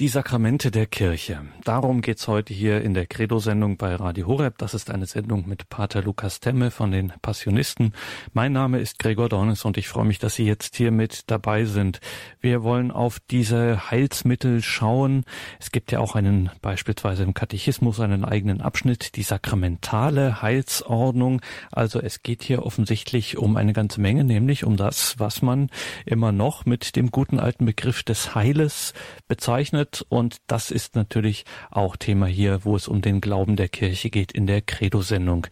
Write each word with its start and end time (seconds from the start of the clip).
Die 0.00 0.08
Sakramente 0.08 0.70
der 0.70 0.86
Kirche. 0.86 1.42
Darum 1.62 2.00
geht's 2.00 2.26
heute 2.26 2.54
hier 2.54 2.80
in 2.80 2.94
der 2.94 3.04
Credo-Sendung 3.06 3.76
bei 3.76 3.94
Radio 3.94 4.28
Horeb. 4.28 4.56
Das 4.56 4.72
ist 4.72 4.90
eine 4.90 5.04
Sendung 5.04 5.46
mit 5.46 5.68
Pater 5.68 6.00
Lukas 6.00 6.40
Temme 6.40 6.70
von 6.70 6.90
den 6.90 7.12
Passionisten. 7.20 7.92
Mein 8.32 8.54
Name 8.54 8.78
ist 8.78 8.98
Gregor 8.98 9.28
Dornes 9.28 9.66
und 9.66 9.76
ich 9.76 9.88
freue 9.88 10.06
mich, 10.06 10.18
dass 10.18 10.36
Sie 10.36 10.46
jetzt 10.46 10.76
hier 10.76 10.90
mit 10.90 11.30
dabei 11.30 11.66
sind. 11.66 12.00
Wir 12.40 12.62
wollen 12.62 12.90
auf 12.90 13.18
diese 13.30 13.90
Heilsmittel 13.90 14.62
schauen. 14.62 15.24
Es 15.58 15.70
gibt 15.70 15.92
ja 15.92 15.98
auch 15.98 16.14
einen, 16.14 16.48
beispielsweise 16.62 17.22
im 17.22 17.34
Katechismus, 17.34 18.00
einen 18.00 18.24
eigenen 18.24 18.62
Abschnitt, 18.62 19.16
die 19.16 19.22
sakramentale 19.22 20.40
Heilsordnung. 20.40 21.42
Also 21.72 22.00
es 22.00 22.22
geht 22.22 22.42
hier 22.42 22.64
offensichtlich 22.64 23.36
um 23.36 23.58
eine 23.58 23.74
ganze 23.74 24.00
Menge, 24.00 24.24
nämlich 24.24 24.64
um 24.64 24.78
das, 24.78 25.18
was 25.18 25.42
man 25.42 25.68
immer 26.06 26.32
noch 26.32 26.64
mit 26.64 26.96
dem 26.96 27.10
guten 27.10 27.38
alten 27.38 27.66
Begriff 27.66 28.02
des 28.02 28.34
Heiles 28.34 28.94
bezeichnet 29.28 29.89
und 30.08 30.38
das 30.46 30.70
ist 30.70 30.96
natürlich 30.96 31.44
auch 31.70 31.96
Thema 31.96 32.26
hier, 32.26 32.64
wo 32.64 32.76
es 32.76 32.88
um 32.88 33.02
den 33.02 33.20
Glauben 33.20 33.56
der 33.56 33.68
Kirche 33.68 34.10
geht 34.10 34.32
in 34.32 34.46
der 34.46 34.62
Credo-Sendung. 34.62 35.46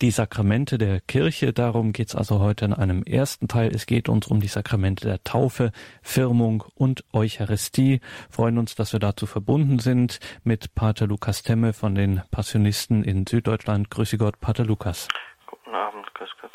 Die 0.00 0.10
Sakramente 0.10 0.78
der 0.78 1.00
Kirche, 1.00 1.52
darum 1.52 1.92
geht's 1.92 2.16
also 2.16 2.40
heute 2.40 2.64
in 2.64 2.72
einem 2.72 3.04
ersten 3.04 3.46
Teil. 3.46 3.70
Es 3.72 3.86
geht 3.86 4.08
uns 4.08 4.26
um 4.26 4.40
die 4.40 4.48
Sakramente 4.48 5.06
der 5.06 5.22
Taufe, 5.22 5.70
Firmung 6.02 6.64
und 6.74 7.04
Eucharistie. 7.12 8.00
Freuen 8.28 8.58
uns, 8.58 8.74
dass 8.74 8.92
wir 8.92 9.00
dazu 9.00 9.26
verbunden 9.26 9.78
sind 9.78 10.18
mit 10.42 10.74
Pater 10.74 11.06
Lukas 11.06 11.44
Temme 11.44 11.72
von 11.72 11.94
den 11.94 12.22
Passionisten 12.32 13.04
in 13.04 13.26
Süddeutschland. 13.26 13.90
Grüße 13.90 14.18
Gott, 14.18 14.40
Pater 14.40 14.64
Lukas. 14.64 15.06
Guten 15.46 15.74
Abend, 15.74 16.12
grüß 16.14 16.30
Gott. 16.40 16.52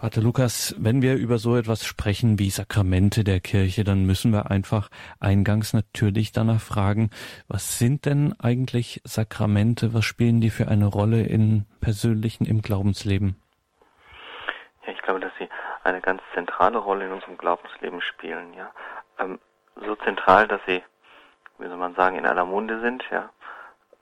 Pater 0.00 0.22
Lukas, 0.22 0.74
wenn 0.78 1.02
wir 1.02 1.16
über 1.16 1.36
so 1.36 1.58
etwas 1.58 1.84
sprechen 1.84 2.38
wie 2.38 2.48
Sakramente 2.48 3.22
der 3.22 3.38
Kirche, 3.38 3.84
dann 3.84 4.06
müssen 4.06 4.32
wir 4.32 4.50
einfach 4.50 4.88
eingangs 5.20 5.74
natürlich 5.74 6.32
danach 6.32 6.62
fragen, 6.62 7.10
was 7.48 7.78
sind 7.78 8.06
denn 8.06 8.34
eigentlich 8.40 9.02
Sakramente? 9.04 9.92
Was 9.92 10.06
spielen 10.06 10.40
die 10.40 10.48
für 10.48 10.68
eine 10.68 10.86
Rolle 10.86 11.24
im 11.24 11.66
persönlichen, 11.82 12.46
im 12.46 12.62
Glaubensleben? 12.62 13.36
Ja, 14.86 14.92
ich 14.94 15.02
glaube, 15.02 15.20
dass 15.20 15.32
sie 15.38 15.50
eine 15.84 16.00
ganz 16.00 16.22
zentrale 16.32 16.78
Rolle 16.78 17.04
in 17.04 17.12
unserem 17.12 17.36
Glaubensleben 17.36 18.00
spielen, 18.00 18.54
ja. 18.54 18.70
Ähm, 19.18 19.38
so 19.84 19.96
zentral, 19.96 20.48
dass 20.48 20.62
sie, 20.66 20.82
wie 21.58 21.68
soll 21.68 21.76
man 21.76 21.94
sagen, 21.94 22.16
in 22.16 22.24
aller 22.24 22.46
Munde 22.46 22.80
sind, 22.80 23.04
ja. 23.10 23.28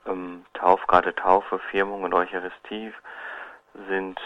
Ähm, 0.07 0.45
Tauf, 0.55 0.81
Taufe, 1.17 1.59
Firmung 1.73 2.05
und 2.05 2.15
Eucharistie 2.15 2.93
sind 3.89 4.21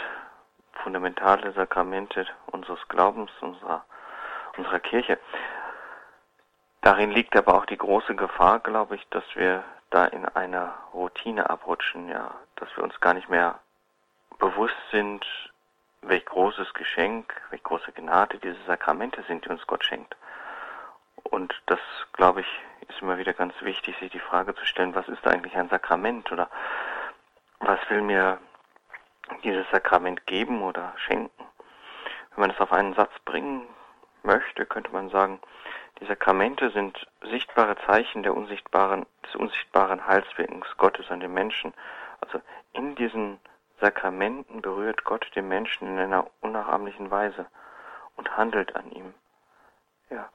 fundamentale 0.73 1.53
Sakramente 1.53 2.27
unseres 2.47 2.81
Glaubens, 2.89 3.31
unserer, 3.41 3.84
unserer 4.56 4.81
Kirche. 4.81 5.19
Darin 6.81 7.11
liegt 7.11 7.37
aber 7.37 7.55
auch 7.55 7.67
die 7.67 7.78
große 7.78 8.15
Gefahr, 8.17 8.59
glaube 8.61 8.97
ich, 8.97 9.09
dass 9.11 9.25
wir 9.34 9.62
da 9.91 10.06
in 10.06 10.27
einer 10.27 10.75
Routine 10.93 11.48
abrutschen, 11.48 12.09
ja, 12.09 12.34
dass 12.56 12.69
wir 12.77 12.83
uns 12.83 12.98
gar 13.00 13.15
nicht 13.15 13.28
mehr 13.28 13.61
bewusst 14.39 14.75
sind, 14.91 15.25
welch 16.00 16.25
großes 16.25 16.75
Geschenk, 16.75 17.33
welch 17.50 17.62
große 17.62 17.93
Gnade 17.93 18.39
diese 18.39 18.61
Sakramente 18.67 19.23
sind, 19.28 19.45
die 19.45 19.50
uns 19.50 19.67
Gott 19.67 19.84
schenkt. 19.84 20.17
Und 21.23 21.55
das, 21.67 21.78
glaube 22.12 22.41
ich, 22.41 22.61
ist 22.89 23.00
immer 23.00 23.19
wieder 23.19 23.33
ganz 23.33 23.55
wichtig, 23.61 23.97
sich 23.98 24.11
die 24.11 24.19
Frage 24.19 24.55
zu 24.55 24.65
stellen, 24.67 24.95
was 24.95 25.09
ist 25.09 25.27
eigentlich 25.27 25.56
ein 25.56 25.69
Sakrament 25.69 26.33
oder 26.33 26.48
was 27.61 27.78
will 27.89 28.03
mir 28.03 28.39
dieses 29.45 29.69
Sakrament 29.70 30.27
geben 30.27 30.62
oder 30.62 30.92
schenken. 30.97 31.45
Wenn 32.31 32.41
man 32.41 32.51
das 32.51 32.61
auf 32.61 32.73
einen 32.73 32.95
Satz 32.95 33.12
bringen 33.25 33.67
möchte, 34.23 34.67
könnte 34.67 34.92
man 34.92 35.11
sagen, 35.11 35.41
die 36.01 36.06
Sakramente 36.06 36.70
sind 36.70 37.06
sichtbare 37.23 37.77
Zeichen 37.87 38.23
der 38.23 38.34
unsichtbaren, 38.34 39.06
des 39.25 39.37
unsichtbaren 39.37 40.06
Heilswirkens 40.06 40.67
Gottes 40.77 41.11
an 41.11 41.20
den 41.20 41.33
Menschen. 41.33 41.75
Also 42.20 42.41
in 42.73 42.95
diesen 42.95 43.39
Sakramenten 43.81 44.62
berührt 44.62 45.05
Gott 45.05 45.31
den 45.34 45.49
Menschen 45.49 45.89
in 45.89 45.99
einer 45.99 46.28
unnachahmlichen 46.41 47.10
Weise 47.10 47.47
und 48.16 48.37
handelt 48.37 48.75
an 48.77 48.91
ihm. 48.93 49.15
Ja, 50.10 50.28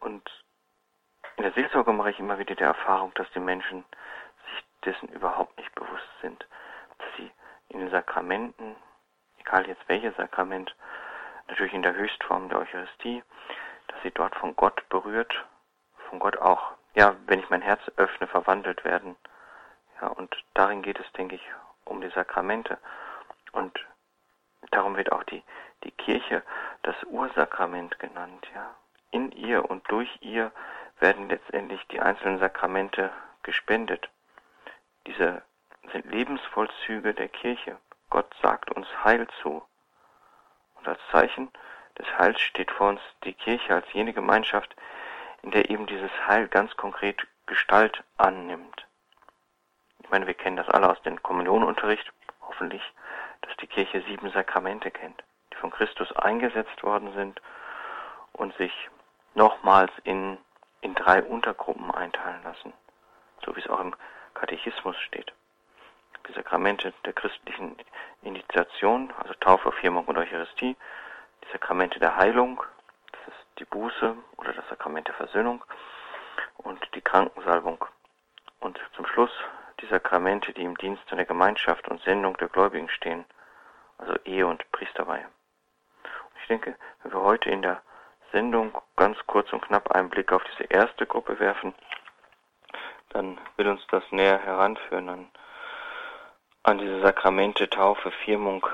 und 0.00 0.28
in 1.36 1.42
der 1.42 1.52
Seelsorge 1.52 1.92
mache 1.92 2.10
ich 2.10 2.18
immer 2.18 2.38
wieder 2.38 2.54
die 2.54 2.62
Erfahrung, 2.62 3.12
dass 3.14 3.30
die 3.32 3.40
Menschen 3.40 3.84
sich 4.50 4.64
dessen 4.84 5.08
überhaupt 5.08 5.56
nicht 5.58 5.74
bewusst 5.74 6.08
sind, 6.22 6.46
dass 6.98 7.08
sie 7.16 7.30
in 7.68 7.80
den 7.80 7.90
Sakramenten, 7.90 8.76
egal 9.38 9.66
jetzt 9.66 9.88
welches 9.88 10.16
Sakrament, 10.16 10.74
natürlich 11.48 11.74
in 11.74 11.82
der 11.82 11.94
Höchstform 11.94 12.48
der 12.48 12.58
Eucharistie, 12.58 13.22
dass 13.88 14.02
sie 14.02 14.10
dort 14.10 14.34
von 14.36 14.56
Gott 14.56 14.88
berührt, 14.88 15.44
von 16.08 16.18
Gott 16.18 16.36
auch, 16.38 16.72
ja, 16.94 17.14
wenn 17.26 17.40
ich 17.40 17.50
mein 17.50 17.62
Herz 17.62 17.80
öffne, 17.96 18.26
verwandelt 18.26 18.84
werden. 18.84 19.16
Ja, 20.00 20.08
und 20.08 20.34
darin 20.54 20.82
geht 20.82 20.98
es, 20.98 21.10
denke 21.12 21.36
ich, 21.36 21.52
um 21.84 22.00
die 22.00 22.10
Sakramente. 22.10 22.78
Und 23.52 23.78
darum 24.70 24.96
wird 24.96 25.12
auch 25.12 25.22
die, 25.24 25.42
die 25.84 25.90
Kirche 25.92 26.42
das 26.82 26.96
Ursakrament 27.04 27.98
genannt, 27.98 28.46
ja. 28.54 28.74
In 29.10 29.30
ihr 29.32 29.70
und 29.70 29.88
durch 29.90 30.10
ihr 30.20 30.52
werden 30.98 31.28
letztendlich 31.28 31.86
die 31.88 32.00
einzelnen 32.00 32.38
Sakramente 32.38 33.10
gespendet. 33.42 34.10
Diese 35.06 35.42
sind 35.92 36.06
Lebensvollzüge 36.06 37.14
der 37.14 37.28
Kirche. 37.28 37.78
Gott 38.10 38.32
sagt 38.42 38.70
uns 38.70 38.86
Heil 39.04 39.26
zu. 39.42 39.62
Und 40.74 40.88
als 40.88 41.00
Zeichen 41.10 41.50
des 41.98 42.06
Heils 42.18 42.40
steht 42.40 42.70
vor 42.70 42.88
uns 42.88 43.00
die 43.24 43.34
Kirche 43.34 43.74
als 43.74 43.92
jene 43.92 44.12
Gemeinschaft, 44.12 44.74
in 45.42 45.50
der 45.50 45.70
eben 45.70 45.86
dieses 45.86 46.10
Heil 46.26 46.48
ganz 46.48 46.76
konkret 46.76 47.26
Gestalt 47.46 48.02
annimmt. 48.16 48.86
Ich 50.00 50.10
meine, 50.10 50.26
wir 50.26 50.34
kennen 50.34 50.56
das 50.56 50.68
alle 50.68 50.90
aus 50.90 51.00
dem 51.02 51.22
Kommunionunterricht, 51.22 52.12
hoffentlich, 52.42 52.82
dass 53.42 53.56
die 53.58 53.66
Kirche 53.66 54.02
sieben 54.02 54.30
Sakramente 54.30 54.90
kennt, 54.90 55.22
die 55.52 55.56
von 55.56 55.70
Christus 55.70 56.12
eingesetzt 56.16 56.82
worden 56.82 57.12
sind 57.14 57.40
und 58.32 58.56
sich 58.56 58.72
nochmals 59.34 59.92
in, 60.04 60.38
in 60.80 60.94
drei 60.94 61.22
Untergruppen 61.22 61.90
einteilen 61.90 62.42
lassen, 62.42 62.72
so 63.44 63.54
wie 63.54 63.60
es 63.60 63.68
auch 63.68 63.80
im 63.80 63.94
Katechismus 64.34 64.96
steht 64.98 65.32
die 66.28 66.32
Sakramente 66.32 66.92
der 67.04 67.12
christlichen 67.12 67.76
Initiation, 68.22 69.12
also 69.18 69.34
Taufe, 69.34 69.72
Firmung 69.72 70.04
und 70.06 70.18
Eucharistie, 70.18 70.76
die 71.44 71.52
Sakramente 71.52 72.00
der 72.00 72.16
Heilung, 72.16 72.62
das 73.12 73.34
ist 73.34 73.46
die 73.58 73.64
Buße 73.64 74.16
oder 74.36 74.52
das 74.52 74.68
Sakrament 74.68 75.08
der 75.08 75.14
Versöhnung 75.14 75.64
und 76.58 76.78
die 76.94 77.00
Krankensalbung. 77.00 77.84
Und 78.60 78.80
zum 78.94 79.06
Schluss 79.06 79.30
die 79.80 79.86
Sakramente, 79.86 80.52
die 80.52 80.64
im 80.64 80.76
Dienst 80.76 81.02
an 81.10 81.18
der 81.18 81.26
Gemeinschaft 81.26 81.88
und 81.88 82.02
Sendung 82.02 82.36
der 82.38 82.48
Gläubigen 82.48 82.88
stehen, 82.88 83.24
also 83.98 84.14
Ehe 84.24 84.46
und 84.46 84.70
Priesterweihe. 84.72 85.26
Und 86.04 86.40
ich 86.40 86.48
denke, 86.48 86.76
wenn 87.02 87.12
wir 87.12 87.20
heute 87.20 87.50
in 87.50 87.62
der 87.62 87.82
Sendung 88.32 88.76
ganz 88.96 89.18
kurz 89.26 89.52
und 89.52 89.62
knapp 89.62 89.90
einen 89.92 90.10
Blick 90.10 90.32
auf 90.32 90.42
diese 90.44 90.64
erste 90.64 91.06
Gruppe 91.06 91.38
werfen, 91.38 91.74
dann 93.10 93.38
will 93.56 93.68
uns 93.68 93.86
das 93.88 94.02
näher 94.10 94.38
heranführen 94.38 95.08
an 95.08 95.30
an 96.66 96.78
diese 96.78 97.00
Sakramente 97.00 97.70
Taufe, 97.70 98.10
Firmung 98.24 98.66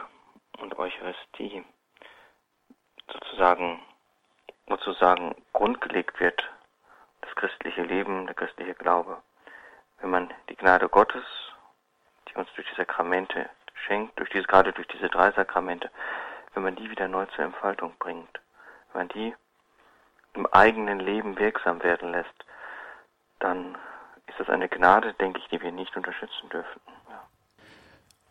und 0.61 0.79
Eucharistie 0.79 1.63
sozusagen, 3.07 3.83
sozusagen 4.67 5.35
grundgelegt 5.53 6.19
wird, 6.19 6.43
das 7.21 7.35
christliche 7.35 7.83
Leben, 7.83 8.25
der 8.25 8.35
christliche 8.35 8.73
Glaube. 8.73 9.23
Wenn 10.01 10.09
man 10.09 10.33
die 10.49 10.57
Gnade 10.57 10.89
Gottes, 10.89 11.23
die 12.29 12.35
uns 12.37 12.49
durch 12.55 12.67
die 12.71 12.77
Sakramente 12.77 13.51
schenkt, 13.87 14.19
durch 14.19 14.31
diese, 14.31 14.47
gerade 14.47 14.73
durch 14.73 14.89
diese 14.89 15.11
drei 15.11 15.31
Sakramente, 15.33 15.91
wenn 16.55 16.63
man 16.63 16.77
die 16.77 16.91
wieder 16.91 17.09
neu 17.09 17.27
zur 17.27 17.45
Entfaltung 17.45 17.95
bringt, 17.99 18.41
wenn 18.93 19.01
man 19.01 19.09
die 19.09 19.35
im 20.33 20.47
eigenen 20.47 20.99
Leben 20.99 21.39
wirksam 21.39 21.83
werden 21.83 22.13
lässt, 22.13 22.47
dann 23.39 23.77
ist 24.29 24.41
das 24.41 24.49
eine 24.49 24.71
Gnade, 24.71 25.13
denke 25.13 25.41
ich, 25.41 25.49
die 25.49 25.61
wir 25.61 25.73
nicht 25.73 25.95
unterstützen 25.95 26.49
dürfen. 26.49 26.81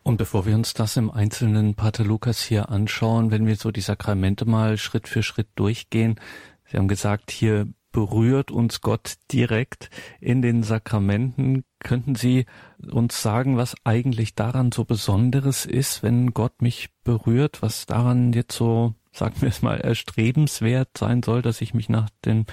Und 0.02 0.16
bevor 0.16 0.46
wir 0.46 0.54
uns 0.54 0.74
das 0.74 0.96
im 0.96 1.10
Einzelnen, 1.10 1.74
Pater 1.74 2.04
Lukas, 2.04 2.42
hier 2.42 2.70
anschauen, 2.70 3.30
wenn 3.30 3.46
wir 3.46 3.56
so 3.56 3.70
die 3.70 3.80
Sakramente 3.80 4.44
mal 4.44 4.76
Schritt 4.76 5.06
für 5.06 5.22
Schritt 5.22 5.48
durchgehen, 5.54 6.18
Sie 6.64 6.78
haben 6.78 6.88
gesagt, 6.88 7.30
hier 7.30 7.68
berührt 7.92 8.50
uns 8.50 8.80
Gott 8.80 9.16
direkt 9.30 9.90
in 10.20 10.40
den 10.40 10.62
Sakramenten. 10.62 11.64
Könnten 11.80 12.14
Sie 12.14 12.46
uns 12.90 13.20
sagen, 13.22 13.58
was 13.58 13.76
eigentlich 13.84 14.34
daran 14.34 14.72
so 14.72 14.84
Besonderes 14.84 15.66
ist, 15.66 16.02
wenn 16.02 16.32
Gott 16.32 16.62
mich 16.62 16.88
berührt, 17.04 17.60
was 17.60 17.84
daran 17.84 18.32
jetzt 18.32 18.56
so, 18.56 18.94
sagen 19.12 19.34
wir 19.40 19.50
es 19.50 19.60
mal, 19.60 19.78
erstrebenswert 19.80 20.96
sein 20.96 21.22
soll, 21.22 21.42
dass 21.42 21.60
ich 21.60 21.74
mich 21.74 21.90
nach 21.90 22.08
dem 22.24 22.46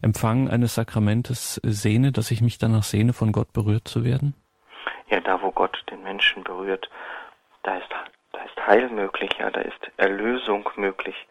Empfang 0.00 0.48
eines 0.48 0.76
Sakramentes 0.76 1.60
sehne, 1.64 2.12
dass 2.12 2.30
ich 2.30 2.40
mich 2.40 2.58
danach 2.58 2.84
sehne, 2.84 3.12
von 3.12 3.32
Gott 3.32 3.52
berührt 3.52 3.88
zu 3.88 4.04
werden? 4.04 4.34
Ja, 5.08 5.20
da 5.20 5.42
wo 5.42 5.50
Gott 5.50 5.84
den 5.90 6.02
Menschen 6.02 6.44
berührt, 6.44 6.90
da 7.62 7.76
ist, 7.76 7.88
da 8.32 8.42
ist 8.42 8.66
Heil 8.66 8.88
möglich, 8.88 9.30
ja, 9.38 9.50
da 9.50 9.60
ist 9.60 9.90
Erlösung 9.96 10.68
möglich 10.76 11.26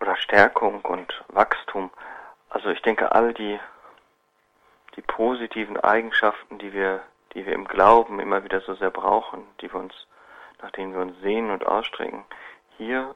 oder 0.00 0.16
Stärkung 0.16 0.80
und 0.82 1.24
Wachstum. 1.28 1.90
Also 2.50 2.70
ich 2.70 2.82
denke, 2.82 3.12
all 3.12 3.32
die 3.32 3.58
die 4.96 5.02
positiven 5.02 5.78
Eigenschaften, 5.78 6.58
die 6.58 6.72
wir, 6.72 7.02
die 7.34 7.46
wir 7.46 7.54
im 7.54 7.66
Glauben 7.66 8.20
immer 8.20 8.44
wieder 8.44 8.60
so 8.60 8.74
sehr 8.74 8.90
brauchen, 8.90 9.44
die 9.60 9.72
wir 9.72 9.80
uns, 9.80 9.94
nach 10.60 10.70
denen 10.70 10.94
wir 10.94 11.00
uns 11.00 11.18
sehen 11.20 11.50
und 11.50 11.66
ausstrecken, 11.66 12.24
hier 12.76 13.14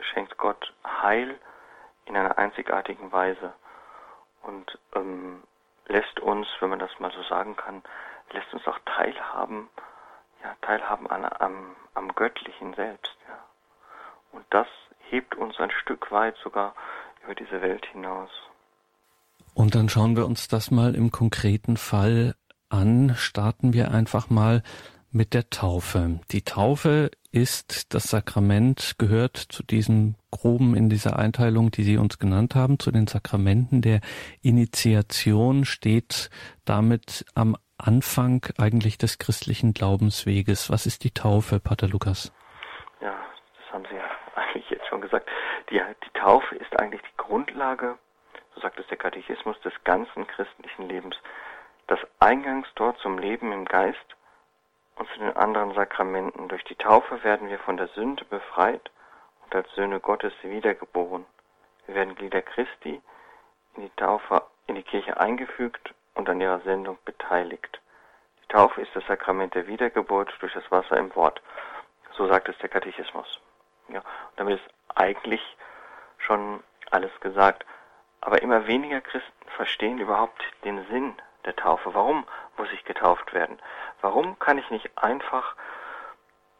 schenkt 0.00 0.36
Gott 0.36 0.74
Heil 0.84 1.38
in 2.04 2.16
einer 2.16 2.38
einzigartigen 2.38 3.12
Weise 3.12 3.54
und 4.42 4.78
ähm, 4.94 5.42
lässt 5.86 6.20
uns, 6.20 6.46
wenn 6.60 6.70
man 6.70 6.78
das 6.78 6.98
mal 7.00 7.10
so 7.12 7.22
sagen 7.22 7.56
kann, 7.56 7.82
lässt 8.36 8.52
uns 8.52 8.66
auch 8.66 8.78
teilhaben, 8.84 9.68
ja, 10.42 10.54
teilhaben 10.62 11.08
an, 11.08 11.24
am, 11.24 11.76
am 11.94 12.14
Göttlichen 12.14 12.74
selbst. 12.74 13.16
Ja. 13.28 13.38
Und 14.32 14.44
das 14.50 14.66
hebt 15.08 15.34
uns 15.34 15.58
ein 15.58 15.70
Stück 15.70 16.10
weit 16.10 16.36
sogar 16.42 16.74
über 17.24 17.34
diese 17.34 17.60
Welt 17.62 17.84
hinaus. 17.86 18.30
Und 19.54 19.74
dann 19.74 19.88
schauen 19.88 20.16
wir 20.16 20.26
uns 20.26 20.48
das 20.48 20.70
mal 20.70 20.94
im 20.94 21.10
konkreten 21.10 21.76
Fall 21.76 22.34
an. 22.68 23.14
Starten 23.16 23.72
wir 23.72 23.90
einfach 23.90 24.28
mal 24.28 24.62
mit 25.10 25.32
der 25.32 25.48
Taufe. 25.48 26.20
Die 26.30 26.42
Taufe 26.42 27.10
ist 27.32 27.94
das 27.94 28.04
Sakrament, 28.04 28.96
gehört 28.98 29.36
zu 29.36 29.62
diesen 29.62 30.16
groben 30.30 30.76
in 30.76 30.90
dieser 30.90 31.18
Einteilung, 31.18 31.70
die 31.70 31.84
Sie 31.84 31.96
uns 31.96 32.18
genannt 32.18 32.54
haben, 32.54 32.78
zu 32.78 32.90
den 32.90 33.06
Sakramenten 33.06 33.80
der 33.80 34.00
Initiation, 34.42 35.64
steht 35.64 36.28
damit 36.64 37.24
am 37.34 37.56
Anfang 37.78 38.46
eigentlich 38.58 38.98
des 38.98 39.18
christlichen 39.18 39.74
Glaubensweges. 39.74 40.70
Was 40.70 40.86
ist 40.86 41.04
die 41.04 41.10
Taufe, 41.10 41.60
Pater 41.60 41.88
Lukas? 41.88 42.32
Ja, 43.00 43.14
das 43.58 43.72
haben 43.72 43.84
Sie 43.90 43.96
ja 43.96 44.04
eigentlich 44.34 44.70
jetzt 44.70 44.86
schon 44.86 45.00
gesagt. 45.00 45.28
Die, 45.70 45.78
die 45.78 46.18
Taufe 46.18 46.54
ist 46.56 46.78
eigentlich 46.78 47.02
die 47.02 47.16
Grundlage, 47.16 47.98
so 48.54 48.60
sagt 48.60 48.78
es 48.78 48.86
der 48.86 48.96
Katechismus, 48.96 49.60
des 49.60 49.74
ganzen 49.84 50.26
christlichen 50.26 50.88
Lebens. 50.88 51.16
Das 51.86 52.00
Eingangstor 52.18 52.96
zum 52.96 53.18
Leben 53.18 53.52
im 53.52 53.66
Geist 53.66 54.16
und 54.96 55.08
zu 55.10 55.18
den 55.18 55.36
anderen 55.36 55.74
Sakramenten. 55.74 56.48
Durch 56.48 56.64
die 56.64 56.76
Taufe 56.76 57.22
werden 57.22 57.48
wir 57.48 57.58
von 57.58 57.76
der 57.76 57.88
Sünde 57.88 58.24
befreit 58.24 58.90
und 59.44 59.54
als 59.54 59.70
Söhne 59.74 60.00
Gottes 60.00 60.32
wiedergeboren. 60.42 61.26
Wir 61.86 61.94
werden 61.94 62.14
Glieder 62.14 62.42
Christi 62.42 63.00
in 63.76 63.82
die 63.82 63.96
Taufe, 63.96 64.42
in 64.66 64.74
die 64.74 64.82
Kirche 64.82 65.20
eingefügt 65.20 65.94
und 66.16 66.28
an 66.28 66.40
ihrer 66.40 66.60
Sendung 66.60 66.98
beteiligt. 67.04 67.80
Die 68.42 68.48
Taufe 68.48 68.80
ist 68.80 68.94
das 68.94 69.06
Sakrament 69.06 69.54
der 69.54 69.66
Wiedergeburt 69.66 70.34
durch 70.40 70.52
das 70.52 70.68
Wasser 70.70 70.96
im 70.96 71.14
Wort. 71.14 71.40
So 72.12 72.26
sagt 72.26 72.48
es 72.48 72.58
der 72.58 72.68
Katechismus. 72.68 73.40
Ja, 73.88 74.02
damit 74.36 74.58
ist 74.58 74.74
eigentlich 74.94 75.56
schon 76.18 76.62
alles 76.90 77.12
gesagt. 77.20 77.64
Aber 78.20 78.42
immer 78.42 78.66
weniger 78.66 79.00
Christen 79.00 79.48
verstehen 79.56 79.98
überhaupt 79.98 80.42
den 80.64 80.84
Sinn 80.88 81.14
der 81.44 81.54
Taufe. 81.54 81.94
Warum 81.94 82.26
muss 82.56 82.72
ich 82.72 82.84
getauft 82.84 83.32
werden? 83.32 83.58
Warum 84.00 84.38
kann 84.38 84.58
ich 84.58 84.68
nicht 84.70 84.90
einfach 84.96 85.54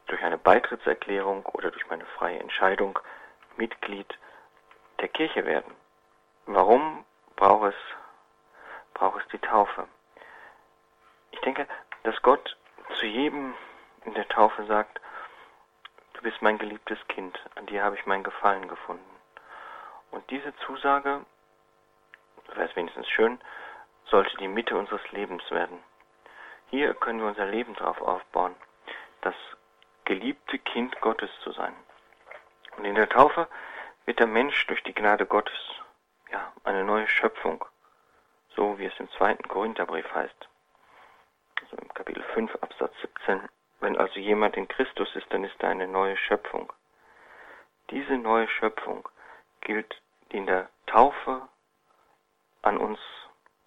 durch 0.05 0.23
eine 0.23 0.37
Beitrittserklärung 0.37 1.45
oder 1.47 1.71
durch 1.71 1.87
meine 1.89 2.05
freie 2.05 2.39
Entscheidung 2.39 2.99
Mitglied 3.57 4.17
der 5.01 5.09
Kirche 5.09 5.45
werden? 5.45 5.73
Warum 6.45 7.03
braucht 7.35 7.73
es, 7.73 7.75
braucht 8.97 9.21
es 9.21 9.27
die 9.29 9.39
Taufe? 9.39 9.87
Ich 11.31 11.39
denke, 11.41 11.67
dass 12.03 12.19
Gott 12.23 12.57
zu 12.97 13.05
jedem 13.05 13.53
in 14.05 14.13
der 14.15 14.27
Taufe 14.27 14.65
sagt, 14.65 14.99
du 16.13 16.21
bist 16.23 16.41
mein 16.41 16.57
geliebtes 16.57 16.97
Kind, 17.07 17.39
an 17.55 17.67
dir 17.67 17.83
habe 17.83 17.95
ich 17.95 18.05
meinen 18.07 18.23
Gefallen 18.23 18.67
gefunden. 18.67 19.03
Und 20.09 20.27
diese 20.31 20.55
Zusage, 20.65 21.25
wäre 22.47 22.67
es 22.67 22.75
wenigstens 22.75 23.07
schön, 23.07 23.39
sollte 24.05 24.35
die 24.37 24.47
Mitte 24.47 24.75
unseres 24.75 25.11
Lebens 25.11 25.43
werden. 25.51 25.83
Hier 26.69 26.93
können 26.95 27.19
wir 27.19 27.27
unser 27.27 27.45
Leben 27.45 27.75
darauf 27.75 28.01
aufbauen, 28.01 28.55
das 29.21 29.35
geliebte 30.05 30.57
Kind 30.57 30.99
Gottes 31.01 31.29
zu 31.43 31.51
sein. 31.51 31.75
Und 32.77 32.85
in 32.85 32.95
der 32.95 33.09
Taufe 33.09 33.47
wird 34.05 34.19
der 34.19 34.27
Mensch 34.27 34.65
durch 34.67 34.81
die 34.83 34.93
Gnade 34.93 35.25
Gottes, 35.25 35.59
ja, 36.31 36.51
eine 36.63 36.83
neue 36.83 37.07
Schöpfung, 37.07 37.63
so 38.57 38.77
wie 38.79 38.85
es 38.85 38.99
im 38.99 39.09
zweiten 39.11 39.47
Korintherbrief 39.47 40.13
heißt. 40.13 40.49
Also 41.61 41.77
im 41.77 41.93
Kapitel 41.93 42.23
5 42.33 42.53
Absatz 42.61 42.93
17. 43.01 43.47
Wenn 43.79 43.97
also 43.97 44.19
jemand 44.19 44.57
in 44.57 44.67
Christus 44.67 45.15
ist, 45.15 45.27
dann 45.29 45.43
ist 45.43 45.55
er 45.61 45.69
eine 45.69 45.87
neue 45.87 46.17
Schöpfung. 46.17 46.73
Diese 47.91 48.17
neue 48.17 48.47
Schöpfung 48.49 49.07
gilt, 49.61 50.01
die 50.31 50.37
in 50.37 50.47
der 50.47 50.69
Taufe 50.87 51.47
an 52.63 52.77
uns 52.77 52.99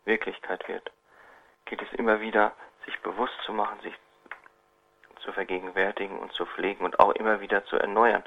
Wirklichkeit 0.05 0.67
wird, 0.69 0.91
geht 1.67 1.81
es 1.81 1.93
immer 1.93 2.21
wieder, 2.21 2.53
sich 2.85 2.99
bewusst 3.01 3.41
zu 3.47 3.53
machen, 3.53 3.81
sich 3.83 3.95
zu 5.21 5.33
vergegenwärtigen 5.33 6.19
und 6.19 6.33
zu 6.33 6.47
pflegen 6.47 6.85
und 6.85 6.99
auch 6.99 7.13
immer 7.13 7.41
wieder 7.41 7.65
zu 7.67 7.77
erneuern, 7.77 8.25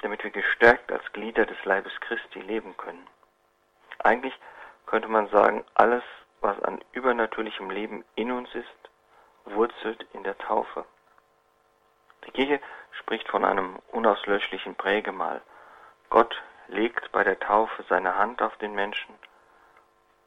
damit 0.00 0.24
wir 0.24 0.30
gestärkt 0.30 0.90
als 0.90 1.12
Glieder 1.12 1.44
des 1.44 1.62
Leibes 1.64 1.92
Christi 2.00 2.40
leben 2.40 2.76
können. 2.76 3.06
Eigentlich 3.98 4.34
könnte 4.86 5.08
man 5.08 5.28
sagen, 5.28 5.64
alles, 5.74 6.02
was 6.40 6.60
an 6.62 6.82
übernatürlichem 6.92 7.70
Leben 7.70 8.04
in 8.14 8.32
uns 8.32 8.54
ist, 8.54 8.90
wurzelt 9.44 10.06
in 10.12 10.22
der 10.24 10.36
Taufe. 10.38 10.84
Die 12.26 12.30
Kirche 12.30 12.60
spricht 12.92 13.28
von 13.28 13.44
einem 13.44 13.78
unauslöschlichen 13.90 14.74
Prägemal. 14.74 15.42
Gott 16.10 16.40
legt 16.68 17.10
bei 17.12 17.24
der 17.24 17.38
Taufe 17.38 17.84
seine 17.88 18.16
Hand 18.16 18.42
auf 18.42 18.56
den 18.58 18.74
Menschen 18.74 19.14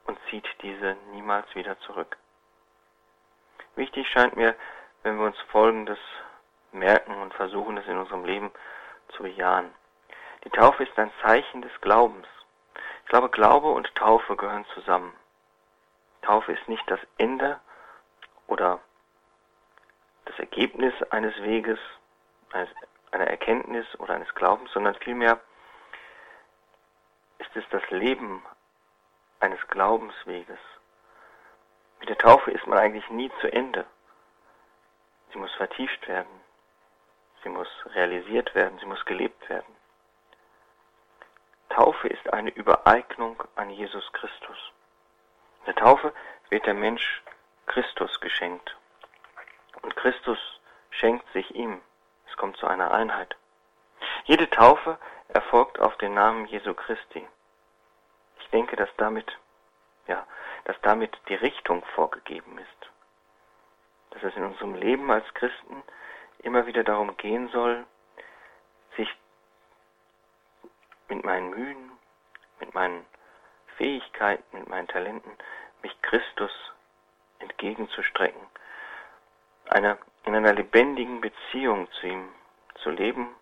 und 0.06 0.18
zieht 0.30 0.48
diese 0.62 0.96
niemals 1.12 1.54
wieder 1.56 1.80
zurück. 1.82 2.18
Wichtig 3.76 4.08
scheint 4.10 4.36
mir, 4.36 4.56
wenn 5.04 5.18
wir 5.18 5.26
uns 5.26 5.40
Folgendes 5.52 6.00
merken 6.72 7.16
und 7.22 7.34
versuchen, 7.34 7.78
es 7.78 7.88
in 7.88 7.98
unserem 7.98 8.26
Leben 8.26 8.52
zu 9.10 9.24
bejahen. 9.24 9.74
Die 10.44 10.50
Taufe 10.50 10.84
ist 10.84 10.98
ein 10.98 11.12
Zeichen 11.22 11.62
des 11.62 11.72
Glaubens. 11.82 12.28
Ich 13.06 13.10
glaube, 13.10 13.30
Glaube 13.30 13.68
und 13.68 13.94
Taufe 13.94 14.36
gehören 14.36 14.66
zusammen. 14.74 15.14
Taufe 16.24 16.54
ist 16.54 16.68
nicht 16.68 16.84
das 16.90 17.00
Ende 17.20 17.60
oder 18.48 18.80
das 20.26 20.40
Ergebnis 20.40 20.92
eines 21.12 21.40
Weges, 21.44 21.78
eines, 22.52 22.70
einer 23.12 23.28
Erkenntnis 23.28 23.86
oder 24.00 24.16
eines 24.16 24.34
Glaubens, 24.34 24.72
sondern 24.72 24.96
vielmehr 24.96 25.40
ist 27.38 27.56
es 27.56 27.64
das 27.70 27.88
Leben 27.92 28.44
eines 29.40 29.60
Glaubensweges. 29.68 30.60
Mit 32.00 32.10
der 32.10 32.18
Taufe 32.18 32.50
ist 32.50 32.66
man 32.66 32.80
eigentlich 32.80 33.08
nie 33.12 33.32
zu 33.40 33.54
Ende. 33.54 33.86
Sie 35.32 35.38
muss 35.38 35.54
vertieft 35.54 36.08
werden. 36.08 36.42
Sie 37.44 37.50
muss 37.50 37.68
realisiert 37.94 38.56
werden. 38.56 38.80
Sie 38.80 38.88
muss 38.88 39.06
gelebt 39.06 39.48
werden. 39.48 39.75
Taufe 41.76 42.08
ist 42.08 42.32
eine 42.32 42.52
Übereignung 42.52 43.44
an 43.58 43.70
Jesus 43.70 44.10
Christus. 44.14 44.72
In 45.60 45.66
der 45.66 45.76
Taufe 45.76 46.14
wird 46.48 46.66
der 46.66 46.74
Mensch 46.74 47.22
Christus 47.66 48.22
geschenkt. 48.22 48.78
Und 49.82 49.94
Christus 49.98 50.40
schenkt 50.90 51.30
sich 51.34 51.54
ihm. 51.54 51.82
Es 52.30 52.38
kommt 52.38 52.56
zu 52.56 52.66
einer 52.66 52.92
Einheit. 52.92 53.36
Jede 54.24 54.50
Taufe 54.50 54.98
erfolgt 55.28 55.82
auf 55.82 55.98
den 55.98 56.14
Namen 56.14 56.46
Jesu 56.46 56.74
Christi. 56.74 57.28
Ich 58.40 58.48
denke, 58.52 58.78
dass 58.78 58.90
damit, 58.96 59.38
ja, 60.08 60.26
dass 60.64 60.80
damit 60.82 61.20
die 61.28 61.36
Richtung 61.36 61.84
vorgegeben 61.94 62.58
ist. 62.58 62.90
Dass 64.12 64.24
es 64.24 64.36
in 64.38 64.46
unserem 64.46 64.76
Leben 64.76 65.12
als 65.12 65.26
Christen 65.34 65.84
immer 66.40 66.68
wieder 66.68 66.86
darum 66.86 67.18
gehen 67.18 67.50
soll, 67.50 67.86
sich 68.96 69.14
mit 71.10 71.24
meinen 71.24 71.50
Mühen, 71.50 71.92
mit 72.60 72.74
meinen 72.74 73.06
Fähigkeiten, 73.78 74.60
mit 74.60 74.70
meinen 74.70 74.88
Talenten, 74.88 75.32
mich 75.82 76.02
Christus 76.02 76.52
entgegenzustrecken, 77.40 78.42
eine, 79.70 79.98
in 80.24 80.36
einer 80.36 80.54
lebendigen 80.54 81.22
Beziehung 81.22 81.92
zu 82.00 82.08
ihm 82.08 82.30
zu 82.82 82.90
leben 82.90 83.36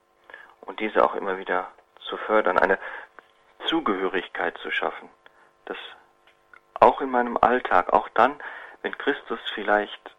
und 0.62 0.80
diese 0.80 1.04
auch 1.04 1.16
immer 1.16 1.38
wieder 1.38 1.72
zu 2.08 2.18
fördern, 2.18 2.58
eine 2.58 2.80
Zugehörigkeit 3.68 4.58
zu 4.58 4.72
schaffen. 4.72 5.10
Das 5.66 5.78
auch 6.80 7.02
in 7.02 7.10
meinem 7.10 7.38
Alltag, 7.38 7.94
auch 7.94 8.10
dann, 8.10 8.40
wenn 8.82 8.98
Christus 8.98 9.40
vielleicht 9.54 10.16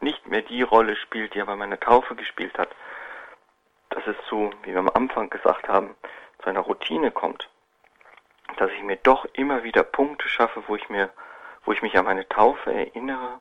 nicht 0.00 0.26
mehr 0.26 0.42
die 0.42 0.62
Rolle 0.62 0.96
spielt, 0.96 1.34
die 1.34 1.38
er 1.38 1.46
bei 1.46 1.56
meiner 1.56 1.80
Taufe 1.80 2.14
gespielt 2.16 2.58
hat, 2.58 2.68
dass 3.96 4.06
es 4.06 4.16
zu, 4.28 4.50
wie 4.62 4.72
wir 4.72 4.78
am 4.78 4.88
Anfang 4.88 5.28
gesagt 5.28 5.68
haben, 5.68 5.96
zu 6.38 6.48
einer 6.48 6.60
Routine 6.60 7.10
kommt, 7.10 7.50
dass 8.56 8.70
ich 8.70 8.82
mir 8.82 8.96
doch 8.96 9.24
immer 9.32 9.64
wieder 9.64 9.82
Punkte 9.82 10.28
schaffe, 10.28 10.62
wo 10.68 10.76
ich 10.76 10.88
mir, 10.88 11.10
wo 11.64 11.72
ich 11.72 11.82
mich 11.82 11.98
an 11.98 12.04
meine 12.04 12.28
Taufe 12.28 12.72
erinnere 12.72 13.40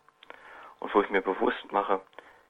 und 0.79 0.93
wo 0.95 1.01
ich 1.01 1.09
mir 1.09 1.21
bewusst 1.21 1.71
mache, 1.71 2.01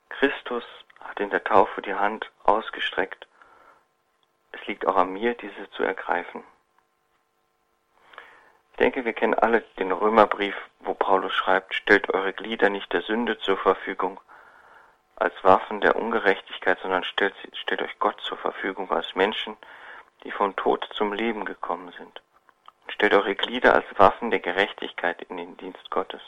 Christus 0.09 0.63
hat 1.03 1.19
in 1.19 1.29
der 1.29 1.43
Taufe 1.43 1.81
die 1.81 1.93
Hand 1.93 2.31
ausgestreckt 2.45 3.27
es 4.55 4.67
liegt 4.67 4.87
auch 4.87 4.95
an 4.95 5.13
mir, 5.13 5.33
diese 5.35 5.69
zu 5.71 5.83
ergreifen. 5.83 6.43
Ich 8.71 8.77
denke, 8.77 9.05
wir 9.05 9.13
kennen 9.13 9.33
alle 9.33 9.61
den 9.79 9.91
Römerbrief, 9.91 10.55
wo 10.79 10.93
Paulus 10.93 11.33
schreibt, 11.33 11.73
stellt 11.73 12.13
eure 12.13 12.33
Glieder 12.33 12.69
nicht 12.69 12.91
der 12.93 13.01
Sünde 13.01 13.37
zur 13.37 13.57
Verfügung 13.57 14.19
als 15.15 15.33
Waffen 15.43 15.81
der 15.81 15.95
Ungerechtigkeit, 15.95 16.79
sondern 16.79 17.03
stellt, 17.03 17.35
stellt 17.53 17.81
euch 17.81 17.97
Gott 17.99 18.19
zur 18.21 18.37
Verfügung 18.37 18.91
als 18.91 19.15
Menschen, 19.15 19.57
die 20.23 20.31
vom 20.31 20.55
Tod 20.55 20.87
zum 20.93 21.13
Leben 21.13 21.45
gekommen 21.45 21.91
sind. 21.97 22.21
stellt 22.87 23.13
eure 23.13 23.35
Glieder 23.35 23.73
als 23.73 23.85
Waffen 23.97 24.29
der 24.31 24.39
Gerechtigkeit 24.39 25.21
in 25.23 25.37
den 25.37 25.57
Dienst 25.57 25.89
Gottes. 25.89 26.21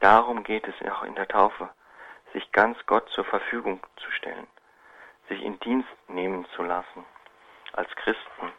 Darum 0.00 0.42
geht 0.42 0.66
es 0.66 0.90
auch 0.90 1.02
in 1.02 1.14
der 1.14 1.28
Taufe, 1.28 1.68
sich 2.32 2.50
ganz 2.52 2.78
Gott 2.86 3.08
zur 3.10 3.24
Verfügung 3.24 3.80
zu 3.96 4.10
stellen, 4.10 4.46
sich 5.28 5.42
in 5.42 5.58
Dienst 5.60 5.88
nehmen 6.08 6.46
zu 6.54 6.62
lassen, 6.62 7.04
als 7.72 7.94
Christen. 7.96 8.52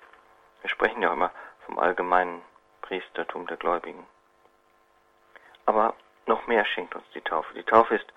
Wir 0.61 0.69
sprechen 0.69 1.01
ja 1.01 1.13
immer 1.13 1.31
vom 1.65 1.79
allgemeinen 1.79 2.41
Priestertum 2.81 3.47
der 3.47 3.57
Gläubigen. 3.57 4.05
Aber 5.65 5.95
noch 6.25 6.47
mehr 6.47 6.65
schenkt 6.65 6.95
uns 6.95 7.05
die 7.13 7.21
Taufe. 7.21 7.53
Die 7.53 7.63
Taufe 7.63 7.95
ist 7.95 8.11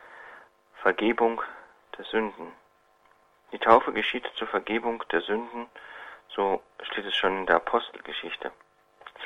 Vergebung 0.83 1.41
der 1.97 2.05
Sünden. 2.07 2.53
Die 3.53 3.61
Taufe 3.61 3.93
geschieht 3.93 4.29
zur 4.35 4.49
Vergebung 4.49 5.05
der 5.13 5.21
Sünden, 5.21 5.71
so 6.29 6.61
steht 6.83 7.05
es 7.07 7.15
schon 7.15 7.39
in 7.39 7.47
der 7.47 7.57
Apostelgeschichte 7.57 8.51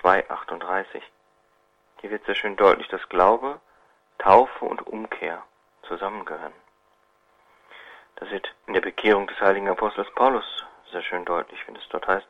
2.38. 0.02 1.00
Hier 2.02 2.10
wird 2.10 2.26
sehr 2.26 2.34
schön 2.34 2.56
deutlich, 2.56 2.88
dass 2.88 3.08
Glaube, 3.08 3.58
Taufe 4.18 4.66
und 4.66 4.86
Umkehr 4.86 5.42
zusammengehören. 5.88 6.52
Das 8.16 8.30
wird 8.30 8.54
in 8.66 8.75
der 8.75 8.82
Bekehrung 8.82 9.26
des 9.26 9.40
heiligen 9.40 9.70
Apostels 9.70 10.10
Paulus 10.14 10.66
sehr 10.92 11.02
schön 11.02 11.25
deutlich, 11.25 11.66
wenn 11.66 11.76
es 11.76 11.88
dort 11.88 12.06
heißt, 12.06 12.28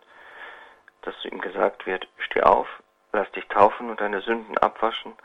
dass 1.03 1.19
zu 1.19 1.27
ihm 1.27 1.41
gesagt 1.41 1.85
wird, 1.85 2.07
steh 2.19 2.43
auf, 2.43 2.69
lass 3.11 3.29
dich 3.33 3.49
taufen 3.49 3.91
und 3.91 4.01
deine 4.01 4.21
Sünden 4.21 4.57
abwaschen, 4.59 5.17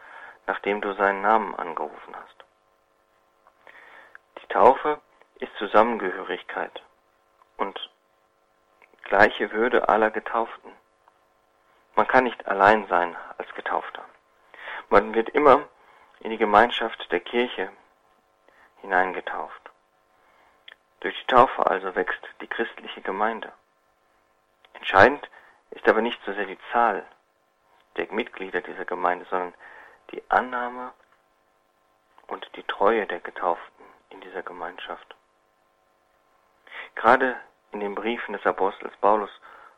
nachdem 0.48 0.82
du 0.82 0.94
seinen 0.94 1.22
Namen 1.22 1.54
angerufen 1.54 2.16
hast. 2.16 2.41
Taufe 4.52 5.00
ist 5.36 5.56
Zusammengehörigkeit 5.60 6.84
und 7.56 7.90
gleiche 9.04 9.50
Würde 9.54 9.88
aller 9.88 10.12
Getauften. 10.12 10.74
Man 11.96 12.06
kann 12.06 12.26
nicht 12.26 12.46
allein 12.48 12.86
sein 12.88 13.16
als 13.38 13.50
Getaufter. 13.56 14.04
Man 14.90 15.14
wird 15.14 15.30
immer 15.30 15.70
in 16.20 16.32
die 16.32 16.38
Gemeinschaft 16.38 17.10
der 17.14 17.22
Kirche 17.22 17.72
hineingetauft. 18.82 19.72
Durch 21.00 21.18
die 21.18 21.28
Taufe 21.28 21.66
also 21.66 21.96
wächst 21.96 22.22
die 22.42 22.48
christliche 22.48 23.00
Gemeinde. 23.00 23.54
Entscheidend 24.74 25.30
ist 25.70 25.88
aber 25.88 26.02
nicht 26.02 26.20
so 26.26 26.34
sehr 26.34 26.46
die 26.46 26.60
Zahl 26.74 27.06
der 27.96 28.12
Mitglieder 28.12 28.60
dieser 28.60 28.84
Gemeinde, 28.84 29.26
sondern 29.30 29.54
die 30.12 30.22
Annahme 30.30 30.92
und 32.28 32.50
die 32.58 32.64
Treue 32.64 33.08
der 33.08 33.22
Getauften 33.22 33.81
in 34.12 34.22
dieser 34.22 34.44
Gemeinschaft. 34.44 35.16
Gerade 36.96 37.40
in 37.72 37.80
den 37.80 37.96
Briefen 37.96 38.34
des 38.34 38.46
Apostels 38.46 38.96
Paulus 38.98 39.32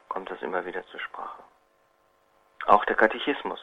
kommt 0.10 0.30
das 0.30 0.42
immer 0.42 0.66
wieder 0.66 0.86
zur 0.88 1.00
Sprache. 1.00 1.44
Auch 2.66 2.86
der 2.86 2.96
Katechismus 2.96 3.60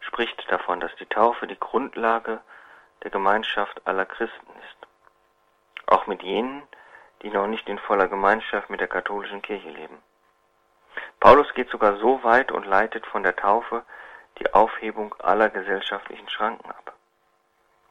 spricht 0.00 0.50
davon, 0.50 0.80
dass 0.80 0.94
die 0.96 1.06
Taufe 1.06 1.46
die 1.46 1.58
Grundlage 1.58 2.40
der 3.02 3.10
Gemeinschaft 3.10 3.86
aller 3.86 4.06
Christen 4.06 4.52
ist. 4.60 4.88
Auch 5.86 6.06
mit 6.06 6.22
jenen, 6.22 6.62
die 7.22 7.30
noch 7.30 7.46
nicht 7.46 7.68
in 7.68 7.78
voller 7.78 8.08
Gemeinschaft 8.08 8.70
mit 8.70 8.80
der 8.80 8.88
katholischen 8.88 9.42
Kirche 9.42 9.70
leben. 9.70 10.02
Paulus 11.20 11.52
geht 11.54 11.70
sogar 11.70 11.96
so 11.96 12.22
weit 12.24 12.52
und 12.52 12.66
leitet 12.66 13.06
von 13.06 13.22
der 13.22 13.36
Taufe 13.36 13.84
die 14.38 14.52
Aufhebung 14.52 15.14
aller 15.20 15.50
gesellschaftlichen 15.50 16.28
Schranken 16.28 16.70
ab. 16.70 16.94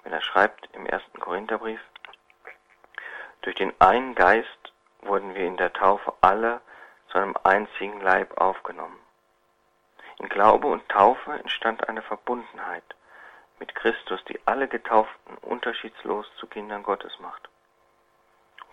Wenn 0.04 0.14
er 0.14 0.22
schreibt 0.22 0.70
im 0.74 0.86
ersten 0.86 1.20
Korintherbrief, 1.20 1.80
durch 3.42 3.56
den 3.56 3.74
einen 3.80 4.16
Geist 4.16 4.74
wurden 5.02 5.34
wir 5.36 5.46
in 5.46 5.58
der 5.58 5.74
Taufe 5.74 6.14
alle 6.22 6.62
zu 7.10 7.18
einem 7.18 7.36
einzigen 7.44 8.02
Leib 8.02 8.38
aufgenommen. 8.40 9.00
In 10.20 10.30
Glaube 10.30 10.68
und 10.68 10.88
Taufe 10.90 11.34
entstand 11.34 11.90
eine 11.90 12.02
Verbundenheit 12.04 12.84
mit 13.60 13.74
Christus, 13.76 14.24
die 14.26 14.40
alle 14.46 14.68
Getauften 14.68 15.38
unterschiedslos 15.38 16.28
zu 16.38 16.48
Kindern 16.48 16.84
Gottes 16.84 17.20
macht. 17.20 17.50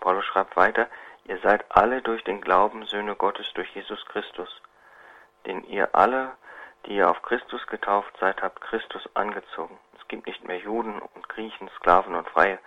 Paulus 0.01 0.25
schreibt 0.27 0.57
weiter, 0.57 0.89
Ihr 1.25 1.39
seid 1.41 1.65
alle 1.69 2.01
durch 2.01 2.25
den 2.25 2.41
Glauben 2.41 2.87
Söhne 2.87 3.15
Gottes 3.15 3.53
durch 3.53 3.69
Jesus 3.75 4.03
Christus, 4.07 4.63
denn 5.45 5.63
ihr 5.65 5.95
alle, 5.95 6.37
die 6.87 6.97
ihr 6.97 7.11
auf 7.11 7.21
Christus 7.21 7.67
getauft 7.67 8.17
seid, 8.19 8.41
habt 8.41 8.63
Christus 8.63 9.07
angezogen. 9.15 9.79
Es 9.99 10.09
gibt 10.09 10.27
nicht 10.27 10.45
mehr 10.45 10.59
Juden 10.59 10.99
und 11.01 11.29
Griechen, 11.29 11.69
Sklaven 11.77 12.15
und 12.15 12.29
Freie, 12.31 12.59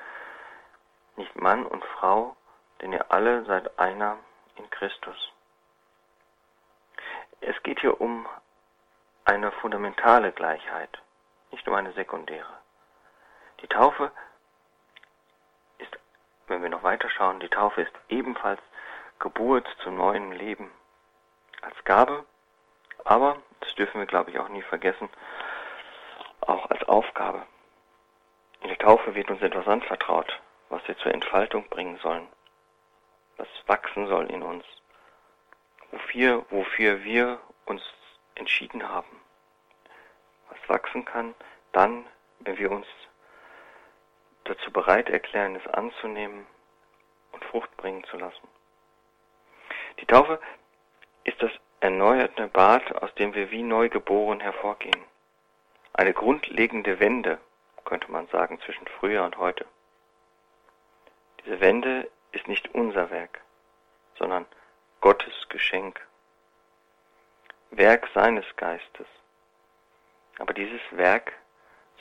nicht 1.17 1.35
Mann 1.35 1.65
und 1.65 1.83
Frau, 1.83 2.35
denn 2.81 2.93
ihr 2.93 3.11
alle 3.11 3.45
seid 3.45 3.79
einer 3.79 4.17
in 4.55 4.69
Christus. 4.69 5.31
Es 7.39 7.61
geht 7.63 7.79
hier 7.79 7.99
um 7.99 8.27
eine 9.25 9.51
fundamentale 9.51 10.31
Gleichheit, 10.31 11.01
nicht 11.51 11.67
um 11.67 11.73
eine 11.75 11.91
sekundäre. 11.93 12.57
Die 13.61 13.67
Taufe 13.67 14.11
wenn 16.51 16.61
wir 16.61 16.69
noch 16.69 16.83
weiter 16.83 17.09
schauen, 17.09 17.39
die 17.39 17.49
Taufe 17.49 17.81
ist 17.81 17.93
ebenfalls 18.09 18.59
Geburt 19.19 19.67
zum 19.83 19.95
neuen 19.95 20.33
Leben 20.33 20.69
als 21.61 21.81
Gabe, 21.85 22.25
aber, 23.05 23.37
das 23.61 23.73
dürfen 23.75 23.99
wir 23.99 24.05
glaube 24.05 24.31
ich 24.31 24.39
auch 24.39 24.49
nie 24.49 24.61
vergessen, 24.61 25.09
auch 26.41 26.69
als 26.69 26.83
Aufgabe. 26.87 27.43
In 28.61 28.67
der 28.67 28.77
Taufe 28.77 29.15
wird 29.15 29.31
uns 29.31 29.41
etwas 29.41 29.67
anvertraut, 29.67 30.39
was 30.71 30.87
wir 30.87 30.97
zur 30.97 31.13
Entfaltung 31.13 31.67
bringen 31.69 31.97
sollen, 31.97 32.27
was 33.37 33.47
wachsen 33.67 34.07
soll 34.07 34.31
in 34.31 34.41
uns, 34.41 34.65
wofür, 35.91 36.45
wofür 36.49 37.03
wir 37.03 37.39
uns 37.65 37.83
entschieden 38.35 38.87
haben, 38.87 39.21
was 40.49 40.69
wachsen 40.69 41.05
kann 41.05 41.35
dann, 41.73 42.05
wenn 42.39 42.57
wir 42.57 42.71
uns 42.71 42.87
dazu 44.45 44.71
bereit 44.71 45.09
erklären, 45.09 45.55
es 45.55 45.67
anzunehmen 45.67 46.45
und 47.31 47.43
Frucht 47.45 47.75
bringen 47.77 48.03
zu 48.05 48.17
lassen. 48.17 48.47
Die 49.99 50.05
Taufe 50.05 50.39
ist 51.23 51.41
das 51.41 51.51
erneuerte 51.79 52.47
Bad, 52.47 52.95
aus 53.01 53.13
dem 53.15 53.33
wir 53.33 53.51
wie 53.51 53.63
neugeboren 53.63 54.39
hervorgehen. 54.39 55.03
Eine 55.93 56.13
grundlegende 56.13 56.99
Wende, 56.99 57.39
könnte 57.85 58.11
man 58.11 58.27
sagen, 58.27 58.59
zwischen 58.61 58.87
früher 58.99 59.23
und 59.23 59.37
heute. 59.37 59.65
Diese 61.45 61.59
Wende 61.59 62.09
ist 62.31 62.47
nicht 62.47 62.73
unser 62.73 63.09
Werk, 63.09 63.41
sondern 64.17 64.45
Gottes 64.99 65.49
Geschenk. 65.49 65.99
Werk 67.71 68.09
seines 68.13 68.45
Geistes. 68.57 69.07
Aber 70.37 70.53
dieses 70.53 70.81
Werk 70.91 71.33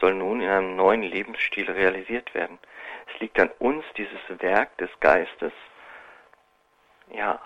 soll 0.01 0.15
nun 0.15 0.41
in 0.41 0.49
einem 0.49 0.77
neuen 0.77 1.03
Lebensstil 1.03 1.71
realisiert 1.71 2.35
werden. 2.35 2.59
Es 3.13 3.21
liegt 3.21 3.39
an 3.39 3.51
uns, 3.59 3.85
dieses 3.97 4.21
Werk 4.29 4.77
des 4.79 4.91
Geistes, 5.01 5.53
ja, 7.11 7.41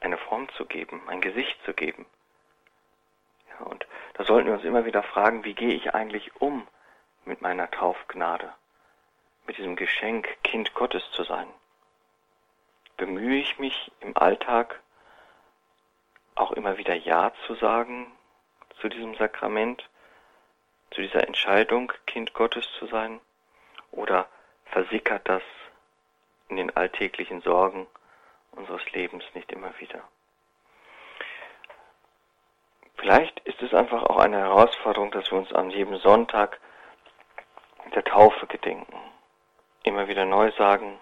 eine 0.00 0.18
Form 0.18 0.48
zu 0.50 0.66
geben, 0.66 1.02
ein 1.08 1.20
Gesicht 1.20 1.58
zu 1.64 1.72
geben. 1.72 2.06
Ja, 3.50 3.66
und 3.66 3.86
da 4.14 4.24
sollten 4.24 4.48
wir 4.48 4.54
uns 4.54 4.64
immer 4.64 4.84
wieder 4.84 5.02
fragen, 5.02 5.44
wie 5.44 5.54
gehe 5.54 5.74
ich 5.74 5.94
eigentlich 5.94 6.40
um 6.40 6.66
mit 7.24 7.42
meiner 7.42 7.70
Taufgnade, 7.70 8.52
mit 9.48 9.58
diesem 9.58 9.74
Geschenk, 9.74 10.28
Kind 10.44 10.74
Gottes 10.74 11.02
zu 11.10 11.24
sein? 11.24 11.48
Bemühe 12.96 13.36
ich 13.36 13.58
mich 13.58 13.90
im 14.00 14.16
Alltag 14.16 14.80
auch 16.36 16.52
immer 16.52 16.78
wieder 16.78 16.94
Ja 16.94 17.32
zu 17.46 17.54
sagen 17.56 18.06
zu 18.80 18.88
diesem 18.88 19.16
Sakrament? 19.16 19.88
zu 20.90 21.02
dieser 21.02 21.26
Entscheidung, 21.26 21.92
Kind 22.06 22.34
Gottes 22.34 22.66
zu 22.78 22.86
sein? 22.86 23.20
Oder 23.90 24.28
versickert 24.66 25.28
das 25.28 25.42
in 26.48 26.56
den 26.56 26.74
alltäglichen 26.76 27.40
Sorgen 27.42 27.86
unseres 28.52 28.90
Lebens 28.92 29.24
nicht 29.34 29.52
immer 29.52 29.78
wieder? 29.80 30.02
Vielleicht 32.96 33.38
ist 33.40 33.62
es 33.62 33.72
einfach 33.74 34.02
auch 34.02 34.18
eine 34.18 34.38
Herausforderung, 34.38 35.10
dass 35.10 35.30
wir 35.30 35.38
uns 35.38 35.52
an 35.52 35.70
jedem 35.70 35.98
Sonntag 35.98 36.58
der 37.94 38.04
Taufe 38.04 38.46
gedenken. 38.46 38.98
Immer 39.88 40.06
wieder 40.06 40.26
neu 40.26 40.52
sagen, 40.52 41.00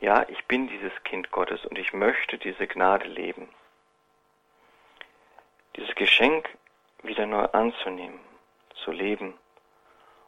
ja, 0.00 0.26
ich 0.30 0.46
bin 0.46 0.66
dieses 0.66 0.94
Kind 1.04 1.30
Gottes 1.30 1.66
und 1.66 1.76
ich 1.76 1.92
möchte 1.92 2.38
diese 2.38 2.66
Gnade 2.66 3.06
leben. 3.06 3.50
Dieses 5.76 5.94
Geschenk 5.94 6.48
wieder 7.02 7.26
neu 7.26 7.44
anzunehmen 7.52 8.18
zu 8.82 8.92
leben. 8.92 9.38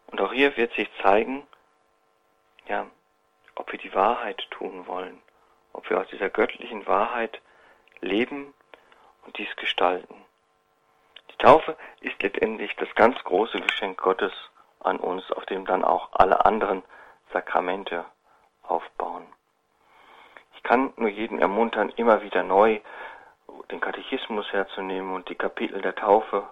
Und 0.08 0.20
auch 0.20 0.34
hier 0.34 0.58
wird 0.58 0.74
sich 0.74 0.90
zeigen, 1.00 1.46
ja, 2.68 2.86
ob 3.54 3.72
wir 3.72 3.78
die 3.78 3.94
Wahrheit 3.94 4.46
tun 4.50 4.86
wollen, 4.86 5.22
ob 5.72 5.88
wir 5.88 5.98
aus 5.98 6.08
dieser 6.08 6.28
göttlichen 6.28 6.86
Wahrheit 6.86 7.40
leben 8.02 8.52
und 9.24 9.38
dies 9.38 9.56
gestalten. 9.56 10.22
Die 11.30 11.38
Taufe 11.38 11.78
ist 12.02 12.22
letztendlich 12.22 12.76
das 12.76 12.94
ganz 12.94 13.16
große 13.24 13.58
Geschenk 13.58 13.96
Gottes 14.02 14.34
an 14.80 14.98
uns, 14.98 15.32
auf 15.32 15.46
dem 15.46 15.64
dann 15.64 15.82
auch 15.82 16.10
alle 16.12 16.44
anderen 16.44 16.82
Sakramente 17.34 18.04
aufbauen. 18.62 19.26
Ich 20.56 20.62
kann 20.62 20.94
nur 20.96 21.10
jeden 21.10 21.40
ermuntern, 21.40 21.90
immer 21.96 22.22
wieder 22.22 22.44
neu 22.44 22.80
den 23.70 23.80
Katechismus 23.80 24.46
herzunehmen 24.52 25.12
und 25.12 25.28
die 25.28 25.34
Kapitel 25.34 25.82
der 25.82 25.96
Taufe 25.96 26.44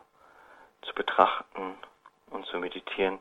zu 0.82 0.92
betrachten 0.94 1.76
und 2.30 2.44
zu 2.46 2.58
meditieren, 2.58 3.20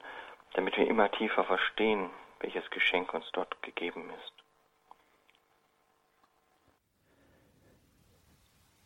damit 0.53 0.75
wir 0.75 0.87
immer 0.87 1.09
tiefer 1.11 1.43
verstehen, 1.43 2.09
welches 2.39 2.67
Geschenk 2.71 3.13
uns 3.13 3.25
dort 3.31 3.61
gegeben 3.61 4.09
ist. 4.09 4.33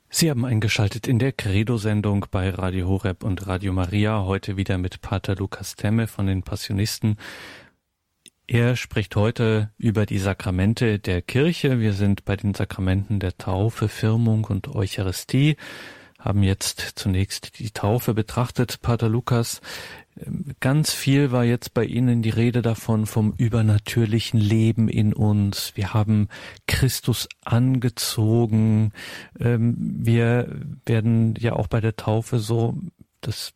Sie 0.10 0.30
haben 0.30 0.46
eingeschaltet 0.46 1.08
in 1.08 1.20
der 1.20 1.32
Credo-Sendung 1.34 2.28
bei 2.32 2.50
Radio 2.50 2.88
Horeb 2.88 3.24
und 3.24 3.48
Radio 3.48 3.74
Maria, 3.74 4.24
heute 4.24 4.56
wieder 4.56 4.78
mit 4.78 5.02
Pater 5.02 5.36
Lukas 5.36 5.76
Temme 5.76 6.08
von 6.08 6.28
den 6.28 6.44
Passionisten. 6.44 7.18
Er 8.48 8.76
spricht 8.76 9.16
heute 9.16 9.72
über 9.80 10.06
die 10.06 10.20
Sakramente 10.20 11.00
der 11.00 11.24
Kirche. 11.24 11.80
Wir 11.80 11.94
sind 11.94 12.26
bei 12.26 12.36
den 12.36 12.54
Sakramenten 12.54 13.20
der 13.20 13.38
Taufe, 13.40 13.88
Firmung 13.88 14.44
und 14.44 14.68
Eucharistie, 14.68 15.58
haben 16.20 16.44
jetzt 16.44 16.94
zunächst 16.96 17.58
die 17.58 17.72
Taufe 17.72 18.14
betrachtet, 18.14 18.82
Pater 18.82 19.10
Lukas. 19.10 19.62
Ganz 20.60 20.94
viel 20.94 21.32
war 21.32 21.44
jetzt 21.44 21.74
bei 21.74 21.86
Ihnen 21.86 22.22
die 22.22 22.30
Rede 22.30 22.62
davon 22.62 23.08
vom 23.08 23.34
übernatürlichen 23.36 24.40
Leben 24.40 24.90
in 24.90 25.14
uns. 25.14 25.72
Wir 25.76 25.96
haben 25.96 26.30
Christus 26.68 27.28
angezogen. 27.44 28.92
Ähm, 29.40 29.76
wir 29.78 30.56
werden 30.86 31.34
ja 31.40 31.54
auch 31.54 31.68
bei 31.68 31.82
der 31.82 31.96
Taufe 31.96 32.38
so 32.38 32.78
das 33.22 33.54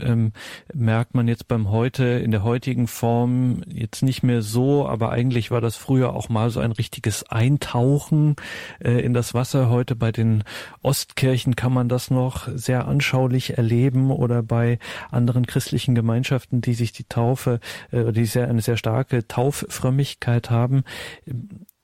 ähm, 0.00 0.32
merkt 0.72 1.14
man 1.14 1.28
jetzt 1.28 1.48
beim 1.48 1.70
heute, 1.70 2.04
in 2.04 2.30
der 2.30 2.42
heutigen 2.42 2.86
Form 2.86 3.62
jetzt 3.66 4.02
nicht 4.02 4.22
mehr 4.22 4.42
so, 4.42 4.86
aber 4.86 5.10
eigentlich 5.10 5.50
war 5.50 5.60
das 5.60 5.76
früher 5.76 6.14
auch 6.14 6.28
mal 6.28 6.50
so 6.50 6.60
ein 6.60 6.72
richtiges 6.72 7.24
Eintauchen 7.24 8.36
äh, 8.82 9.00
in 9.00 9.14
das 9.14 9.34
Wasser. 9.34 9.70
Heute 9.70 9.96
bei 9.96 10.12
den 10.12 10.44
Ostkirchen 10.82 11.56
kann 11.56 11.72
man 11.72 11.88
das 11.88 12.10
noch 12.10 12.48
sehr 12.54 12.86
anschaulich 12.86 13.56
erleben 13.56 14.10
oder 14.10 14.42
bei 14.42 14.78
anderen 15.10 15.46
christlichen 15.46 15.94
Gemeinschaften, 15.94 16.60
die 16.60 16.74
sich 16.74 16.92
die 16.92 17.04
Taufe, 17.04 17.60
äh, 17.90 18.12
die 18.12 18.26
sehr, 18.26 18.48
eine 18.48 18.62
sehr 18.62 18.76
starke 18.76 19.26
Tauffrömmigkeit 19.26 20.50
haben 20.50 20.84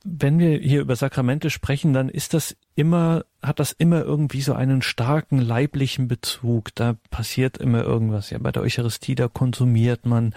wenn 0.04 0.38
wir 0.38 0.59
hier 0.59 0.80
über 0.80 0.97
Sakramente 0.97 1.50
sprechen, 1.50 1.92
dann 1.92 2.09
ist 2.09 2.35
das 2.35 2.56
immer, 2.75 3.25
hat 3.42 3.61
das 3.61 3.73
immer 3.73 4.02
irgendwie 4.02 4.40
so 4.40 4.54
einen 4.54 4.82
starken 4.82 5.38
leiblichen 5.38 6.09
Bezug. 6.09 6.75
Da 6.75 6.97
passiert 7.11 7.59
immer 7.59 7.82
irgendwas. 7.82 8.30
Ja, 8.30 8.38
bei 8.38 8.52
der 8.52 8.62
Eucharistie, 8.62 9.14
da 9.14 9.28
konsumiert 9.28 10.06
man 10.06 10.35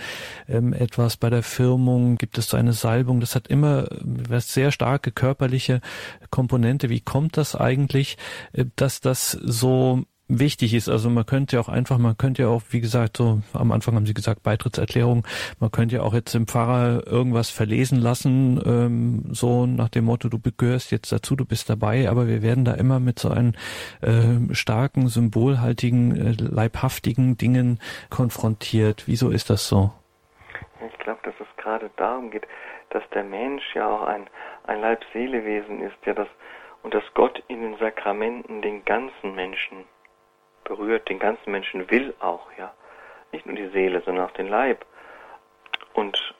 ähm, 0.48 0.74
etwas. 0.74 1.18
Bei 1.18 1.30
der 1.30 1.44
Firmung 1.44 2.18
gibt 2.18 2.38
es 2.38 2.50
so 2.50 2.58
eine 2.58 2.74
Salbung. 2.74 3.20
Das 3.20 3.36
hat 3.36 3.48
immer 3.48 3.88
äh, 3.92 4.40
sehr 4.40 4.72
starke 4.72 5.12
körperliche 5.12 5.82
Komponente. 6.30 6.90
Wie 6.90 7.02
kommt 7.02 7.38
das 7.38 7.56
eigentlich, 7.56 8.18
äh, 8.54 8.66
dass 8.76 9.02
das 9.02 9.32
so 9.32 10.06
wichtig 10.28 10.74
ist. 10.74 10.90
Also 10.90 11.10
man 11.10 11.26
könnte 11.26 11.56
ja 11.56 11.62
auch 11.62 11.70
einfach, 11.70 11.98
man 11.98 12.18
könnte 12.18 12.44
ja 12.44 12.48
auch, 12.48 12.64
wie 12.70 12.82
gesagt, 12.82 13.18
so 13.18 13.42
am 13.54 13.72
Anfang 13.72 13.96
haben 13.96 14.06
Sie 14.06 14.14
gesagt, 14.14 14.44
Beitrittserklärung, 14.44 15.26
man 15.60 15.72
könnte 15.72 15.96
ja 15.96 16.02
auch 16.02 16.14
jetzt 16.14 16.34
dem 16.34 16.48
Pfarrer 16.48 17.06
irgendwas 17.06 17.50
verlesen 17.50 18.00
lassen, 18.00 18.62
ähm, 18.66 19.24
so 19.34 19.66
nach 19.66 19.90
dem 19.90 20.06
Motto, 20.06 20.30
du 20.30 20.40
gehörst 20.58 20.92
jetzt 20.92 21.12
dazu, 21.12 21.36
du 21.36 21.46
bist 21.46 21.70
dabei, 21.70 22.10
aber 22.10 22.28
wir 22.28 22.42
werden 22.42 22.66
da 22.66 22.74
immer 22.74 23.00
mit 23.00 23.20
so 23.20 23.30
einem 23.30 23.54
äh, 24.02 24.54
starken, 24.54 25.08
symbolhaltigen, 25.08 26.16
äh, 26.16 26.34
leibhaftigen 26.38 27.38
Dingen 27.38 27.80
konfrontiert. 28.10 29.04
Wieso 29.08 29.30
ist 29.30 29.50
das 29.50 29.68
so? 29.68 29.92
Ich 30.92 30.98
glaube, 31.00 31.20
dass 31.24 31.36
es 31.40 31.64
gerade 31.64 31.90
darum 31.98 32.32
geht, 32.32 32.48
dass 32.90 33.04
der 33.14 33.24
Mensch 33.24 33.64
ja 33.76 33.88
auch 33.88 34.04
ein, 34.04 34.28
ein 34.66 34.82
Leib-Seele-Wesen 34.82 35.82
ist, 35.82 35.96
ja, 36.06 36.14
das, 36.14 36.28
und 36.82 36.94
dass 36.94 37.04
Gott 37.14 37.44
in 37.48 37.62
den 37.62 37.78
Sakramenten 37.78 38.62
den 38.62 38.86
ganzen 38.86 39.36
Menschen 39.36 39.86
berührt, 40.66 41.08
den 41.08 41.20
ganzen 41.20 41.52
Menschen 41.52 41.90
will 41.90 42.14
auch, 42.20 42.48
ja. 42.58 42.74
Nicht 43.32 43.46
nur 43.46 43.56
die 43.56 43.70
Seele, 43.70 44.02
sondern 44.02 44.26
auch 44.26 44.34
den 44.34 44.48
Leib. 44.48 44.86
Und 45.94 46.36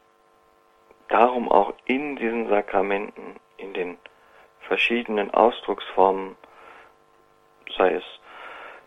darum 1.08 1.50
auch 1.50 1.74
in 1.86 2.18
diesen 2.18 2.50
Sakramenten, 2.50 3.40
in 3.58 3.74
den 3.74 3.98
verschiedenen 4.62 5.34
Ausdrucksformen, 5.34 6.36
sei 7.78 7.96
es 7.96 8.04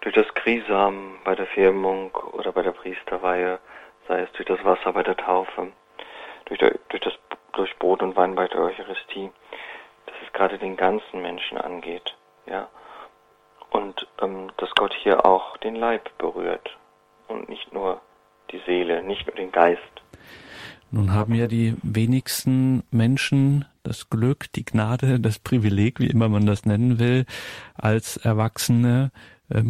durch 0.01 0.14
das 0.14 0.33
Krisam 0.35 1.18
bei 1.24 1.35
der 1.35 1.46
Firmung 1.46 2.14
oder 2.33 2.53
bei 2.53 2.62
der 2.62 2.72
Priesterweihe, 2.72 3.59
sei 4.07 4.20
es 4.20 4.33
durch 4.33 4.46
das 4.46 4.64
Wasser 4.64 4.92
bei 4.92 5.03
der 5.03 5.16
Taufe, 5.16 5.72
durch, 6.46 6.59
der, 6.59 6.79
durch, 6.88 7.03
das, 7.03 7.14
durch 7.53 7.77
Brot 7.79 8.03
und 8.03 8.16
Wein 8.16 8.35
bei 8.35 8.46
der 8.48 8.61
Eucharistie, 8.61 9.31
dass 10.07 10.16
es 10.24 10.33
gerade 10.33 10.59
den 10.59 10.77
ganzen 10.77 11.22
Menschen 11.22 11.59
angeht, 11.59 12.16
ja 12.46 12.68
und 13.71 14.07
ähm, 14.21 14.51
dass 14.57 14.71
Gott 14.75 14.95
hier 15.03 15.25
auch 15.27 15.57
den 15.59 15.77
Leib 15.77 16.17
berührt 16.19 16.77
und 17.29 17.49
nicht 17.49 17.73
nur 17.73 18.01
die 18.51 18.61
Seele, 18.67 19.03
nicht 19.03 19.27
nur 19.27 19.37
den 19.37 19.53
Geist. 19.53 19.83
Nun 20.91 21.13
haben 21.13 21.35
ja 21.35 21.47
die 21.47 21.75
wenigsten 21.83 22.83
Menschen 22.91 23.67
das 23.83 24.09
Glück, 24.09 24.51
die 24.55 24.65
Gnade, 24.65 25.21
das 25.21 25.39
Privileg, 25.39 26.01
wie 26.01 26.07
immer 26.07 26.31
man 26.31 26.47
das 26.47 26.65
nennen 26.65 26.99
will, 26.99 27.27
als 27.75 28.17
Erwachsene 28.17 29.11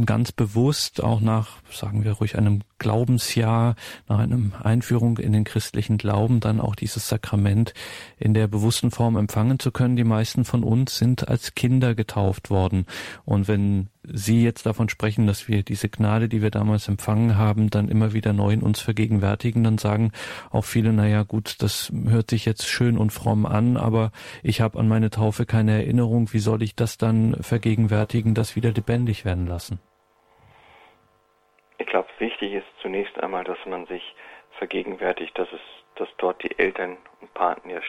ganz 0.06 0.32
bewusst 0.32 1.02
auch 1.02 1.20
nach, 1.20 1.58
sagen 1.70 2.04
wir 2.04 2.12
ruhig, 2.12 2.36
einem 2.36 2.62
Glaubensjahr, 2.78 3.76
nach 4.08 4.18
einem 4.18 4.52
Einführung 4.62 5.18
in 5.18 5.32
den 5.32 5.44
christlichen 5.44 5.98
Glauben, 5.98 6.40
dann 6.40 6.60
auch 6.60 6.74
dieses 6.74 7.08
Sakrament 7.08 7.74
in 8.18 8.34
der 8.34 8.48
bewussten 8.48 8.90
Form 8.90 9.16
empfangen 9.16 9.58
zu 9.58 9.70
können. 9.70 9.96
Die 9.96 10.04
meisten 10.04 10.44
von 10.44 10.64
uns 10.64 10.98
sind 10.98 11.28
als 11.28 11.54
Kinder 11.54 11.94
getauft 11.94 12.50
worden. 12.50 12.86
Und 13.24 13.46
wenn 13.46 13.88
Sie 14.12 14.44
jetzt 14.44 14.66
davon 14.66 14.88
sprechen, 14.88 15.26
dass 15.26 15.48
wir 15.48 15.62
diese 15.62 15.88
Gnade, 15.88 16.28
die 16.28 16.42
wir 16.42 16.50
damals 16.50 16.88
empfangen 16.88 17.36
haben, 17.36 17.70
dann 17.70 17.88
immer 17.88 18.12
wieder 18.12 18.32
neu 18.32 18.52
in 18.52 18.62
uns 18.62 18.80
vergegenwärtigen, 18.80 19.64
dann 19.64 19.78
sagen 19.78 20.12
auch 20.50 20.64
viele, 20.64 20.92
naja 20.92 21.22
gut, 21.22 21.62
das 21.62 21.92
hört 22.08 22.30
sich 22.30 22.44
jetzt 22.44 22.66
schön 22.66 22.98
und 22.98 23.10
fromm 23.10 23.46
an, 23.46 23.76
aber 23.76 24.10
ich 24.42 24.60
habe 24.60 24.78
an 24.78 24.88
meine 24.88 25.10
Taufe 25.10 25.46
keine 25.46 25.72
Erinnerung. 25.72 26.32
Wie 26.32 26.38
soll 26.38 26.62
ich 26.62 26.74
das 26.74 26.98
dann 26.98 27.34
vergegenwärtigen, 27.42 28.34
das 28.34 28.56
wieder 28.56 28.72
lebendig 28.72 29.24
werden 29.24 29.46
lassen? 29.46 29.80
Ich 31.78 31.86
glaube, 31.86 32.08
wichtig 32.18 32.52
ist 32.52 32.66
zunächst 32.82 33.18
einmal, 33.20 33.44
dass 33.44 33.58
man 33.66 33.86
sich 33.86 34.02
vergegenwärtigt, 34.58 35.38
dass 35.38 35.48
es, 35.52 35.60
dass 35.96 36.08
dort 36.18 36.42
die 36.42 36.58
Eltern 36.58 36.96
und 37.20 37.32
Paten 37.34 37.70
ja 37.70 37.80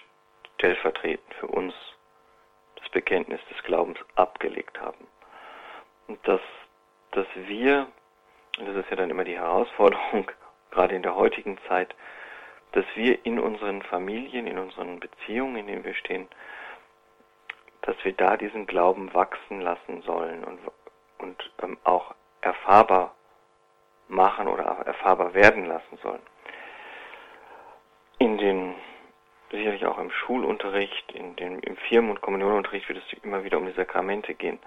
stellvertretend 0.56 1.34
für 1.40 1.48
uns 1.48 1.74
das 2.76 2.90
Bekenntnis 2.90 3.40
des 3.50 3.64
Glaubens 3.64 3.98
abgelegt 4.16 4.80
haben. 4.80 5.09
Dass, 6.24 6.42
dass 7.12 7.28
wir, 7.36 7.88
das 8.58 8.76
ist 8.76 8.90
ja 8.90 8.96
dann 8.96 9.10
immer 9.10 9.24
die 9.24 9.38
Herausforderung, 9.38 10.30
gerade 10.72 10.96
in 10.96 11.04
der 11.04 11.16
heutigen 11.16 11.58
Zeit, 11.68 11.96
dass 12.72 12.86
wir 12.96 13.26
in 13.26 13.40
unseren 13.40 13.82
Familien, 13.84 14.48
in 14.48 14.60
unseren 14.60 15.00
Beziehungen, 15.00 15.56
in 15.58 15.68
denen 15.68 15.84
wir 15.84 15.96
stehen, 15.96 16.28
dass 17.82 17.96
wir 18.04 18.14
da 18.14 18.38
diesen 18.38 18.68
Glauben 18.68 19.14
wachsen 19.14 19.62
lassen 19.62 20.02
sollen 20.04 20.44
und, 20.44 20.60
und 21.18 21.52
ähm, 21.64 21.78
auch 21.84 22.14
erfahrbar 22.42 23.16
machen 24.08 24.48
oder 24.48 24.64
erfahrbar 24.64 25.34
werden 25.34 25.66
lassen 25.66 25.98
sollen. 26.02 26.22
In 28.18 28.38
den, 28.38 28.76
sicherlich 29.52 29.86
auch 29.86 29.98
im 29.98 30.12
Schulunterricht, 30.12 31.12
in 31.14 31.36
den, 31.36 31.60
im 31.60 31.78
Firmen- 31.78 32.12
und 32.12 32.22
Kommunionunterricht 32.22 32.90
wird 32.90 33.00
es 33.00 33.24
immer 33.24 33.44
wieder 33.44 33.58
um 33.58 33.66
die 33.66 33.74
Sakramente 33.74 34.34
gehen. 34.34 34.60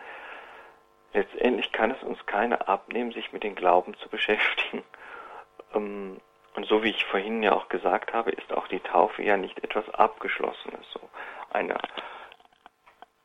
Letztendlich 1.12 1.72
kann 1.72 1.90
es 1.90 2.02
uns 2.02 2.24
keiner 2.26 2.68
abnehmen, 2.68 3.12
sich 3.12 3.32
mit 3.32 3.42
dem 3.42 3.54
Glauben 3.54 3.94
zu 3.98 4.08
beschäftigen. 4.08 4.82
Ähm, 5.74 6.20
und 6.54 6.66
so 6.66 6.82
wie 6.82 6.90
ich 6.90 7.06
vorhin 7.06 7.42
ja 7.42 7.54
auch 7.54 7.70
gesagt 7.70 8.12
habe, 8.12 8.30
ist 8.30 8.52
auch 8.52 8.68
die 8.68 8.80
Taufe 8.80 9.22
ja 9.22 9.38
nicht 9.38 9.64
etwas 9.64 9.88
Abgeschlossenes, 9.88 10.84
so 10.92 11.00
eine, 11.50 11.78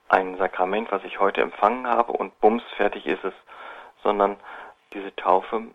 ein 0.07 0.37
Sakrament, 0.37 0.89
was 0.93 1.03
ich 1.03 1.19
heute 1.19 1.41
empfangen 1.41 1.87
habe 1.87 2.13
und 2.13 2.39
bums, 2.39 2.63
fertig 2.77 3.05
ist 3.05 3.25
es, 3.25 3.33
sondern 4.01 4.37
diese 4.93 5.13
Taufe 5.17 5.67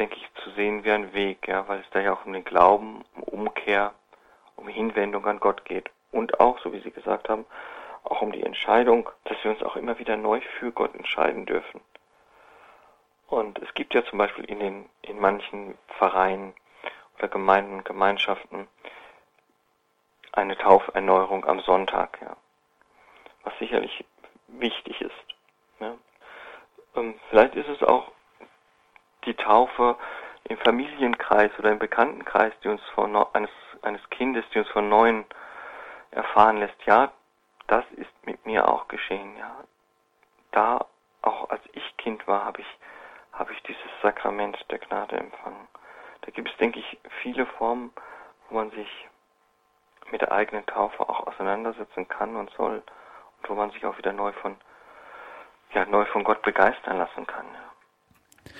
denke 0.00 0.16
ich, 0.16 0.42
zu 0.42 0.50
sehen 0.50 0.84
wie 0.84 0.90
ein 0.90 1.12
Weg, 1.12 1.46
ja, 1.46 1.68
weil 1.68 1.80
es 1.80 1.90
da 1.90 2.00
ja 2.00 2.14
auch 2.14 2.24
um 2.24 2.32
den 2.32 2.44
Glauben, 2.44 3.04
um 3.14 3.40
Umkehr, 3.40 3.92
um 4.56 4.66
Hinwendung 4.66 5.26
an 5.26 5.40
Gott 5.40 5.64
geht. 5.64 5.90
Und 6.10 6.40
auch, 6.40 6.58
so 6.60 6.72
wie 6.72 6.80
Sie 6.80 6.90
gesagt 6.90 7.28
haben, 7.28 7.44
auch 8.04 8.22
um 8.22 8.32
die 8.32 8.42
Entscheidung, 8.42 9.08
dass 9.24 9.42
wir 9.44 9.50
uns 9.50 9.62
auch 9.62 9.76
immer 9.76 9.98
wieder 9.98 10.16
neu 10.16 10.40
für 10.58 10.72
Gott 10.72 10.94
entscheiden 10.94 11.46
dürfen. 11.46 11.80
Und 13.26 13.58
es 13.60 13.72
gibt 13.74 13.94
ja 13.94 14.04
zum 14.04 14.18
Beispiel 14.18 14.44
in 14.44 14.58
den, 14.58 14.90
in 15.02 15.20
manchen 15.20 15.78
Vereinen 15.98 16.54
oder 17.18 17.28
Gemeinden 17.28 17.84
Gemeinschaften 17.84 18.68
eine 20.32 20.56
Tauferneuerung 20.56 21.44
am 21.44 21.60
Sonntag, 21.60 22.18
ja. 22.20 22.36
Was 23.42 23.56
sicherlich 23.58 24.04
wichtig 24.48 25.00
ist. 25.00 25.34
Ja. 25.78 25.94
Ähm, 26.96 27.18
vielleicht 27.30 27.54
ist 27.54 27.68
es 27.68 27.82
auch 27.82 28.10
die 29.24 29.34
Taufe 29.34 29.96
im 30.44 30.58
Familienkreis 30.58 31.50
oder 31.58 31.70
im 31.70 31.78
Bekanntenkreis, 31.78 32.52
die 32.62 32.68
uns 32.68 32.82
von 32.94 33.14
eines, 33.16 33.50
eines 33.82 34.08
Kindes, 34.10 34.44
die 34.52 34.58
uns 34.58 34.68
von 34.68 34.88
neuen 34.88 35.24
erfahren 36.10 36.58
lässt, 36.58 36.84
ja, 36.86 37.12
das 37.70 37.84
ist 37.92 38.26
mit 38.26 38.44
mir 38.44 38.68
auch 38.68 38.88
geschehen, 38.88 39.36
ja. 39.36 39.64
Da, 40.50 40.86
auch 41.22 41.50
als 41.50 41.62
ich 41.72 41.96
Kind 41.98 42.26
war, 42.26 42.44
habe 42.44 42.60
ich, 42.60 42.78
habe 43.32 43.52
ich 43.52 43.62
dieses 43.62 43.90
Sakrament 44.02 44.58
der 44.70 44.80
Gnade 44.80 45.16
empfangen. 45.16 45.68
Da 46.22 46.32
gibt 46.32 46.50
es, 46.50 46.56
denke 46.56 46.80
ich, 46.80 46.98
viele 47.22 47.46
Formen, 47.46 47.92
wo 48.48 48.56
man 48.56 48.70
sich 48.72 49.08
mit 50.10 50.20
der 50.20 50.32
eigenen 50.32 50.66
Taufe 50.66 51.08
auch 51.08 51.28
auseinandersetzen 51.28 52.08
kann 52.08 52.34
und 52.34 52.50
soll 52.56 52.82
und 53.38 53.48
wo 53.48 53.54
man 53.54 53.70
sich 53.70 53.86
auch 53.86 53.96
wieder 53.98 54.12
neu 54.12 54.32
von, 54.32 54.56
ja, 55.72 55.84
neu 55.84 56.04
von 56.06 56.24
Gott 56.24 56.42
begeistern 56.42 56.98
lassen 56.98 57.24
kann. 57.26 57.46
Ja. 57.54 58.50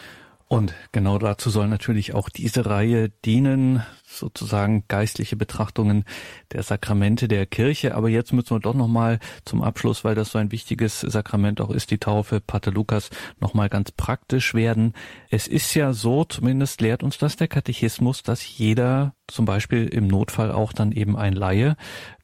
Und 0.53 0.75
genau 0.91 1.17
dazu 1.19 1.49
soll 1.49 1.69
natürlich 1.69 2.13
auch 2.13 2.29
diese 2.29 2.67
Reihe 2.67 3.09
dienen, 3.25 3.85
sozusagen 4.05 4.83
geistliche 4.89 5.37
Betrachtungen 5.37 6.05
der 6.51 6.65
Sakramente 6.65 7.29
der 7.29 7.47
Kirche. 7.47 7.95
Aber 7.95 8.09
jetzt 8.09 8.33
müssen 8.33 8.57
wir 8.57 8.59
doch 8.59 8.75
nochmal 8.75 9.21
zum 9.45 9.63
Abschluss, 9.63 10.03
weil 10.03 10.17
das 10.17 10.33
so 10.33 10.41
ein 10.41 10.51
wichtiges 10.51 11.03
Sakrament 11.03 11.61
auch 11.61 11.71
ist, 11.71 11.93
die 11.93 11.99
Taufe, 11.99 12.41
Pater 12.41 12.73
Lukas, 12.73 13.11
nochmal 13.39 13.69
ganz 13.69 13.93
praktisch 13.93 14.53
werden. 14.53 14.95
Es 15.29 15.47
ist 15.47 15.73
ja 15.75 15.93
so, 15.93 16.25
zumindest 16.25 16.81
lehrt 16.81 17.05
uns 17.05 17.17
das 17.17 17.37
der 17.37 17.47
Katechismus, 17.47 18.25
dass 18.25 18.59
jeder 18.59 19.15
zum 19.29 19.45
Beispiel 19.45 19.87
im 19.87 20.09
Notfall 20.09 20.51
auch 20.51 20.73
dann 20.73 20.91
eben 20.91 21.17
ein 21.17 21.35
Laie 21.35 21.77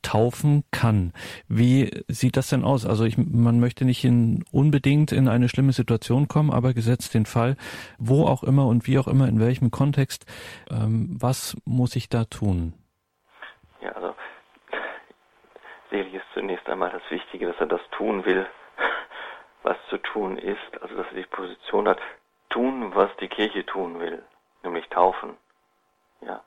taufen 0.06 0.62
kann. 0.70 1.12
Wie 1.48 2.04
sieht 2.06 2.36
das 2.36 2.48
denn 2.48 2.64
aus? 2.64 2.86
Also 2.86 3.04
ich, 3.04 3.18
man 3.18 3.58
möchte 3.58 3.84
nicht 3.84 4.04
in, 4.04 4.44
unbedingt 4.52 5.10
in 5.10 5.26
eine 5.26 5.48
schlimme 5.48 5.72
Situation 5.72 6.28
kommen, 6.28 6.52
aber 6.52 6.74
gesetzt 6.74 7.12
den 7.14 7.26
Fall, 7.26 7.56
wo 7.98 8.24
auch 8.24 8.44
immer 8.44 8.68
und 8.68 8.86
wie 8.86 9.00
auch 9.00 9.08
immer, 9.08 9.26
in 9.26 9.40
welchem 9.40 9.72
Kontext, 9.72 10.24
ähm, 10.70 11.16
was 11.20 11.56
muss 11.64 11.96
ich 11.96 12.08
da 12.08 12.24
tun? 12.24 12.74
Ja, 13.80 13.90
also 13.92 14.14
selig 15.90 16.14
ist 16.14 16.26
zunächst 16.34 16.68
einmal 16.68 16.90
das 16.90 17.02
Wichtige, 17.10 17.46
dass 17.48 17.56
er 17.58 17.66
das 17.66 17.82
tun 17.90 18.24
will, 18.24 18.46
was 19.64 19.76
zu 19.90 19.98
tun 19.98 20.38
ist, 20.38 20.82
also 20.82 20.94
dass 20.94 21.06
er 21.08 21.16
die 21.16 21.26
Position 21.26 21.88
hat, 21.88 21.98
tun, 22.50 22.94
was 22.94 23.10
die 23.16 23.28
Kirche 23.28 23.66
tun 23.66 23.98
will, 23.98 24.22
nämlich 24.62 24.86
taufen. 24.88 25.36
Ja, 26.20 26.44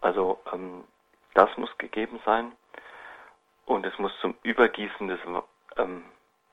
also 0.00 0.40
ähm, 0.52 0.82
das 1.34 1.56
muss 1.56 1.70
gegeben 1.78 2.18
sein 2.26 2.50
und 3.68 3.84
es 3.84 3.98
muss 3.98 4.18
zum 4.20 4.34
Übergießen 4.42 5.08
des, 5.08 5.20
ähm, 5.76 6.04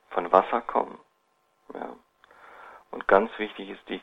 von 0.10 0.32
Wasser 0.34 0.62
kommen. 0.62 0.99
Ja. 1.73 1.95
Und 2.91 3.08
ganz 3.08 3.32
wichtig 3.39 3.69
ist 3.69 3.88
die, 3.88 4.01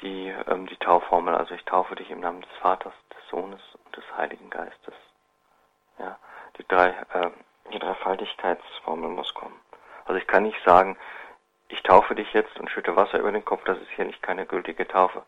die, 0.00 0.28
ähm, 0.48 0.66
die 0.66 0.78
Taufformel, 0.78 1.34
also 1.34 1.54
ich 1.54 1.64
taufe 1.64 1.94
dich 1.96 2.10
im 2.10 2.20
Namen 2.20 2.40
des 2.40 2.50
Vaters, 2.62 2.94
des 3.10 3.28
Sohnes 3.28 3.60
und 3.84 3.96
des 3.96 4.04
Heiligen 4.16 4.48
Geistes. 4.48 4.94
Ja, 5.98 6.18
die 6.56 6.66
drei, 6.66 6.88
äh, 7.12 7.30
die 7.72 7.78
Dreifaltigkeitsformel 7.78 9.10
muss 9.10 9.34
kommen. 9.34 9.60
Also 10.06 10.18
ich 10.18 10.26
kann 10.26 10.44
nicht 10.44 10.62
sagen, 10.64 10.96
ich 11.68 11.82
taufe 11.82 12.14
dich 12.14 12.32
jetzt 12.32 12.58
und 12.58 12.70
schütte 12.70 12.96
Wasser 12.96 13.18
über 13.18 13.32
den 13.32 13.44
Kopf, 13.44 13.64
das 13.64 13.78
ist 13.78 13.90
hier 13.90 14.06
nicht 14.06 14.22
keine 14.22 14.46
gültige 14.46 14.88
Taufe. 14.88 15.24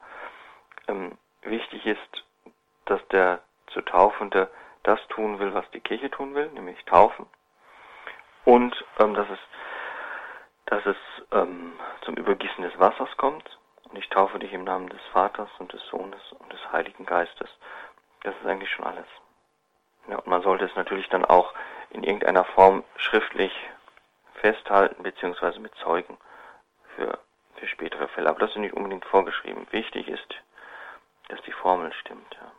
Ähm, 0.88 1.18
wichtig 1.42 1.85
ist, 1.85 2.25
dass 2.87 3.07
der 3.09 3.42
zu 3.66 3.83
Taufende 3.83 4.51
das 4.82 5.00
tun 5.08 5.38
will, 5.38 5.54
was 5.54 5.68
die 5.70 5.80
Kirche 5.80 6.10
tun 6.10 6.34
will, 6.34 6.48
nämlich 6.48 6.82
taufen. 6.84 7.26
Und 8.44 8.84
ähm, 8.98 9.14
dass 9.14 9.28
es, 9.30 9.38
dass 10.66 10.86
es 10.86 10.96
ähm, 11.32 11.72
zum 12.02 12.16
Übergießen 12.16 12.62
des 12.62 12.78
Wassers 12.78 13.16
kommt. 13.16 13.58
Und 13.84 13.98
ich 13.98 14.08
taufe 14.08 14.38
dich 14.38 14.52
im 14.52 14.64
Namen 14.64 14.88
des 14.88 15.02
Vaters 15.12 15.50
und 15.58 15.72
des 15.72 15.84
Sohnes 15.86 16.20
und 16.32 16.52
des 16.52 16.72
Heiligen 16.72 17.04
Geistes. 17.04 17.50
Das 18.22 18.34
ist 18.36 18.46
eigentlich 18.46 18.70
schon 18.70 18.86
alles. 18.86 19.06
Ja, 20.08 20.16
und 20.16 20.26
man 20.26 20.42
sollte 20.42 20.64
es 20.64 20.74
natürlich 20.74 21.08
dann 21.10 21.24
auch 21.24 21.52
in 21.90 22.02
irgendeiner 22.02 22.44
Form 22.44 22.84
schriftlich 22.96 23.52
festhalten, 24.34 25.02
beziehungsweise 25.02 25.60
mit 25.60 25.74
Zeugen 25.76 26.18
für, 26.96 27.18
für 27.56 27.66
spätere 27.68 28.08
Fälle. 28.08 28.30
Aber 28.30 28.40
das 28.40 28.50
ist 28.50 28.56
nicht 28.56 28.74
unbedingt 28.74 29.04
vorgeschrieben. 29.04 29.66
Wichtig 29.70 30.08
ist, 30.08 30.34
dass 31.28 31.40
die 31.42 31.52
Formel 31.52 31.92
stimmt. 31.92 32.36
Ja. 32.40 32.50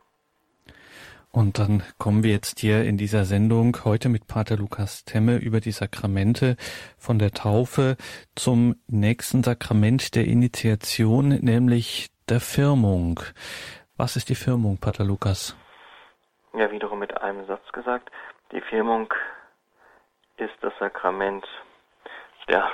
Und 1.34 1.58
dann 1.58 1.82
kommen 1.98 2.22
wir 2.22 2.30
jetzt 2.30 2.60
hier 2.60 2.84
in 2.84 2.96
dieser 2.96 3.24
Sendung 3.24 3.76
heute 3.84 4.08
mit 4.08 4.28
Pater 4.28 4.56
Lukas 4.56 5.04
Temme 5.04 5.38
über 5.38 5.58
die 5.58 5.72
Sakramente 5.72 6.54
von 6.96 7.18
der 7.18 7.32
Taufe 7.32 7.96
zum 8.36 8.76
nächsten 8.86 9.42
Sakrament 9.42 10.14
der 10.14 10.26
Initiation, 10.26 11.30
nämlich 11.30 12.10
der 12.28 12.38
Firmung. 12.38 13.18
Was 13.96 14.14
ist 14.14 14.28
die 14.28 14.36
Firmung, 14.36 14.78
Pater 14.78 15.02
Lukas? 15.02 15.56
Ja, 16.56 16.70
wiederum 16.70 17.00
mit 17.00 17.20
einem 17.20 17.44
Satz 17.46 17.66
gesagt. 17.72 18.12
Die 18.52 18.60
Firmung 18.60 19.12
ist 20.36 20.54
das 20.60 20.72
Sakrament 20.78 21.44
der, 22.46 22.70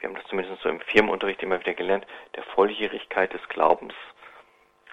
wir 0.00 0.10
haben 0.10 0.16
das 0.16 0.26
zumindest 0.28 0.60
so 0.62 0.68
im 0.68 0.80
Firmenunterricht 0.80 1.42
immer 1.42 1.60
wieder 1.60 1.72
gelernt, 1.72 2.06
der 2.36 2.42
Volljährigkeit 2.42 3.32
des 3.32 3.48
Glaubens. 3.48 3.94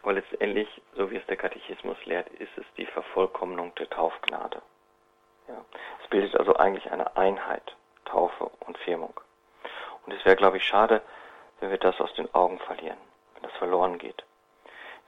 Aber 0.02 0.14
letztendlich, 0.14 0.68
so 0.96 1.12
wie 1.12 1.18
es 1.18 1.26
der 1.28 1.38
Katechismus 1.38 1.98
lehrt, 2.06 2.28
ist 2.30 2.58
es 2.58 2.66
die 2.78 2.88
Vervollkommnung 2.88 3.76
der 3.76 3.90
Taufgnade. 3.90 4.62
Ja. 5.48 5.64
Es 6.02 6.10
bildet 6.10 6.36
also 6.38 6.56
eigentlich 6.56 6.92
eine 6.92 7.16
Einheit, 7.18 7.76
Taufe 8.06 8.50
und 8.62 8.78
Firmung. 8.80 9.20
Und 10.06 10.14
es 10.14 10.26
wäre, 10.26 10.36
glaube 10.36 10.58
ich, 10.58 10.66
schade, 10.66 11.02
wenn 11.60 11.70
wir 11.70 11.78
das 11.78 12.00
aus 12.02 12.14
den 12.16 12.34
Augen 12.34 12.58
verlieren, 12.60 12.98
wenn 13.36 13.44
das 13.44 13.54
verloren 13.54 14.00
geht. 14.00 14.24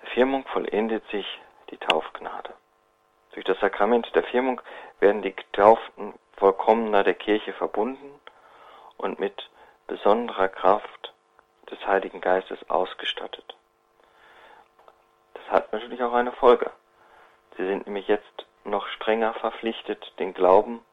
Der 0.04 0.10
Firmung 0.12 0.46
vollendet 0.46 1.04
sich 1.10 1.26
die 1.72 1.78
Taufgnade. 1.78 2.54
Durch 3.32 3.46
das 3.46 3.60
Sakrament 3.60 4.14
der 4.14 4.24
Firmung 4.24 4.62
werden 5.00 5.24
die 5.24 5.36
Getauften 5.36 6.14
vollkommener 6.38 7.04
der 7.04 7.16
Kirche 7.16 7.54
verbunden 7.54 8.20
und 8.98 9.20
mit 9.20 9.50
besonderer 9.88 10.50
Kraft 10.50 11.14
des 11.72 11.84
Heiligen 11.88 12.22
Geistes 12.22 12.70
ausgestattet 12.70 13.56
hat 15.50 15.72
natürlich 15.74 16.02
auch 16.04 16.14
eine 16.14 16.32
Folge. 16.32 16.72
Sie 17.58 17.66
sind 17.66 17.86
nämlich 17.86 18.08
jetzt 18.08 18.46
noch 18.64 18.88
strenger 18.88 19.34
verpflichtet, 19.34 20.14
den 20.20 20.34
Glauben 20.34 20.84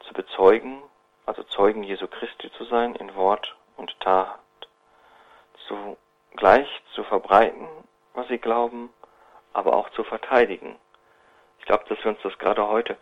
zu 0.00 0.14
bezeugen, 0.14 0.82
also 1.26 1.42
Zeugen 1.44 1.82
Jesu 1.82 2.06
Christi 2.06 2.50
zu 2.52 2.64
sein 2.64 2.94
in 2.96 3.14
Wort 3.14 3.56
und 3.76 3.98
Tat, 4.00 4.38
zugleich 5.68 6.68
zu 6.94 7.04
verbreiten, 7.04 7.68
was 8.14 8.28
sie 8.28 8.38
glauben, 8.38 8.92
aber 9.52 9.76
auch 9.76 9.90
zu 9.90 10.04
verteidigen. 10.04 10.76
Ich 11.60 11.66
glaube, 11.66 11.84
dass 11.88 12.02
wir 12.02 12.10
uns 12.10 12.20
das 12.22 12.36
gerade 12.38 12.66
heute 12.66 12.96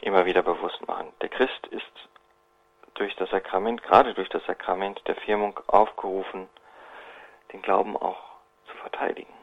immer 0.00 0.26
wieder 0.26 0.42
bewusst 0.42 0.86
machen. 0.86 1.12
Der 1.20 1.28
Christ 1.28 1.66
ist 1.68 1.84
durch 2.94 3.14
das 3.16 3.30
Sakrament, 3.30 3.82
gerade 3.82 4.14
durch 4.14 4.28
das 4.28 4.44
Sakrament 4.46 5.02
der 5.06 5.16
Firmung 5.16 5.58
aufgerufen, 5.66 6.48
den 7.52 7.62
Glauben 7.62 7.96
auch 7.96 8.22
zu 8.70 8.76
verteidigen. 8.76 9.35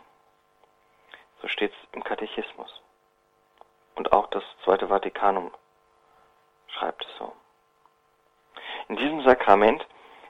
So 1.44 1.50
steht 1.50 1.74
es 1.74 1.88
im 1.92 2.06
Katechismus. 2.06 2.82
Und 3.96 4.14
auch 4.14 4.28
das 4.28 4.44
Zweite 4.64 4.88
Vatikanum 4.88 5.52
schreibt 6.68 7.06
es 7.06 7.18
so. 7.18 7.34
In 8.88 8.96
diesem 8.96 9.22
Sakrament 9.24 9.86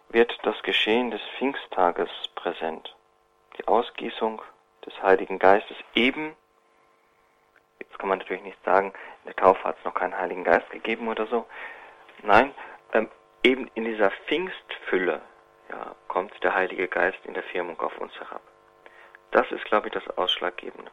wird 0.09 0.35
das 0.41 0.59
Geschehen 0.63 1.11
des 1.11 1.21
Pfingsttages 1.37 2.09
präsent. 2.33 2.95
Die 3.57 3.67
Ausgießung 3.67 4.41
des 4.87 5.03
Heiligen 5.03 5.37
Geistes 5.37 5.77
eben, 5.93 6.35
jetzt 7.77 7.99
kann 7.99 8.09
man 8.09 8.17
natürlich 8.17 8.43
nicht 8.43 8.63
sagen, 8.65 8.87
in 9.23 9.27
der 9.27 9.35
Taufe 9.35 9.63
hat 9.65 9.77
es 9.77 9.85
noch 9.85 9.93
keinen 9.93 10.17
Heiligen 10.17 10.43
Geist 10.43 10.71
gegeben 10.71 11.09
oder 11.09 11.27
so. 11.27 11.45
Nein, 12.23 12.55
ähm, 12.91 13.07
eben 13.43 13.69
in 13.75 13.85
dieser 13.85 14.09
Pfingstfülle 14.09 15.21
ja, 15.69 15.95
kommt 16.07 16.43
der 16.43 16.55
Heilige 16.55 16.87
Geist 16.87 17.23
in 17.25 17.35
der 17.35 17.43
Firmung 17.43 17.79
auf 17.81 17.95
uns 17.99 18.19
herab. 18.19 18.41
Das 19.29 19.51
ist, 19.51 19.65
glaube 19.65 19.89
ich, 19.89 19.93
das 19.93 20.17
Ausschlaggebende. 20.17 20.91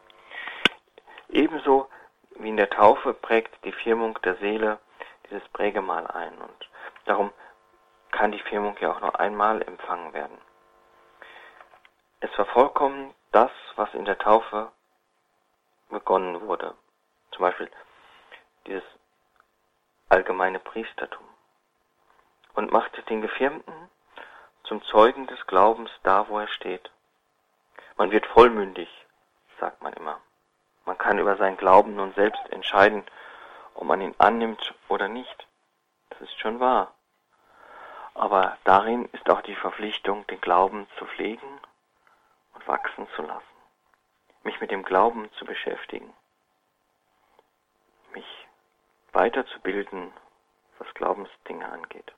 Ebenso 1.33 1.89
wie 2.37 2.49
in 2.49 2.57
der 2.57 2.71
Taufe 2.71 3.15
prägt 3.15 3.65
die 3.65 3.73
Firmung 3.73 4.21
der 4.23 4.37
Seele 4.37 4.79
dieses 5.29 5.47
Prägemal 5.49 6.07
ein 6.09 6.37
und 6.39 6.69
darum 7.05 7.33
kann 8.11 8.33
die 8.33 8.43
Firmung 8.43 8.77
ja 8.81 8.91
auch 8.91 9.01
nur 9.01 9.19
einmal 9.21 9.63
empfangen 9.63 10.13
werden. 10.13 10.39
Es 12.21 12.31
vervollkommen 12.33 13.15
das, 13.31 13.51
was 13.77 13.93
in 13.95 14.05
der 14.05 14.19
Taufe 14.19 14.73
begonnen 15.89 16.41
wurde. 16.43 16.75
Zum 17.31 17.43
Beispiel 17.43 17.71
dieses 18.67 18.85
allgemeine 20.09 20.59
Priestertum. 20.59 21.27
Und 22.55 22.73
macht 22.73 22.93
den 23.09 23.23
Gefirmten 23.23 23.91
zum 24.65 24.83
Zeugen 24.85 25.29
des 25.29 25.47
Glaubens 25.47 25.91
da, 26.03 26.29
wo 26.29 26.39
er 26.39 26.49
steht. 26.49 26.91
Man 27.97 28.11
wird 28.11 28.27
vollmündig, 28.27 28.89
sagt 29.61 29.81
man 29.83 29.93
immer. 29.93 30.21
Man 30.91 30.99
kann 30.99 31.21
über 31.21 31.37
seinen 31.37 31.57
Glauben 31.57 31.95
nun 31.95 32.13
selbst 32.15 32.43
entscheiden, 32.51 33.05
ob 33.75 33.85
man 33.85 34.01
ihn 34.01 34.13
annimmt 34.19 34.75
oder 34.89 35.07
nicht. 35.07 35.47
Das 36.09 36.23
ist 36.23 36.37
schon 36.41 36.59
wahr. 36.59 36.93
Aber 38.15 38.59
darin 38.65 39.09
ist 39.13 39.31
auch 39.31 39.41
die 39.43 39.55
Verpflichtung, 39.55 40.27
den 40.27 40.41
Glauben 40.41 40.89
zu 40.99 41.07
pflegen 41.07 41.61
wachsen 42.67 43.07
zu 43.15 43.23
lassen, 43.23 43.57
mich 44.43 44.61
mit 44.61 44.73
dem 44.73 44.83
Glauben 44.83 45.31
zu 45.35 45.45
beschäftigen, 45.45 46.13
mich 48.13 48.27
weiterzubilden, 49.13 50.13
was 50.79 50.93
Glaubensdinge 50.95 51.71
angeht. 51.71 52.13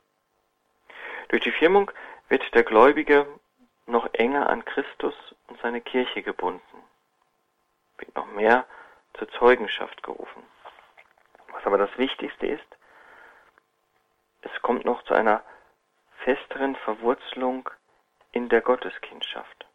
Durch 1.28 1.42
die 1.42 1.52
Firmung 1.52 1.90
wird 2.28 2.54
der 2.54 2.64
Gläubige 2.64 3.26
noch 3.84 4.08
enger 4.14 4.48
an 4.48 4.64
Christus 4.64 5.14
und 5.48 5.60
seine 5.60 5.82
Kirche 5.82 6.22
gebunden, 6.22 6.82
wird 8.02 8.16
noch 8.16 8.26
mehr 8.26 8.66
zur 9.14 9.28
Zeugenschaft 9.30 10.02
gerufen. 10.02 10.42
Was 11.52 11.64
aber 11.64 11.78
das 11.78 11.96
Wichtigste 11.96 12.46
ist, 12.46 12.66
es 14.42 14.62
kommt 14.62 14.84
noch 14.84 15.02
zu 15.04 15.14
einer 15.14 15.42
festeren 16.24 16.76
Verwurzelung 16.76 17.68
in 18.32 18.48
der 18.48 18.60
Gotteskindschaft. 18.60 19.66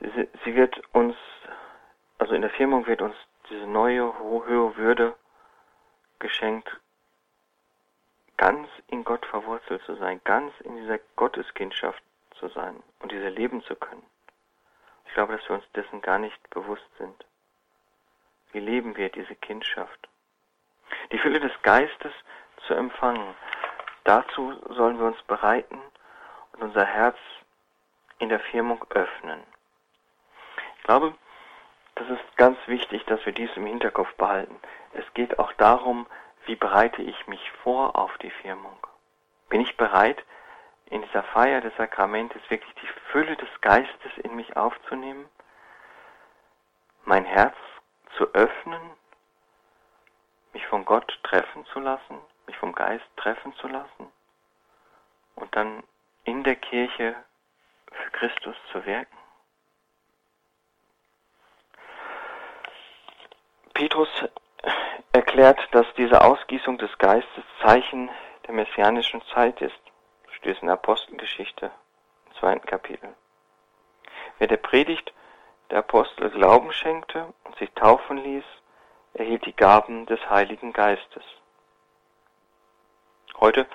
Sie, 0.00 0.28
sie 0.44 0.54
wird 0.54 0.80
uns, 0.92 1.16
also 2.18 2.34
in 2.34 2.42
der 2.42 2.50
Firmung 2.50 2.86
wird 2.86 3.02
uns 3.02 3.16
diese 3.50 3.66
neue 3.66 4.18
hohe 4.18 4.76
Würde 4.76 5.16
geschenkt, 6.18 6.80
ganz 8.36 8.68
in 8.88 9.04
Gott 9.04 9.24
verwurzelt 9.26 9.82
zu 9.84 9.94
sein, 9.96 10.20
ganz 10.24 10.52
in 10.60 10.76
dieser 10.76 10.98
Gotteskindschaft 11.16 12.02
zu 12.38 12.48
sein 12.48 12.82
und 13.00 13.12
diese 13.12 13.28
leben 13.28 13.62
zu 13.62 13.74
können. 13.76 14.02
Ich 15.14 15.16
glaube, 15.16 15.36
dass 15.36 15.48
wir 15.48 15.54
uns 15.54 15.70
dessen 15.76 16.02
gar 16.02 16.18
nicht 16.18 16.50
bewusst 16.50 16.90
sind. 16.98 17.24
Wie 18.50 18.58
leben 18.58 18.96
wir 18.96 19.10
diese 19.10 19.36
Kindschaft? 19.36 20.08
Die 21.12 21.18
Fülle 21.18 21.38
des 21.38 21.52
Geistes 21.62 22.12
zu 22.66 22.74
empfangen. 22.74 23.36
Dazu 24.02 24.60
sollen 24.74 24.98
wir 24.98 25.06
uns 25.06 25.22
bereiten 25.22 25.80
und 26.54 26.62
unser 26.64 26.84
Herz 26.84 27.16
in 28.18 28.28
der 28.28 28.40
Firmung 28.40 28.84
öffnen. 28.90 29.40
Ich 30.78 30.82
glaube, 30.82 31.14
das 31.94 32.10
ist 32.10 32.36
ganz 32.36 32.58
wichtig, 32.66 33.04
dass 33.04 33.24
wir 33.24 33.32
dies 33.32 33.50
im 33.54 33.66
Hinterkopf 33.66 34.12
behalten. 34.14 34.58
Es 34.94 35.04
geht 35.14 35.38
auch 35.38 35.52
darum, 35.52 36.08
wie 36.46 36.56
bereite 36.56 37.02
ich 37.02 37.28
mich 37.28 37.52
vor 37.62 37.94
auf 37.94 38.18
die 38.18 38.32
Firmung? 38.42 38.84
Bin 39.48 39.60
ich 39.60 39.76
bereit, 39.76 40.24
in 40.94 41.02
dieser 41.02 41.24
Feier 41.24 41.60
des 41.60 41.74
Sakramentes 41.76 42.40
wirklich 42.48 42.72
die 42.76 42.86
Fülle 43.10 43.36
des 43.36 43.48
Geistes 43.60 44.12
in 44.22 44.36
mich 44.36 44.56
aufzunehmen? 44.56 45.28
Mein 47.04 47.24
Herz 47.24 47.56
zu 48.16 48.32
öffnen, 48.32 48.80
mich 50.52 50.64
von 50.68 50.84
Gott 50.84 51.18
treffen 51.24 51.66
zu 51.72 51.80
lassen, 51.80 52.16
mich 52.46 52.56
vom 52.58 52.72
Geist 52.72 53.04
treffen 53.16 53.52
zu 53.56 53.66
lassen 53.66 54.12
und 55.34 55.54
dann 55.56 55.82
in 56.22 56.44
der 56.44 56.54
Kirche 56.54 57.16
für 57.90 58.10
Christus 58.12 58.54
zu 58.70 58.86
wirken? 58.86 59.18
Petrus 63.74 64.08
erklärt, 65.10 65.58
dass 65.72 65.92
diese 65.96 66.22
Ausgießung 66.22 66.78
des 66.78 66.96
Geistes 66.98 67.44
Zeichen 67.64 68.10
der 68.46 68.54
messianischen 68.54 69.22
Zeit 69.34 69.60
ist. 69.60 69.93
Du 70.44 70.50
stehst 70.50 70.62
in 70.62 70.68
Apostelgeschichte 70.68 71.70
im 72.26 72.34
zweiten 72.34 72.66
Kapitel. 72.66 73.14
Wer 74.38 74.46
der 74.46 74.58
Predigt 74.58 75.14
der 75.70 75.78
Apostel 75.78 76.28
Glauben 76.28 76.70
schenkte 76.70 77.32
und 77.44 77.56
sich 77.56 77.70
taufen 77.70 78.18
ließ, 78.18 78.44
erhielt 79.14 79.46
die 79.46 79.56
Gaben 79.56 80.04
des 80.04 80.20
Heiligen 80.28 80.74
Geistes. 80.74 81.24
Heute 83.40 83.66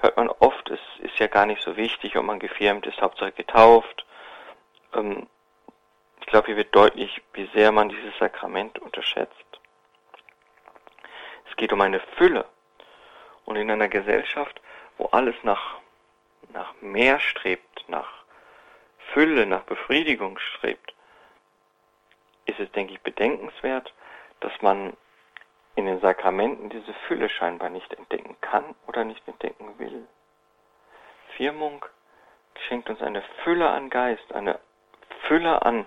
hört 0.00 0.18
man 0.18 0.28
oft, 0.28 0.68
es 0.68 0.80
ist 0.98 1.18
ja 1.18 1.28
gar 1.28 1.46
nicht 1.46 1.62
so 1.62 1.78
wichtig, 1.78 2.14
ob 2.18 2.24
man 2.24 2.40
gefirmt 2.40 2.84
ist, 2.86 3.00
Hauptsache 3.00 3.32
getauft. 3.32 4.04
Ähm, 4.92 5.28
ich 6.20 6.26
glaube, 6.26 6.48
hier 6.48 6.58
wird 6.58 6.76
deutlich, 6.76 7.22
wie 7.32 7.48
sehr 7.54 7.72
man 7.72 7.88
dieses 7.88 8.18
Sakrament 8.18 8.78
unterschätzt. 8.80 9.60
Es 11.48 11.56
geht 11.56 11.72
um 11.72 11.80
eine 11.80 12.00
Fülle. 12.18 12.44
Und 13.46 13.56
in 13.56 13.70
einer 13.70 13.88
Gesellschaft, 13.88 14.60
wo 14.98 15.06
alles 15.06 15.36
nach, 15.42 15.77
nach 16.50 16.74
mehr 16.80 17.20
strebt, 17.20 17.84
nach 17.88 18.24
Fülle, 19.12 19.46
nach 19.46 19.62
Befriedigung 19.62 20.38
strebt, 20.38 20.94
ist 22.46 22.60
es, 22.60 22.70
denke 22.72 22.94
ich, 22.94 23.00
bedenkenswert, 23.00 23.92
dass 24.40 24.52
man 24.62 24.96
in 25.74 25.86
den 25.86 26.00
Sakramenten 26.00 26.70
diese 26.70 26.92
Fülle 27.06 27.28
scheinbar 27.28 27.70
nicht 27.70 27.92
entdecken 27.94 28.36
kann 28.40 28.74
oder 28.86 29.04
nicht 29.04 29.26
entdecken 29.28 29.78
will. 29.78 30.06
Firmung 31.36 31.84
schenkt 32.66 32.90
uns 32.90 33.00
eine 33.00 33.22
Fülle 33.44 33.68
an 33.68 33.90
Geist, 33.90 34.32
eine 34.32 34.58
Fülle 35.26 35.62
an, 35.62 35.86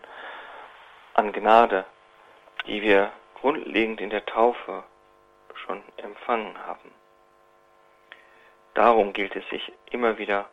an 1.13 1.33
Gnade, 1.33 1.85
die 2.67 2.81
wir 2.81 3.11
grundlegend 3.41 3.99
in 3.99 4.09
der 4.09 4.25
Taufe 4.25 4.83
schon 5.65 5.83
empfangen 5.97 6.57
haben. 6.65 6.93
Darum 8.73 9.13
gilt 9.13 9.35
es 9.35 9.47
sich 9.49 9.71
immer 9.91 10.17
wieder, 10.17 10.49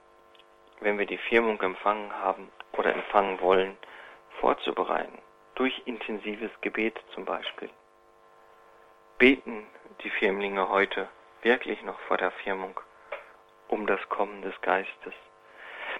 wenn 0.80 0.98
wir 0.98 1.06
die 1.06 1.18
Firmung 1.18 1.60
empfangen 1.62 2.12
haben 2.12 2.50
oder 2.72 2.92
empfangen 2.94 3.40
wollen, 3.40 3.76
vorzubereiten. 4.40 5.18
Durch 5.54 5.82
intensives 5.86 6.50
Gebet 6.60 7.00
zum 7.14 7.24
Beispiel. 7.24 7.70
Beten 9.18 9.66
die 10.02 10.10
Firmlinge 10.10 10.68
heute 10.68 11.08
wirklich 11.42 11.82
noch 11.82 11.98
vor 12.00 12.16
der 12.16 12.30
Firmung 12.30 12.78
um 13.68 13.86
das 13.86 14.00
Kommen 14.08 14.42
des 14.42 14.60
Geistes? 14.60 15.14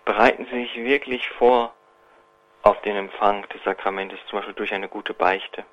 Bereiten 0.05 0.47
sie 0.47 0.63
sich 0.63 0.77
wirklich 0.77 1.29
vor 1.31 1.75
auf 2.63 2.81
den 2.83 2.97
Empfang 2.97 3.49
des 3.49 3.63
Sakramentes, 3.65 4.19
zum 4.27 4.39
Beispiel 4.39 4.55
durch 4.55 4.73
eine 4.73 4.89
gute 4.89 5.15
Beichte? 5.15 5.65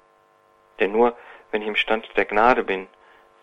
Denn 0.80 0.92
nur 0.92 1.18
wenn 1.52 1.62
ich 1.62 1.68
im 1.68 1.76
Stand 1.76 2.10
der 2.18 2.26
Gnade 2.26 2.64
bin, 2.64 2.88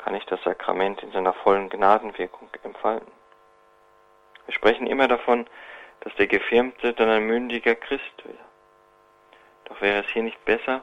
kann 0.02 0.14
ich 0.14 0.24
das 0.26 0.42
Sakrament 0.42 1.02
in 1.02 1.12
seiner 1.12 1.32
vollen 1.32 1.68
Gnadenwirkung 1.68 2.48
entfalten. 2.64 3.12
Wir 4.46 4.54
sprechen 4.54 4.86
immer 4.86 5.06
davon, 5.06 5.46
dass 6.00 6.14
der 6.16 6.26
Gefirmte 6.26 6.92
dann 6.92 7.08
ein 7.08 7.26
mündiger 7.26 7.76
Christ 7.76 8.24
wird. 8.24 8.38
Doch 9.66 9.80
wäre 9.80 10.02
es 10.02 10.10
hier 10.10 10.24
nicht 10.24 10.44
besser, 10.44 10.82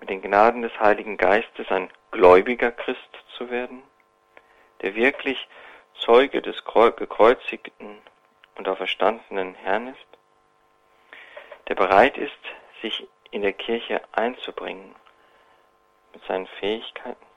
mit 0.00 0.10
den 0.10 0.22
Gnaden 0.22 0.62
des 0.62 0.78
Heiligen 0.78 1.16
Geistes 1.16 1.68
ein 1.70 1.90
gläubiger 2.12 2.70
Christ 2.70 3.24
zu 3.36 3.50
werden, 3.50 3.82
der 4.82 4.94
wirklich 4.94 5.48
Zeuge 5.94 6.40
des 6.40 6.64
gekreuzigten 6.64 8.00
und 8.54 8.68
auferstandenen 8.68 9.56
Herrn 9.56 9.88
ist, 9.88 10.06
der 11.66 11.74
bereit 11.74 12.16
ist, 12.16 12.38
sich 12.80 13.08
in 13.32 13.42
der 13.42 13.52
Kirche 13.52 14.00
einzubringen 14.12 14.94
mit 16.12 16.22
seinen 16.24 16.46
Fähigkeiten, 16.46 17.27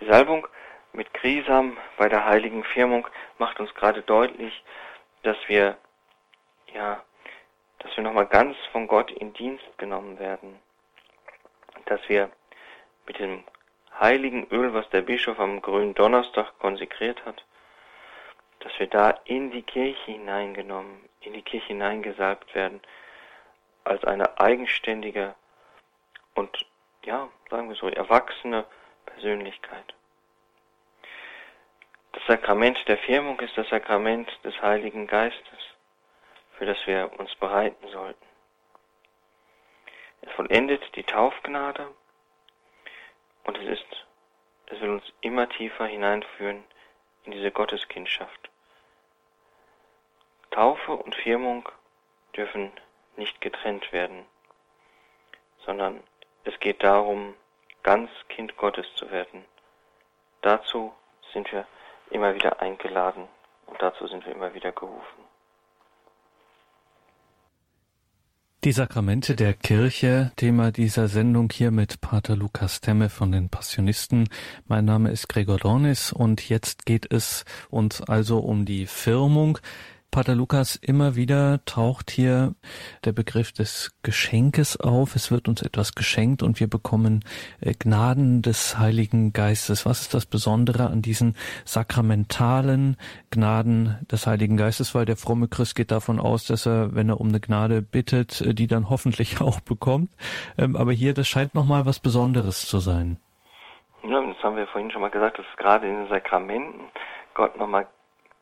die 0.00 0.06
Salbung 0.06 0.46
mit 0.92 1.12
Grisam 1.14 1.76
bei 1.96 2.08
der 2.08 2.24
heiligen 2.24 2.64
Firmung 2.64 3.06
macht 3.38 3.60
uns 3.60 3.74
gerade 3.74 4.02
deutlich, 4.02 4.62
dass 5.22 5.36
wir, 5.46 5.76
ja, 6.72 7.02
dass 7.78 7.96
wir 7.96 8.04
nochmal 8.04 8.26
ganz 8.26 8.56
von 8.72 8.86
Gott 8.86 9.10
in 9.10 9.32
Dienst 9.34 9.66
genommen 9.78 10.18
werden. 10.18 10.58
Dass 11.86 12.00
wir 12.08 12.30
mit 13.06 13.18
dem 13.18 13.44
heiligen 13.98 14.46
Öl, 14.50 14.74
was 14.74 14.88
der 14.90 15.02
Bischof 15.02 15.38
am 15.38 15.62
grünen 15.62 15.94
Donnerstag 15.94 16.58
konsekriert 16.58 17.24
hat, 17.24 17.44
dass 18.60 18.72
wir 18.78 18.86
da 18.86 19.10
in 19.24 19.50
die 19.50 19.62
Kirche 19.62 20.12
hineingenommen, 20.12 21.08
in 21.20 21.32
die 21.34 21.42
Kirche 21.42 21.68
hineingesalbt 21.68 22.54
werden, 22.54 22.80
als 23.84 24.02
eine 24.04 24.38
eigenständige 24.40 25.34
und, 26.34 26.66
ja, 27.04 27.28
sagen 27.50 27.68
wir 27.68 27.76
so, 27.76 27.88
erwachsene 27.88 28.64
Persönlichkeit. 29.16 29.94
Das 32.12 32.22
Sakrament 32.26 32.78
der 32.86 32.98
Firmung 32.98 33.40
ist 33.40 33.56
das 33.56 33.66
Sakrament 33.70 34.30
des 34.44 34.60
Heiligen 34.60 35.06
Geistes, 35.06 35.58
für 36.58 36.66
das 36.66 36.76
wir 36.86 37.10
uns 37.18 37.34
bereiten 37.36 37.88
sollten. 37.88 38.26
Es 40.20 40.30
vollendet 40.32 40.82
die 40.96 41.02
Taufgnade 41.02 41.88
und 43.44 43.56
es 43.56 43.80
ist, 43.80 44.06
es 44.66 44.80
will 44.82 44.90
uns 44.90 45.12
immer 45.22 45.48
tiefer 45.48 45.86
hineinführen 45.86 46.62
in 47.24 47.32
diese 47.32 47.50
Gotteskindschaft. 47.50 48.50
Taufe 50.50 50.92
und 50.92 51.14
Firmung 51.14 51.66
dürfen 52.36 52.70
nicht 53.16 53.40
getrennt 53.40 53.92
werden, 53.92 54.26
sondern 55.64 56.02
es 56.44 56.60
geht 56.60 56.82
darum, 56.82 57.34
ganz 57.86 58.10
Kind 58.28 58.56
Gottes 58.56 58.84
zu 58.96 59.08
werden. 59.12 59.44
Dazu 60.42 60.92
sind 61.32 61.50
wir 61.52 61.64
immer 62.10 62.34
wieder 62.34 62.60
eingeladen 62.60 63.28
und 63.66 63.80
dazu 63.80 64.08
sind 64.08 64.26
wir 64.26 64.32
immer 64.34 64.52
wieder 64.54 64.72
gerufen. 64.72 65.22
Die 68.64 68.72
Sakramente 68.72 69.36
der 69.36 69.54
Kirche, 69.54 70.32
Thema 70.34 70.72
dieser 70.72 71.06
Sendung 71.06 71.48
hier 71.52 71.70
mit 71.70 72.00
Pater 72.00 72.34
Lukas 72.34 72.80
Temme 72.80 73.08
von 73.08 73.30
den 73.30 73.50
Passionisten. 73.50 74.28
Mein 74.66 74.84
Name 74.84 75.10
ist 75.12 75.28
Gregor 75.28 75.58
Dornis 75.58 76.12
und 76.12 76.48
jetzt 76.48 76.86
geht 76.86 77.12
es 77.12 77.44
uns 77.70 78.02
also 78.02 78.40
um 78.40 78.64
die 78.64 78.86
Firmung. 78.86 79.58
Pater 80.10 80.34
Lukas, 80.34 80.76
immer 80.76 81.16
wieder 81.16 81.64
taucht 81.64 82.10
hier 82.10 82.54
der 83.04 83.12
Begriff 83.12 83.52
des 83.52 83.96
Geschenkes 84.02 84.80
auf. 84.80 85.14
Es 85.14 85.30
wird 85.30 85.48
uns 85.48 85.62
etwas 85.62 85.94
geschenkt 85.94 86.42
und 86.42 86.58
wir 86.60 86.68
bekommen 86.68 87.24
äh, 87.60 87.74
Gnaden 87.78 88.42
des 88.42 88.78
Heiligen 88.78 89.32
Geistes. 89.32 89.84
Was 89.84 90.02
ist 90.02 90.14
das 90.14 90.26
Besondere 90.26 90.86
an 90.86 91.02
diesen 91.02 91.36
sakramentalen 91.64 92.96
Gnaden 93.30 93.98
des 94.10 94.26
Heiligen 94.26 94.56
Geistes? 94.56 94.94
Weil 94.94 95.04
der 95.04 95.16
fromme 95.16 95.48
Christ 95.48 95.74
geht 95.76 95.90
davon 95.90 96.18
aus, 96.18 96.46
dass 96.46 96.66
er, 96.66 96.94
wenn 96.94 97.08
er 97.08 97.20
um 97.20 97.28
eine 97.28 97.40
Gnade 97.40 97.82
bittet, 97.82 98.40
äh, 98.40 98.54
die 98.54 98.66
dann 98.66 98.90
hoffentlich 98.90 99.40
auch 99.40 99.60
bekommt. 99.60 100.10
Ähm, 100.56 100.76
aber 100.76 100.92
hier, 100.92 101.14
das 101.14 101.28
scheint 101.28 101.54
nochmal 101.54 101.86
was 101.86 102.00
Besonderes 102.00 102.66
zu 102.66 102.78
sein. 102.78 103.18
Ja, 104.02 104.20
das 104.20 104.42
haben 104.42 104.56
wir 104.56 104.66
vorhin 104.68 104.90
schon 104.90 105.02
mal 105.02 105.10
gesagt, 105.10 105.38
dass 105.38 105.46
gerade 105.56 105.86
in 105.86 105.94
den 105.96 106.08
Sakramenten 106.08 106.80
Gott 107.34 107.56
nochmal, 107.58 107.86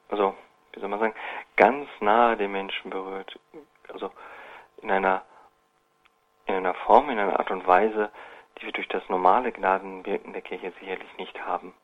also 0.09 0.35
wie 0.75 0.81
soll 0.81 0.89
man 0.89 0.99
sagen, 0.99 1.15
ganz 1.57 1.89
nahe 2.01 2.37
den 2.37 2.53
Menschen 2.53 2.91
berührt. 2.91 3.39
Also 3.93 4.11
in 4.83 4.91
einer, 4.91 5.23
in 6.47 6.55
einer 6.55 6.75
Form, 6.75 7.11
in 7.11 7.19
einer 7.19 7.39
Art 7.39 7.51
und 7.51 7.67
Weise, 7.67 8.11
die 8.59 8.67
wir 8.67 8.73
durch 8.73 8.89
das 8.89 9.09
normale 9.09 9.53
Gnadenwirken 9.53 10.33
der 10.33 10.43
Kirche 10.43 10.73
sicherlich 10.81 11.17
nicht 11.17 11.41
haben. 11.45 11.75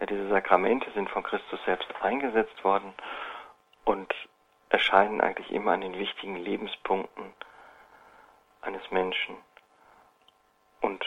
Ja, 0.00 0.06
diese 0.06 0.28
Sakramente 0.28 0.90
sind 0.92 1.08
von 1.10 1.22
Christus 1.22 1.58
selbst 1.64 1.88
eingesetzt 2.02 2.62
worden 2.64 2.92
und 3.84 4.12
erscheinen 4.68 5.20
eigentlich 5.20 5.50
immer 5.50 5.72
an 5.72 5.80
den 5.80 5.98
wichtigen 5.98 6.36
Lebenspunkten 6.36 7.32
eines 8.60 8.90
Menschen. 8.90 9.36
Und 10.80 11.04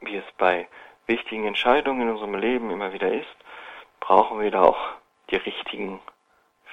wie 0.00 0.16
es 0.16 0.24
bei 0.38 0.68
wichtigen 1.06 1.46
Entscheidungen 1.46 2.02
in 2.02 2.10
unserem 2.10 2.34
Leben 2.34 2.70
immer 2.70 2.92
wieder 2.92 3.12
ist, 3.12 3.36
brauchen 3.98 4.40
wir 4.40 4.50
da 4.50 4.62
auch 4.62 4.90
die 5.30 5.36
richtigen 5.36 6.00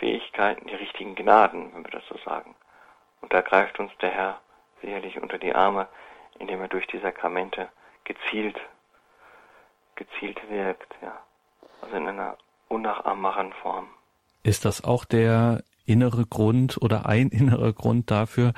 Fähigkeiten, 0.03 0.67
die 0.67 0.75
richtigen 0.75 1.15
Gnaden, 1.15 1.71
wenn 1.73 1.85
wir 1.85 1.91
das 1.91 2.03
so 2.09 2.17
sagen. 2.25 2.55
Und 3.21 3.31
da 3.31 3.39
greift 3.39 3.79
uns 3.79 3.89
der 4.01 4.09
Herr 4.09 4.41
sicherlich 4.81 5.17
unter 5.21 5.37
die 5.37 5.55
Arme, 5.55 5.87
indem 6.39 6.59
er 6.59 6.67
durch 6.67 6.85
die 6.87 6.99
Sakramente 6.99 7.69
gezielt, 8.03 8.57
gezielt 9.95 10.37
wirkt, 10.49 10.93
ja. 11.01 11.17
Also 11.81 11.95
in 11.95 12.09
einer 12.09 12.37
unnachahmbaren 12.67 13.53
Form. 13.53 13.87
Ist 14.43 14.65
das 14.65 14.83
auch 14.83 15.05
der 15.05 15.63
innere 15.85 16.25
Grund 16.25 16.81
oder 16.81 17.05
ein 17.05 17.29
innerer 17.31 17.71
Grund 17.71 18.11
dafür, 18.11 18.51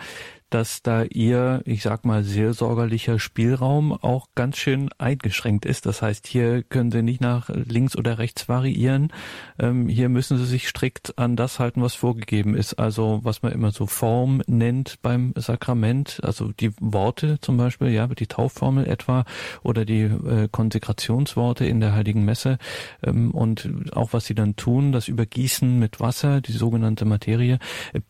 dass 0.49 0.81
da 0.81 1.03
ihr, 1.03 1.61
ich 1.65 1.81
sag 1.81 2.05
mal, 2.05 2.23
seelsorgerlicher 2.23 3.19
Spielraum 3.19 3.91
auch 3.91 4.27
ganz 4.35 4.57
schön 4.57 4.89
eingeschränkt 4.97 5.65
ist. 5.65 5.85
Das 5.85 6.01
heißt, 6.01 6.27
hier 6.27 6.63
können 6.63 6.91
Sie 6.91 7.01
nicht 7.01 7.21
nach 7.21 7.49
links 7.49 7.97
oder 7.97 8.19
rechts 8.19 8.47
variieren. 8.47 9.11
Ähm, 9.59 9.87
hier 9.87 10.09
müssen 10.09 10.37
Sie 10.37 10.45
sich 10.45 10.67
strikt 10.67 11.17
an 11.17 11.35
das 11.35 11.59
halten, 11.59 11.81
was 11.81 11.95
vorgegeben 11.95 12.55
ist. 12.55 12.75
Also 12.75 13.21
was 13.23 13.41
man 13.41 13.51
immer 13.51 13.71
so 13.71 13.87
Form 13.87 14.41
nennt 14.47 15.01
beim 15.01 15.33
Sakrament, 15.35 16.19
also 16.23 16.51
die 16.51 16.71
Worte 16.79 17.39
zum 17.41 17.57
Beispiel, 17.57 17.89
ja, 17.89 18.07
die 18.07 18.27
Taufformel 18.27 18.87
etwa 18.87 19.25
oder 19.63 19.83
die 19.83 20.03
äh, 20.03 20.47
Konsekrationsworte 20.51 21.65
in 21.65 21.79
der 21.79 21.93
Heiligen 21.93 22.23
Messe 22.23 22.59
ähm, 23.03 23.31
und 23.31 23.69
auch 23.93 24.13
was 24.13 24.25
Sie 24.25 24.35
dann 24.35 24.55
tun, 24.55 24.91
das 24.91 25.07
Übergießen 25.07 25.79
mit 25.79 25.99
Wasser, 25.99 26.41
die 26.41 26.51
sogenannte 26.51 27.05
Materie, 27.05 27.59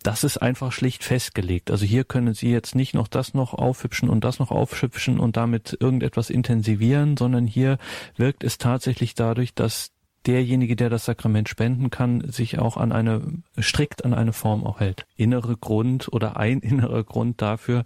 das 0.03 0.23
ist 0.23 0.37
einfach 0.37 0.71
schlicht 0.71 1.03
festgelegt. 1.03 1.71
Also 1.71 1.85
hier 1.85 2.03
können 2.03 2.24
Sie 2.33 2.51
jetzt 2.51 2.75
nicht 2.75 2.93
noch 2.93 3.07
das 3.07 3.33
noch 3.33 3.53
aufhübschen 3.53 4.09
und 4.09 4.23
das 4.23 4.39
noch 4.39 4.51
aufhübschen 4.51 5.19
und 5.19 5.37
damit 5.37 5.77
irgendetwas 5.79 6.29
intensivieren, 6.29 7.17
sondern 7.17 7.47
hier 7.47 7.77
wirkt 8.17 8.43
es 8.43 8.57
tatsächlich 8.57 9.15
dadurch, 9.15 9.53
dass 9.53 9.91
derjenige, 10.25 10.75
der 10.75 10.89
das 10.89 11.05
Sakrament 11.05 11.49
spenden 11.49 11.89
kann, 11.89 12.29
sich 12.29 12.59
auch 12.59 12.77
an 12.77 12.91
eine, 12.91 13.21
strikt 13.59 14.05
an 14.05 14.13
eine 14.13 14.33
Form 14.33 14.63
auch 14.63 14.79
hält. 14.79 15.05
Innere 15.15 15.55
Grund 15.57 16.11
oder 16.11 16.37
ein 16.37 16.59
innerer 16.61 17.03
Grund 17.03 17.41
dafür, 17.41 17.83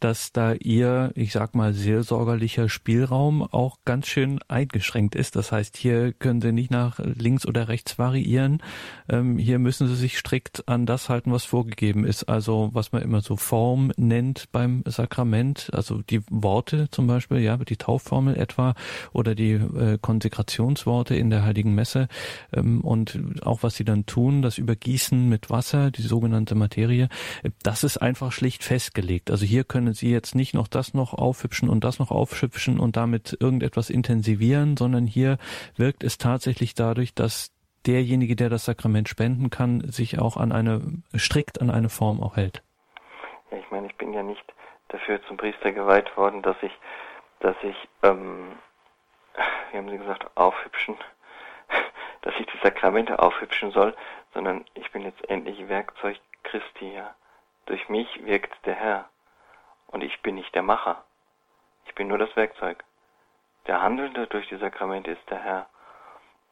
dass 0.00 0.32
da 0.32 0.52
ihr, 0.52 1.10
ich 1.14 1.32
sag 1.32 1.54
mal, 1.54 1.72
seelsorgerlicher 1.72 2.68
Spielraum 2.68 3.42
auch 3.42 3.78
ganz 3.84 4.06
schön 4.06 4.40
eingeschränkt 4.48 5.14
ist. 5.14 5.36
Das 5.36 5.52
heißt, 5.52 5.76
hier 5.76 6.12
können 6.12 6.40
Sie 6.40 6.52
nicht 6.52 6.70
nach 6.70 6.98
links 6.98 7.46
oder 7.46 7.68
rechts 7.68 7.98
variieren. 7.98 8.62
Ähm, 9.08 9.38
hier 9.38 9.58
müssen 9.58 9.88
Sie 9.88 9.96
sich 9.96 10.18
strikt 10.18 10.68
an 10.68 10.84
das 10.84 11.08
halten, 11.08 11.32
was 11.32 11.44
vorgegeben 11.44 12.04
ist. 12.04 12.24
Also 12.24 12.70
was 12.72 12.92
man 12.92 13.02
immer 13.02 13.22
so 13.22 13.36
Form 13.36 13.90
nennt 13.96 14.52
beim 14.52 14.82
Sakrament, 14.86 15.70
also 15.72 16.02
die 16.02 16.20
Worte 16.30 16.90
zum 16.90 17.06
Beispiel, 17.06 17.38
ja, 17.38 17.56
die 17.56 17.76
Taufformel 17.76 18.36
etwa 18.36 18.74
oder 19.12 19.34
die 19.34 19.52
äh, 19.52 19.98
Konsekrationsworte 20.00 21.14
in 21.14 21.30
der 21.30 21.42
Heiligen 21.42 21.74
Messe 21.74 22.08
ähm, 22.52 22.82
und 22.82 23.18
auch 23.42 23.62
was 23.62 23.76
Sie 23.76 23.84
dann 23.84 24.04
tun, 24.04 24.42
das 24.42 24.58
Übergießen 24.58 25.28
mit 25.28 25.48
Wasser, 25.48 25.90
die 25.90 26.02
sogenannte 26.02 26.54
Materie, 26.54 27.08
das 27.62 27.82
ist 27.82 27.96
einfach 27.96 28.32
schlicht 28.32 28.62
festgelegt. 28.62 29.30
Also 29.30 29.46
hier 29.46 29.64
können 29.64 29.85
können 29.86 29.94
Sie 29.94 30.10
jetzt 30.10 30.34
nicht 30.34 30.52
noch 30.52 30.66
das 30.66 30.94
noch 30.94 31.14
aufhübschen 31.14 31.68
und 31.68 31.84
das 31.84 32.00
noch 32.00 32.10
aufhübschen 32.10 32.80
und 32.80 32.96
damit 32.96 33.36
irgendetwas 33.40 33.88
intensivieren, 33.88 34.76
sondern 34.76 35.06
hier 35.06 35.38
wirkt 35.76 36.02
es 36.02 36.18
tatsächlich 36.18 36.74
dadurch, 36.74 37.14
dass 37.14 37.52
derjenige, 37.86 38.34
der 38.34 38.48
das 38.48 38.64
Sakrament 38.64 39.08
spenden 39.08 39.48
kann, 39.48 39.82
sich 39.82 40.18
auch 40.18 40.38
an 40.38 40.50
eine, 40.50 40.80
strikt 41.16 41.60
an 41.60 41.70
eine 41.70 41.88
Form 41.88 42.20
auch 42.20 42.36
hält. 42.36 42.64
Ja, 43.52 43.58
ich 43.58 43.70
meine, 43.70 43.86
ich 43.86 43.94
bin 43.94 44.12
ja 44.12 44.24
nicht 44.24 44.42
dafür 44.88 45.22
zum 45.28 45.36
Priester 45.36 45.70
geweiht 45.70 46.16
worden, 46.16 46.42
dass 46.42 46.56
ich, 46.62 46.72
dass 47.38 47.54
ich, 47.62 47.76
ähm, 48.02 48.58
wie 49.70 49.78
haben 49.78 49.88
Sie 49.88 49.98
gesagt, 49.98 50.26
aufhübschen, 50.34 50.96
dass 52.22 52.34
ich 52.40 52.46
die 52.46 52.58
Sakramente 52.60 53.20
aufhübschen 53.20 53.70
soll, 53.70 53.94
sondern 54.34 54.64
ich 54.74 54.90
bin 54.90 55.02
letztendlich 55.02 55.68
Werkzeug 55.68 56.18
Christi, 56.42 56.92
ja. 56.92 57.14
Durch 57.66 57.88
mich 57.88 58.08
wirkt 58.24 58.52
der 58.66 58.74
Herr. 58.74 59.08
Und 59.88 60.02
ich 60.02 60.20
bin 60.22 60.34
nicht 60.34 60.54
der 60.54 60.62
Macher. 60.62 61.04
Ich 61.86 61.94
bin 61.94 62.08
nur 62.08 62.18
das 62.18 62.34
Werkzeug. 62.36 62.84
Der 63.66 63.82
Handelnde 63.82 64.26
durch 64.26 64.48
die 64.48 64.56
Sakramente 64.56 65.12
ist 65.12 65.30
der 65.30 65.38
Herr. 65.38 65.66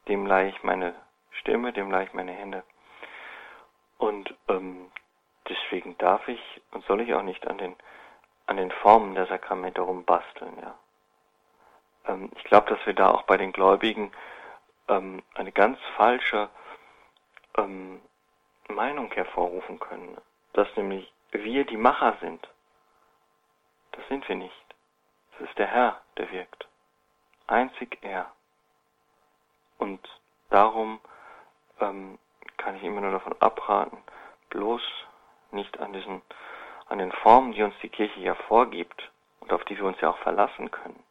Dem 0.08 0.26
leihe 0.26 0.48
ich 0.48 0.62
meine 0.62 0.94
Stimme, 1.30 1.72
dem 1.72 1.90
leihe 1.90 2.06
ich 2.06 2.12
meine 2.12 2.32
Hände. 2.32 2.62
Und 3.98 4.34
ähm, 4.48 4.90
deswegen 5.48 5.96
darf 5.98 6.26
ich 6.28 6.62
und 6.72 6.84
soll 6.86 7.00
ich 7.00 7.14
auch 7.14 7.22
nicht 7.22 7.46
an 7.46 7.58
den, 7.58 7.76
an 8.46 8.56
den 8.56 8.70
Formen 8.70 9.14
der 9.14 9.26
Sakramente 9.26 9.80
rumbasteln. 9.80 10.58
Ja. 10.60 10.74
Ähm, 12.06 12.30
ich 12.36 12.44
glaube, 12.44 12.74
dass 12.74 12.84
wir 12.86 12.94
da 12.94 13.10
auch 13.10 13.22
bei 13.22 13.36
den 13.36 13.52
Gläubigen 13.52 14.12
ähm, 14.88 15.22
eine 15.34 15.52
ganz 15.52 15.78
falsche 15.96 16.48
ähm, 17.56 18.00
Meinung 18.68 19.12
hervorrufen 19.12 19.78
können. 19.78 20.16
Dass 20.52 20.68
nämlich 20.76 21.12
wir 21.30 21.64
die 21.64 21.76
Macher 21.76 22.16
sind. 22.20 22.48
Das 23.96 24.06
sind 24.08 24.28
wir 24.28 24.36
nicht. 24.36 24.64
Es 25.34 25.48
ist 25.48 25.58
der 25.58 25.66
Herr, 25.66 26.00
der 26.16 26.30
wirkt. 26.30 26.66
Einzig 27.46 27.98
er. 28.02 28.30
Und 29.78 30.00
darum 30.50 31.00
ähm, 31.80 32.18
kann 32.56 32.76
ich 32.76 32.82
immer 32.82 33.00
nur 33.00 33.12
davon 33.12 33.34
abraten, 33.40 33.98
bloß 34.50 34.82
nicht 35.50 35.78
an 35.80 35.92
diesen, 35.92 36.22
an 36.88 36.98
den 36.98 37.12
Formen, 37.12 37.52
die 37.52 37.62
uns 37.62 37.74
die 37.82 37.88
Kirche 37.88 38.20
ja 38.20 38.34
vorgibt 38.34 39.10
und 39.40 39.52
auf 39.52 39.64
die 39.64 39.76
wir 39.76 39.84
uns 39.84 40.00
ja 40.00 40.10
auch 40.10 40.18
verlassen 40.18 40.70
können, 40.70 41.02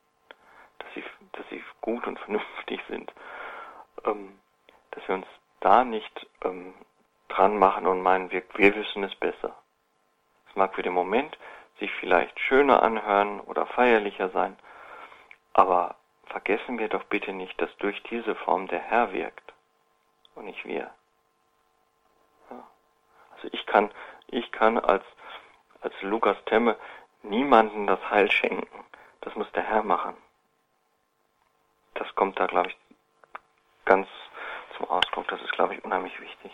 dass 0.79 0.93
sie, 0.93 1.03
dass 1.33 1.47
sie 1.49 1.63
gut 1.81 2.05
und 2.07 2.19
vernünftig 2.25 2.81
sind, 2.87 3.13
ähm, 4.05 4.39
dass 4.91 5.07
wir 5.07 5.15
uns 5.15 5.27
da 5.59 5.83
nicht 5.83 6.27
ähm, 6.43 6.73
dran 7.29 7.57
machen 7.57 7.87
und 7.87 8.01
meinen, 8.01 8.31
wir, 8.31 8.43
wir 8.55 8.75
wissen 8.75 9.03
es 9.03 9.15
besser. 9.15 9.55
Es 10.49 10.55
mag 10.55 10.75
für 10.75 10.83
den 10.83 10.93
Moment 10.93 11.37
sich 11.83 11.91
vielleicht 11.99 12.39
schöner 12.39 12.81
anhören 12.81 13.41
oder 13.41 13.65
feierlicher 13.65 14.29
sein, 14.29 14.57
aber 15.51 15.95
vergessen 16.27 16.79
wir 16.79 16.87
doch 16.87 17.03
bitte 17.03 17.33
nicht, 17.33 17.61
dass 17.61 17.75
durch 17.77 18.01
diese 18.03 18.35
Form 18.35 18.67
der 18.67 18.79
Herr 18.79 19.11
wirkt 19.11 19.53
und 20.35 20.45
nicht 20.45 20.63
wir. 20.63 20.89
Ja. 22.49 22.67
Also 23.35 23.49
ich 23.51 23.65
kann, 23.65 23.91
ich 24.27 24.49
kann 24.53 24.79
als, 24.79 25.03
als 25.81 25.93
Lukas 26.01 26.37
Temme 26.45 26.77
niemanden 27.21 27.85
das 27.85 27.99
Heil 28.09 28.31
schenken. 28.31 28.85
Das 29.19 29.35
muss 29.35 29.51
der 29.51 29.63
Herr 29.63 29.83
machen. 29.83 30.15
Das 31.95 32.15
kommt 32.15 32.39
da, 32.39 32.45
glaube 32.47 32.69
ich, 32.69 32.77
ganz 33.83 34.07
zum 34.77 34.89
Ausdruck. 34.89 35.27
Das 35.27 35.41
ist, 35.41 35.51
glaube 35.51 35.75
ich, 35.75 35.83
unheimlich 35.83 36.17
wichtig. 36.21 36.51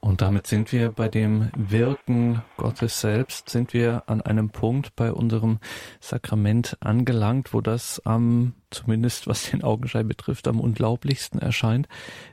Und 0.00 0.20
damit 0.20 0.46
sind 0.46 0.72
wir 0.72 0.92
bei 0.92 1.08
dem 1.08 1.50
Wirken 1.56 2.42
Gottes 2.58 3.00
selbst, 3.00 3.48
sind 3.48 3.74
wir 3.74 4.04
an 4.06 4.20
einem 4.20 4.50
Punkt 4.50 4.94
bei 4.94 5.10
unserem 5.10 5.58
Sakrament 6.00 6.76
angelangt, 6.80 7.52
wo 7.52 7.60
das 7.60 8.00
am, 8.04 8.54
zumindest 8.70 9.26
was 9.26 9.50
den 9.50 9.64
Augenschein 9.64 10.06
betrifft, 10.06 10.46
am 10.46 10.60
unglaublichsten 10.60 11.40
erscheint, 11.40 11.88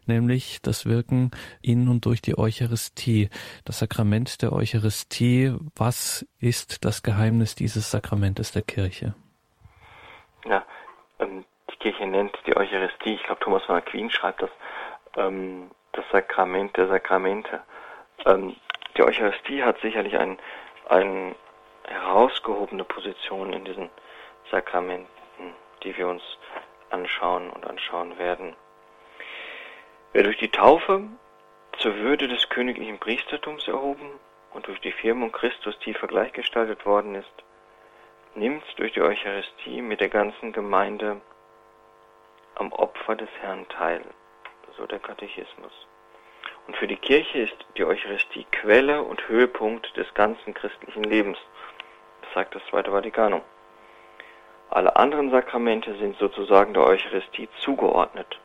nämlich 0.05 0.61
das 0.61 0.85
Wirken 0.85 1.31
in 1.61 1.87
und 1.87 2.05
durch 2.05 2.21
die 2.21 2.37
Eucharistie, 2.37 3.29
das 3.65 3.79
Sakrament 3.79 4.41
der 4.41 4.53
Eucharistie. 4.53 5.55
Was 5.75 6.27
ist 6.39 6.85
das 6.85 7.01
Geheimnis 7.01 7.55
dieses 7.55 7.89
Sakramentes 7.89 8.51
der 8.51 8.61
Kirche? 8.61 9.15
Ja, 10.45 10.63
ähm, 11.19 11.45
die 11.71 11.77
Kirche 11.77 12.05
nennt 12.05 12.37
die 12.45 12.55
Eucharistie, 12.55 13.15
ich 13.15 13.23
glaube 13.23 13.39
Thomas 13.41 13.63
von 13.63 13.75
Aquin 13.75 14.09
schreibt 14.11 14.41
das, 14.41 14.51
ähm, 15.17 15.71
das 15.93 16.05
Sakrament 16.11 16.75
der 16.77 16.87
Sakramente. 16.87 17.63
Ähm, 18.25 18.55
die 18.97 19.03
Eucharistie 19.03 19.63
hat 19.63 19.79
sicherlich 19.79 20.17
eine 20.17 20.37
ein 20.89 21.35
herausgehobene 21.87 22.83
Position 22.83 23.53
in 23.53 23.65
diesen 23.65 23.89
Sakramenten, 24.51 25.07
die 25.83 25.95
wir 25.97 26.07
uns 26.07 26.23
anschauen 26.89 27.49
und 27.49 27.65
anschauen 27.65 28.17
werden. 28.17 28.55
Wer 30.11 30.23
durch 30.23 30.37
die 30.37 30.49
Taufe 30.51 31.03
zur 31.77 31.95
Würde 31.97 32.27
des 32.27 32.49
königlichen 32.49 32.99
Priestertums 32.99 33.67
erhoben 33.67 34.19
und 34.51 34.67
durch 34.67 34.79
die 34.81 34.91
Firmung 34.91 35.31
Christus 35.31 35.77
tiefer 35.79 36.07
gleichgestaltet 36.07 36.85
worden 36.85 37.15
ist, 37.15 37.33
nimmt 38.35 38.63
durch 38.77 38.93
die 38.93 39.01
Eucharistie 39.01 39.81
mit 39.81 39.99
der 39.99 40.09
ganzen 40.09 40.53
Gemeinde 40.53 41.21
am 42.55 42.71
Opfer 42.71 43.15
des 43.15 43.29
Herrn 43.41 43.67
teil, 43.69 44.03
so 44.77 44.85
der 44.85 44.99
Katechismus. 44.99 45.71
Und 46.67 46.77
für 46.77 46.87
die 46.87 46.97
Kirche 46.97 47.39
ist 47.39 47.57
die 47.77 47.85
Eucharistie 47.85 48.45
Quelle 48.51 49.03
und 49.03 49.27
Höhepunkt 49.27 49.95
des 49.97 50.13
ganzen 50.13 50.53
christlichen 50.53 51.03
Lebens. 51.03 51.37
Das 52.21 52.33
sagt 52.33 52.55
das 52.55 52.65
Zweite 52.69 52.91
Vatikanum. 52.91 53.41
Alle 54.69 54.95
anderen 54.95 55.29
Sakramente 55.29 55.95
sind 55.97 56.17
sozusagen 56.17 56.73
der 56.73 56.83
Eucharistie 56.83 57.49
zugeordnet, 57.59 58.39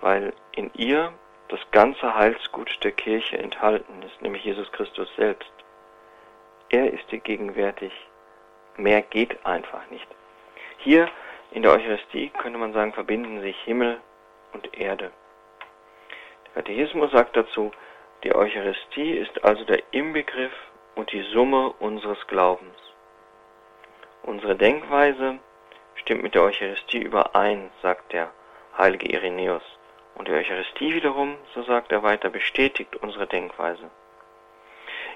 weil 0.00 0.32
in 0.52 0.70
ihr 0.74 1.12
das 1.48 1.60
ganze 1.70 2.14
Heilsgut 2.16 2.82
der 2.82 2.92
Kirche 2.92 3.38
enthalten 3.38 4.02
ist, 4.02 4.20
nämlich 4.22 4.44
Jesus 4.44 4.72
Christus 4.72 5.08
selbst. 5.16 5.52
Er 6.70 6.92
ist 6.92 7.04
hier 7.10 7.20
gegenwärtig. 7.20 7.92
Mehr 8.76 9.02
geht 9.02 9.44
einfach 9.46 9.88
nicht. 9.90 10.08
Hier 10.78 11.08
in 11.52 11.62
der 11.62 11.72
Eucharistie 11.72 12.30
könnte 12.30 12.58
man 12.58 12.72
sagen, 12.72 12.92
verbinden 12.92 13.40
sich 13.40 13.56
Himmel 13.60 14.00
und 14.54 14.78
Erde. 14.78 15.10
Der 16.46 16.62
Katechismus 16.62 17.10
sagt 17.12 17.36
dazu, 17.36 17.72
die 18.22 18.34
Eucharistie 18.34 19.18
ist 19.18 19.44
also 19.44 19.64
der 19.64 19.82
Inbegriff 19.90 20.52
und 20.94 21.12
die 21.12 21.22
Summe 21.32 21.74
unseres 21.78 22.26
Glaubens. 22.26 22.76
Unsere 24.22 24.56
Denkweise 24.56 25.38
stimmt 25.96 26.22
mit 26.22 26.34
der 26.34 26.44
Eucharistie 26.44 27.02
überein, 27.02 27.70
sagt 27.82 28.12
der 28.12 28.30
heilige 28.78 29.12
Irenäus. 29.12 29.62
Und 30.14 30.28
die 30.28 30.32
Eucharistie 30.32 30.94
wiederum, 30.94 31.36
so 31.54 31.62
sagt 31.64 31.92
er 31.92 32.02
weiter, 32.02 32.30
bestätigt 32.30 32.96
unsere 32.96 33.26
Denkweise. 33.26 33.90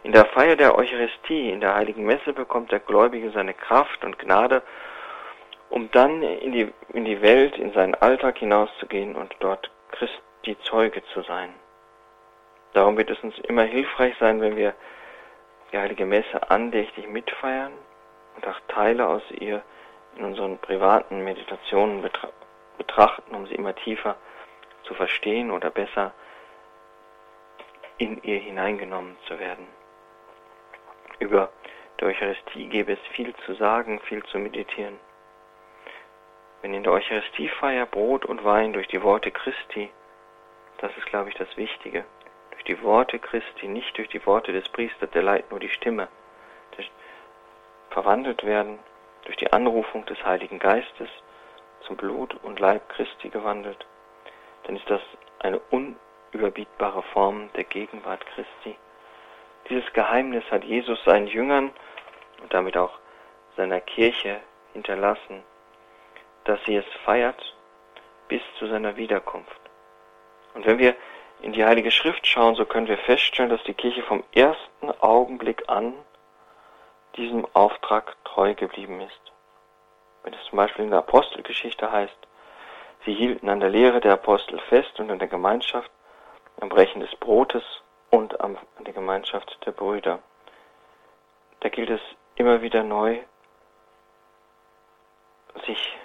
In 0.02 0.12
der 0.12 0.26
Feier 0.26 0.56
der 0.56 0.76
Eucharistie, 0.76 1.50
in 1.50 1.60
der 1.60 1.74
heiligen 1.74 2.04
Messe, 2.04 2.32
bekommt 2.32 2.70
der 2.70 2.80
Gläubige 2.80 3.30
seine 3.30 3.54
Kraft 3.54 4.04
und 4.04 4.18
Gnade, 4.18 4.62
um 5.70 5.90
dann 5.90 6.22
in 6.22 6.52
die, 6.52 6.72
in 6.92 7.04
die 7.04 7.20
Welt, 7.20 7.56
in 7.58 7.72
seinen 7.72 7.94
Alltag 7.94 8.38
hinauszugehen 8.38 9.16
und 9.16 9.34
dort 9.40 9.70
Christi 9.92 10.56
Zeuge 10.62 11.02
zu 11.12 11.22
sein. 11.22 11.54
Darum 12.72 12.96
wird 12.96 13.10
es 13.10 13.20
uns 13.20 13.38
immer 13.40 13.64
hilfreich 13.64 14.14
sein, 14.18 14.40
wenn 14.40 14.56
wir 14.56 14.74
die 15.72 15.78
heilige 15.78 16.06
Messe 16.06 16.50
andächtig 16.50 17.08
mitfeiern 17.08 17.72
und 18.36 18.46
auch 18.46 18.60
Teile 18.68 19.06
aus 19.06 19.22
ihr 19.30 19.62
in 20.16 20.24
unseren 20.24 20.58
privaten 20.58 21.22
Meditationen 21.24 22.08
betrachten, 22.76 23.34
um 23.34 23.46
sie 23.46 23.54
immer 23.54 23.74
tiefer 23.74 24.16
zu 24.84 24.94
verstehen 24.94 25.50
oder 25.50 25.70
besser 25.70 26.12
in 27.98 28.22
ihr 28.22 28.38
hineingenommen 28.38 29.16
zu 29.26 29.38
werden. 29.38 29.66
Über 31.18 31.50
die 32.00 32.04
Eucharistie 32.04 32.68
gäbe 32.68 32.92
es 32.92 33.00
viel 33.12 33.34
zu 33.44 33.54
sagen, 33.54 34.00
viel 34.00 34.22
zu 34.24 34.38
meditieren. 34.38 34.98
Wenn 36.62 36.74
in 36.74 36.82
der 36.82 36.92
Eucharistiefeier 36.92 37.86
Brot 37.86 38.24
und 38.24 38.44
Wein 38.44 38.72
durch 38.72 38.88
die 38.88 39.02
Worte 39.02 39.30
Christi, 39.30 39.90
das 40.78 40.96
ist, 40.96 41.06
glaube 41.06 41.30
ich, 41.30 41.36
das 41.36 41.56
Wichtige, 41.56 42.04
durch 42.50 42.64
die 42.64 42.82
Worte 42.82 43.18
Christi, 43.18 43.68
nicht 43.68 43.96
durch 43.96 44.08
die 44.08 44.24
Worte 44.26 44.52
des 44.52 44.68
Priesters, 44.68 45.10
der 45.10 45.22
leiht 45.22 45.50
nur 45.50 45.60
die 45.60 45.68
Stimme, 45.68 46.08
verwandelt 47.90 48.44
werden, 48.44 48.78
durch 49.24 49.36
die 49.36 49.52
Anrufung 49.52 50.06
des 50.06 50.24
Heiligen 50.24 50.60
Geistes 50.60 51.08
zum 51.80 51.96
Blut 51.96 52.32
und 52.42 52.60
Leib 52.60 52.88
Christi 52.88 53.28
gewandelt, 53.28 53.86
dann 54.64 54.76
ist 54.76 54.88
das 54.88 55.00
eine 55.40 55.58
unüberbietbare 55.70 57.02
Form 57.02 57.50
der 57.54 57.64
Gegenwart 57.64 58.24
Christi. 58.26 58.76
Dieses 59.68 59.92
Geheimnis 59.92 60.44
hat 60.50 60.62
Jesus 60.62 61.02
seinen 61.04 61.26
Jüngern 61.26 61.72
und 62.40 62.54
damit 62.54 62.76
auch 62.76 62.98
seiner 63.56 63.80
Kirche 63.80 64.40
hinterlassen, 64.72 65.42
dass 66.48 66.64
sie 66.64 66.76
es 66.76 66.86
feiert 67.04 67.54
bis 68.28 68.40
zu 68.58 68.66
seiner 68.66 68.96
Wiederkunft. 68.96 69.60
Und 70.54 70.64
wenn 70.64 70.78
wir 70.78 70.96
in 71.42 71.52
die 71.52 71.64
Heilige 71.64 71.90
Schrift 71.90 72.26
schauen, 72.26 72.54
so 72.54 72.64
können 72.64 72.88
wir 72.88 72.96
feststellen, 72.96 73.50
dass 73.50 73.62
die 73.64 73.74
Kirche 73.74 74.02
vom 74.02 74.24
ersten 74.32 74.90
Augenblick 75.00 75.64
an 75.68 75.92
diesem 77.16 77.46
Auftrag 77.54 78.16
treu 78.24 78.54
geblieben 78.54 79.00
ist. 79.02 79.20
Wenn 80.22 80.32
es 80.32 80.42
zum 80.48 80.56
Beispiel 80.56 80.86
in 80.86 80.90
der 80.90 81.00
Apostelgeschichte 81.00 81.92
heißt, 81.92 82.16
sie 83.04 83.12
hielten 83.12 83.50
an 83.50 83.60
der 83.60 83.70
Lehre 83.70 84.00
der 84.00 84.14
Apostel 84.14 84.58
fest 84.70 84.98
und 84.98 85.10
an 85.10 85.18
der 85.18 85.28
Gemeinschaft, 85.28 85.90
am 86.60 86.70
Brechen 86.70 87.00
des 87.00 87.14
Brotes 87.16 87.64
und 88.10 88.40
an 88.40 88.56
der 88.80 88.94
Gemeinschaft 88.94 89.58
der 89.66 89.72
Brüder. 89.72 90.20
Da 91.60 91.68
gilt 91.68 91.90
es 91.90 92.00
immer 92.36 92.62
wieder 92.62 92.82
neu, 92.82 93.18
sich 95.66 95.98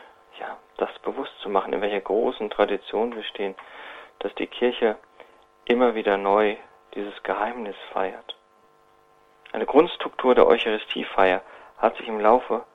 das 0.85 0.99
bewusst 0.99 1.33
zu 1.39 1.49
machen, 1.49 1.73
in 1.73 1.81
welcher 1.81 2.01
großen 2.01 2.49
Tradition 2.49 3.15
wir 3.15 3.23
stehen, 3.23 3.55
dass 4.19 4.33
die 4.35 4.47
Kirche 4.47 4.97
immer 5.65 5.95
wieder 5.95 6.17
neu 6.17 6.57
dieses 6.93 7.23
Geheimnis 7.23 7.75
feiert. 7.91 8.35
Eine 9.53 9.65
Grundstruktur 9.65 10.35
der 10.35 10.47
Eucharistiefeier 10.47 11.41
hat 11.77 11.95
sich 11.97 12.07
im 12.07 12.19
Laufe 12.19 12.65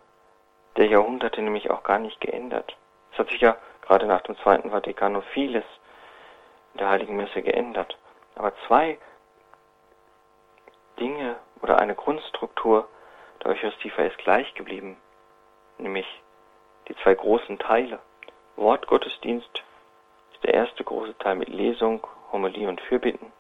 der 0.77 0.87
Jahrhunderte 0.87 1.43
nämlich 1.43 1.71
auch 1.71 1.83
gar 1.83 1.99
nicht 1.99 2.21
geändert. 2.21 2.77
Es 3.13 3.19
hat 3.19 3.29
sich 3.29 3.41
ja 3.41 3.57
gerade 3.83 4.07
nach 4.07 4.23
dem 4.23 4.37
Zweiten 4.39 4.71
Vatikanum 4.71 5.23
vieles 5.35 5.65
in 6.73 6.79
der 6.79 6.89
Heiligen 6.89 7.17
Messe 7.17 7.43
geändert. 7.43 7.99
Aber 8.37 8.53
zwei 8.67 8.99
Dinge 10.99 11.37
oder 11.61 11.79
eine 11.79 11.95
Grundstruktur 11.95 12.89
der 13.43 13.51
Eucharistiefeier 13.51 14.07
ist 14.07 14.19
gleich 14.19 14.55
geblieben, 14.55 14.97
nämlich 15.79 16.07
die 16.89 16.97
zwei 16.97 17.15
großen 17.15 17.59
Teile. 17.59 17.99
Wortgottesdienst 18.57 19.63
ist 20.33 20.45
der 20.45 20.55
erste 20.55 20.85
große 20.85 21.17
Teil 21.19 21.37
mit 21.37 21.49
Lesung, 21.49 22.07
Homilie 22.33 22.69
und 22.69 22.81
Fürbitten 22.81 23.33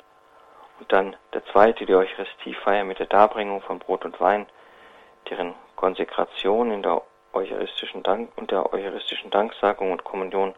und 0.79 0.93
dann 0.93 1.17
der 1.33 1.45
zweite, 1.47 1.87
die 1.87 1.95
Eucharistiefeier 1.95 2.85
mit 2.85 2.99
der 2.99 3.07
Darbringung 3.07 3.63
von 3.63 3.79
Brot 3.79 4.05
und 4.05 4.21
Wein, 4.21 4.47
deren 5.29 5.55
Konsekration 5.77 6.71
in 6.71 6.83
der 6.83 7.03
eucharistischen 7.33 8.03
Dank 8.03 8.31
und 8.37 8.51
der 8.51 8.73
eucharistischen 8.73 9.31
Danksagung 9.31 9.93
und 9.93 10.05
Kommunion, 10.05 10.55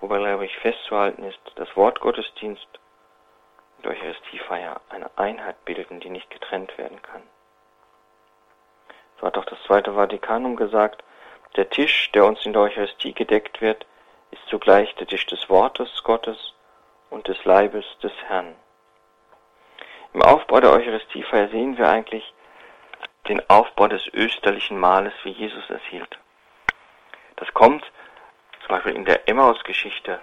wobei, 0.00 0.18
glaube 0.18 0.44
ich, 0.44 0.56
festzuhalten 0.58 1.24
ist, 1.24 1.40
dass 1.56 1.74
Wortgottesdienst 1.76 2.68
und 3.78 3.86
Eucharistiefeier 3.86 4.80
eine 4.90 5.10
Einheit 5.16 5.64
bilden, 5.64 6.00
die 6.00 6.10
nicht 6.10 6.30
getrennt 6.30 6.76
werden 6.78 7.00
kann. 7.02 7.22
So 9.20 9.26
hat 9.26 9.38
auch 9.38 9.44
das 9.44 9.62
Zweite 9.66 9.94
Vatikanum 9.94 10.56
gesagt, 10.56 11.02
der 11.56 11.70
Tisch, 11.70 12.10
der 12.12 12.24
uns 12.24 12.44
in 12.46 12.52
der 12.52 12.62
Eucharistie 12.62 13.12
gedeckt 13.12 13.60
wird, 13.60 13.86
ist 14.30 14.46
zugleich 14.48 14.94
der 14.96 15.06
Tisch 15.06 15.26
des 15.26 15.48
Wortes 15.50 16.02
Gottes 16.02 16.54
und 17.10 17.28
des 17.28 17.44
Leibes 17.44 17.84
des 18.02 18.12
Herrn. 18.26 18.54
Im 20.14 20.22
Aufbau 20.22 20.60
der 20.60 20.72
Eucharistiefeier 20.72 21.48
sehen 21.48 21.78
wir 21.78 21.88
eigentlich 21.88 22.32
den 23.28 23.48
Aufbau 23.48 23.88
des 23.88 24.06
österlichen 24.08 24.78
Mahles, 24.78 25.12
wie 25.22 25.30
Jesus 25.30 25.68
es 25.70 25.82
hielt. 25.90 26.18
Das 27.36 27.52
kommt 27.54 27.84
zum 28.60 28.68
Beispiel 28.68 28.94
in 28.94 29.04
der 29.04 29.28
Emmaus-Geschichte 29.28 30.20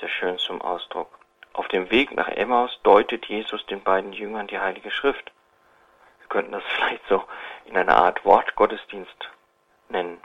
sehr 0.00 0.08
schön 0.08 0.38
zum 0.38 0.60
Ausdruck. 0.60 1.18
Auf 1.52 1.68
dem 1.68 1.90
Weg 1.90 2.14
nach 2.14 2.28
Emmaus 2.28 2.78
deutet 2.82 3.26
Jesus 3.26 3.64
den 3.66 3.82
beiden 3.82 4.12
Jüngern 4.12 4.46
die 4.46 4.58
Heilige 4.58 4.90
Schrift. 4.90 5.32
Wir 6.18 6.28
könnten 6.28 6.52
das 6.52 6.64
vielleicht 6.74 7.06
so 7.08 7.22
in 7.66 7.76
einer 7.76 7.96
Art 7.96 8.24
Wortgottesdienst 8.24 9.30
nennen. 9.88 10.20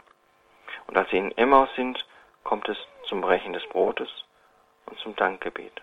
Und 0.88 0.96
als 0.96 1.08
sie 1.10 1.18
in 1.18 1.36
Emmaus 1.36 1.68
sind, 1.76 2.04
kommt 2.42 2.68
es 2.68 2.78
zum 3.04 3.20
Brechen 3.20 3.52
des 3.52 3.66
Brotes 3.68 4.08
und 4.86 4.98
zum 4.98 5.14
Dankgebet. 5.14 5.82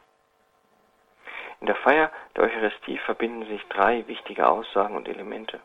In 1.61 1.67
der 1.67 1.75
Feier 1.77 2.11
der 2.35 2.43
Eucharistie 2.43 2.97
verbinden 2.97 3.45
sich 3.47 3.63
drei 3.69 4.05
wichtige 4.07 4.47
Aussagen 4.47 4.95
und 4.95 5.07
Elemente. 5.07 5.61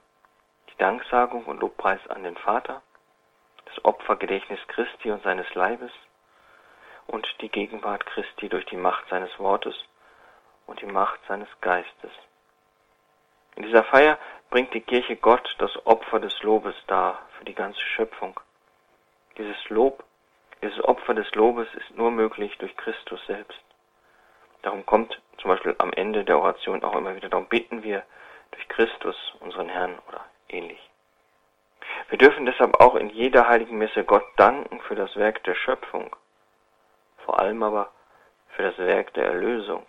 Die 0.70 0.76
Danksagung 0.78 1.46
und 1.46 1.60
Lobpreis 1.60 2.06
an 2.08 2.22
den 2.22 2.36
Vater, 2.36 2.82
das 3.64 3.84
Opfergedächtnis 3.84 4.60
Christi 4.68 5.10
und 5.10 5.22
seines 5.22 5.52
Leibes 5.54 5.92
und 7.06 7.26
die 7.40 7.48
Gegenwart 7.48 8.06
Christi 8.06 8.48
durch 8.48 8.66
die 8.66 8.76
Macht 8.76 9.08
seines 9.08 9.36
Wortes 9.38 9.74
und 10.66 10.80
die 10.80 10.86
Macht 10.86 11.18
seines 11.26 11.48
Geistes. 11.60 12.12
In 13.56 13.64
dieser 13.64 13.84
Feier 13.84 14.18
bringt 14.50 14.72
die 14.74 14.80
Kirche 14.80 15.16
Gott 15.16 15.56
das 15.58 15.86
Opfer 15.86 16.20
des 16.20 16.40
Lobes 16.42 16.74
dar 16.86 17.26
für 17.38 17.44
die 17.44 17.54
ganze 17.54 17.80
Schöpfung. 17.80 18.38
Dieses 19.40 19.70
Lob, 19.70 20.04
dieses 20.60 20.84
Opfer 20.84 21.14
des 21.14 21.34
Lobes 21.34 21.66
ist 21.72 21.96
nur 21.96 22.10
möglich 22.10 22.58
durch 22.58 22.76
Christus 22.76 23.24
selbst. 23.26 23.58
Darum 24.60 24.84
kommt 24.84 25.18
zum 25.38 25.48
Beispiel 25.48 25.74
am 25.78 25.94
Ende 25.94 26.24
der 26.24 26.38
Oration 26.38 26.84
auch 26.84 26.94
immer 26.94 27.16
wieder, 27.16 27.30
darum 27.30 27.46
bitten 27.46 27.82
wir 27.82 28.02
durch 28.50 28.68
Christus, 28.68 29.16
unseren 29.40 29.70
Herrn 29.70 29.98
oder 30.08 30.22
ähnlich. 30.50 30.78
Wir 32.10 32.18
dürfen 32.18 32.44
deshalb 32.44 32.78
auch 32.80 32.96
in 32.96 33.08
jeder 33.08 33.48
heiligen 33.48 33.78
Messe 33.78 34.04
Gott 34.04 34.26
danken 34.36 34.78
für 34.82 34.94
das 34.94 35.16
Werk 35.16 35.42
der 35.44 35.54
Schöpfung, 35.54 36.14
vor 37.24 37.40
allem 37.40 37.62
aber 37.62 37.90
für 38.50 38.62
das 38.64 38.76
Werk 38.76 39.14
der 39.14 39.24
Erlösung. 39.24 39.86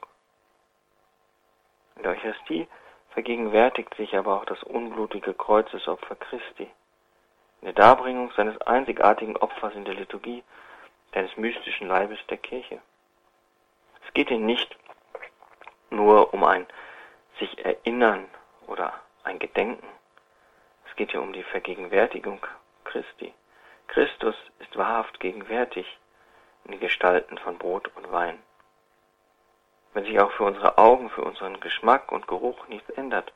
In 1.97 2.03
der 2.03 2.13
Eucharistie 2.13 2.69
vergegenwärtigt 3.09 3.93
sich 3.95 4.15
aber 4.15 4.37
auch 4.37 4.45
das 4.45 4.63
unblutige 4.63 5.33
Kreuzesopfer 5.33 6.15
Christi. 6.15 6.71
In 7.61 7.67
der 7.67 7.73
Darbringung 7.73 8.31
seines 8.31 8.59
einzigartigen 8.61 9.37
Opfers 9.37 9.75
in 9.75 9.85
der 9.85 9.93
Liturgie, 9.93 10.43
deines 11.11 11.35
mystischen 11.37 11.87
Leibes 11.87 12.19
der 12.27 12.37
Kirche. 12.37 12.81
Es 14.05 14.13
geht 14.13 14.31
ihm 14.31 14.45
nicht 14.45 14.75
nur 15.91 16.33
um 16.33 16.43
ein 16.43 16.65
sich 17.39 17.63
erinnern 17.63 18.27
oder 18.67 18.93
ein 19.23 19.39
Gedenken. 19.39 19.87
Es 20.89 20.95
geht 20.95 21.11
hier 21.11 21.21
um 21.21 21.33
die 21.33 21.43
Vergegenwärtigung 21.43 22.45
Christi. 22.83 23.33
Christus 23.87 24.35
ist 24.59 24.75
wahrhaft 24.75 25.19
gegenwärtig 25.19 25.85
in 26.65 26.71
den 26.71 26.79
Gestalten 26.79 27.37
von 27.37 27.57
Brot 27.57 27.91
und 27.95 28.11
Wein. 28.11 28.41
Wenn 29.93 30.05
sich 30.05 30.19
auch 30.19 30.31
für 30.31 30.45
unsere 30.45 30.77
Augen, 30.77 31.09
für 31.09 31.23
unseren 31.23 31.59
Geschmack 31.59 32.11
und 32.11 32.27
Geruch 32.27 32.67
nichts 32.69 32.89
ändert, 32.91 33.33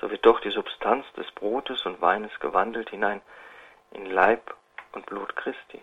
so 0.00 0.10
wird 0.10 0.24
doch 0.26 0.40
die 0.40 0.50
Substanz 0.50 1.06
des 1.16 1.30
Brotes 1.32 1.84
und 1.86 2.00
Weines 2.00 2.32
gewandelt 2.40 2.90
hinein 2.90 3.22
in 3.92 4.06
Leib 4.06 4.54
und 4.92 5.06
Blut 5.06 5.34
Christi. 5.36 5.80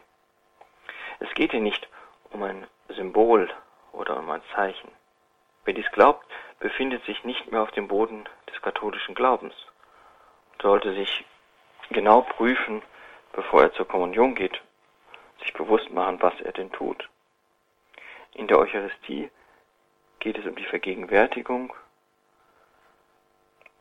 Es 1.19 1.33
geht 1.33 1.51
hier 1.51 1.61
nicht 1.61 1.87
um 2.31 2.43
ein 2.43 2.67
Symbol 2.89 3.49
oder 3.91 4.17
um 4.17 4.29
ein 4.29 4.41
Zeichen. 4.55 4.91
Wer 5.65 5.73
dies 5.73 5.89
glaubt, 5.91 6.25
befindet 6.59 7.03
sich 7.05 7.23
nicht 7.23 7.51
mehr 7.51 7.61
auf 7.61 7.71
dem 7.71 7.87
Boden 7.87 8.27
des 8.49 8.61
katholischen 8.61 9.15
Glaubens 9.15 9.53
und 10.53 10.61
sollte 10.61 10.93
sich 10.93 11.25
genau 11.89 12.21
prüfen, 12.21 12.81
bevor 13.33 13.63
er 13.63 13.73
zur 13.73 13.87
Kommunion 13.87 14.35
geht, 14.35 14.61
sich 15.41 15.53
bewusst 15.53 15.89
machen, 15.91 16.21
was 16.21 16.39
er 16.41 16.51
denn 16.51 16.71
tut. 16.71 17.09
In 18.33 18.47
der 18.47 18.59
Eucharistie 18.59 19.29
geht 20.19 20.37
es 20.37 20.45
um 20.45 20.55
die 20.55 20.65
Vergegenwärtigung, 20.65 21.73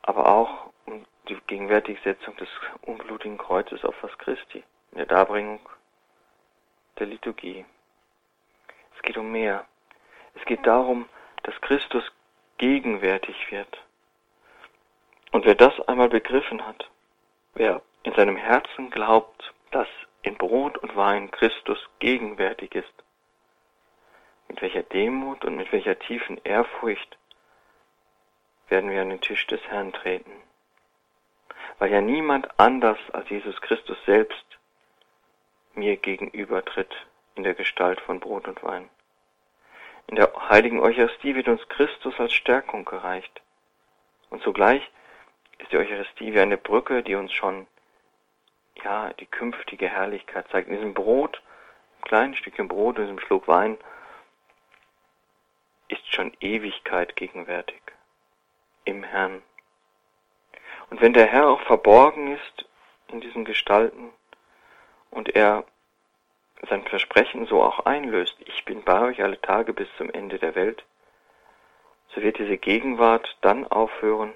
aber 0.02 0.26
auch 0.26 0.72
um 0.86 1.04
die 1.28 1.36
Gegenwärtigsetzung 1.46 2.36
des 2.36 2.48
unblutigen 2.82 3.38
Kreuzes 3.38 3.84
auf 3.84 3.94
was 4.02 4.16
Christi, 4.18 4.64
in 4.92 4.98
der 4.98 5.06
Darbringung 5.06 5.60
der 6.98 7.06
Liturgie. 7.06 7.64
Es 8.96 9.02
geht 9.02 9.16
um 9.16 9.30
mehr. 9.30 9.66
Es 10.34 10.44
geht 10.44 10.66
darum, 10.66 11.08
dass 11.42 11.60
Christus 11.60 12.04
gegenwärtig 12.58 13.50
wird. 13.50 13.82
Und 15.32 15.44
wer 15.44 15.54
das 15.54 15.78
einmal 15.88 16.08
begriffen 16.08 16.66
hat, 16.66 16.90
wer 17.54 17.82
in 18.02 18.12
seinem 18.14 18.36
Herzen 18.36 18.90
glaubt, 18.90 19.54
dass 19.70 19.88
in 20.22 20.36
Brot 20.36 20.76
und 20.78 20.96
Wein 20.96 21.30
Christus 21.30 21.78
gegenwärtig 21.98 22.74
ist, 22.74 22.92
mit 24.48 24.60
welcher 24.60 24.82
Demut 24.82 25.44
und 25.44 25.56
mit 25.56 25.72
welcher 25.72 25.98
tiefen 25.98 26.40
Ehrfurcht 26.44 27.16
werden 28.70 28.90
wir 28.90 29.02
an 29.02 29.10
den 29.10 29.20
Tisch 29.20 29.46
des 29.46 29.60
Herrn 29.68 29.92
treten. 29.92 30.30
Weil 31.78 31.92
ja 31.92 32.00
niemand 32.00 32.48
anders 32.58 32.98
als 33.12 33.28
Jesus 33.28 33.60
Christus 33.60 33.98
selbst 34.06 34.44
mir 35.74 35.96
gegenübertritt 35.96 36.94
in 37.34 37.42
der 37.42 37.54
Gestalt 37.54 38.00
von 38.00 38.20
Brot 38.20 38.48
und 38.48 38.62
Wein. 38.62 38.88
In 40.06 40.16
der 40.16 40.32
heiligen 40.48 40.80
Eucharistie 40.80 41.34
wird 41.34 41.48
uns 41.48 41.66
Christus 41.68 42.18
als 42.18 42.32
Stärkung 42.32 42.84
gereicht. 42.84 43.40
Und 44.28 44.42
zugleich 44.42 44.88
ist 45.58 45.72
die 45.72 45.76
Eucharistie 45.76 46.34
wie 46.34 46.40
eine 46.40 46.56
Brücke, 46.56 47.02
die 47.02 47.14
uns 47.14 47.32
schon, 47.32 47.66
ja, 48.82 49.12
die 49.14 49.26
künftige 49.26 49.88
Herrlichkeit 49.88 50.48
zeigt. 50.50 50.68
In 50.68 50.74
diesem 50.74 50.94
Brot, 50.94 51.40
einem 51.96 52.04
kleinen 52.04 52.36
Stückchen 52.36 52.68
Brot, 52.68 52.98
in 52.98 53.04
diesem 53.04 53.20
Schluck 53.20 53.46
Wein, 53.48 53.78
ist 55.88 56.12
schon 56.12 56.32
Ewigkeit 56.40 57.16
gegenwärtig 57.16 57.80
im 58.90 59.04
Herrn. 59.04 59.42
Und 60.90 61.00
wenn 61.00 61.12
der 61.12 61.26
Herr 61.26 61.48
auch 61.48 61.60
verborgen 61.62 62.34
ist 62.34 62.66
in 63.08 63.20
diesen 63.20 63.44
Gestalten 63.44 64.12
und 65.10 65.34
er 65.34 65.64
sein 66.68 66.84
Versprechen 66.84 67.46
so 67.46 67.62
auch 67.62 67.80
einlöst, 67.86 68.36
ich 68.40 68.64
bin 68.64 68.82
bei 68.82 69.00
euch 69.00 69.22
alle 69.22 69.40
Tage 69.40 69.72
bis 69.72 69.88
zum 69.96 70.10
Ende 70.10 70.38
der 70.38 70.54
Welt, 70.54 70.84
so 72.14 72.20
wird 72.20 72.38
diese 72.38 72.58
Gegenwart 72.58 73.36
dann 73.40 73.66
aufhören, 73.66 74.32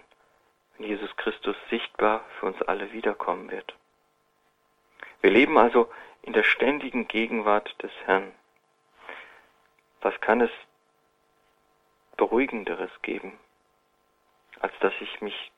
wenn 0.77 0.87
Jesus 0.87 1.15
Christus 1.17 1.57
sichtbar 1.71 2.25
für 2.39 2.47
uns 2.47 2.63
alle 2.63 2.93
wiederkommen 2.93 3.51
wird. 3.51 3.75
Wir 5.21 5.31
leben 5.31 5.59
also 5.59 5.91
in 6.23 6.33
der 6.33 6.45
ständigen 6.45 7.09
Gegenwart 7.09 7.75
des 7.83 7.91
Herrn. 8.05 8.33
Was 10.01 10.19
kann 10.21 10.41
es 10.41 10.51
Beruhigenderes 12.17 12.91
geben, 13.03 13.33
als 14.65 14.73
dass 14.81 14.95
ich 15.01 15.21
mich 15.21 15.53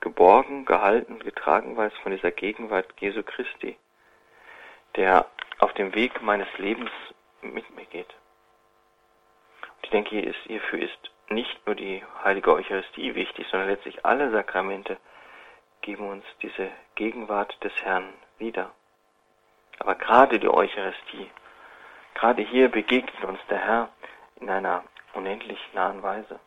geborgen, 0.00 0.64
gehalten, 0.66 1.18
getragen 1.18 1.76
weiß 1.76 1.92
von 2.04 2.12
dieser 2.12 2.30
Gegenwart 2.30 2.86
Jesu 3.00 3.24
Christi, 3.24 3.76
der 4.94 5.26
auf 5.58 5.72
dem 5.72 5.92
Weg 5.96 6.22
meines 6.22 6.46
Lebens 6.58 6.92
mit 7.40 7.68
mir 7.74 7.86
geht. 7.86 8.14
Und 9.62 9.84
ich 9.84 9.90
denke, 9.90 10.32
hierfür 10.44 10.78
ist 10.78 11.10
nicht 11.28 11.66
nur 11.66 11.74
die 11.74 12.04
heilige 12.22 12.52
Eucharistie 12.52 13.16
wichtig, 13.16 13.48
sondern 13.50 13.68
letztlich 13.68 14.06
alle 14.06 14.30
Sakramente 14.30 14.96
geben 15.80 16.08
uns 16.08 16.24
diese 16.40 16.70
Gegenwart 16.94 17.56
des 17.64 17.72
Herrn 17.82 18.14
wieder. 18.38 18.70
Aber 19.80 19.96
gerade 19.96 20.38
die 20.38 20.48
Eucharistie, 20.48 21.28
gerade 22.14 22.42
hier 22.42 22.68
begegnet 22.68 23.24
uns 23.24 23.40
der 23.50 23.58
Herr 23.58 23.88
in 24.36 24.48
einer 24.48 24.84
unendlich 25.14 25.58
nahen 25.72 26.00
Weise. 26.04 26.38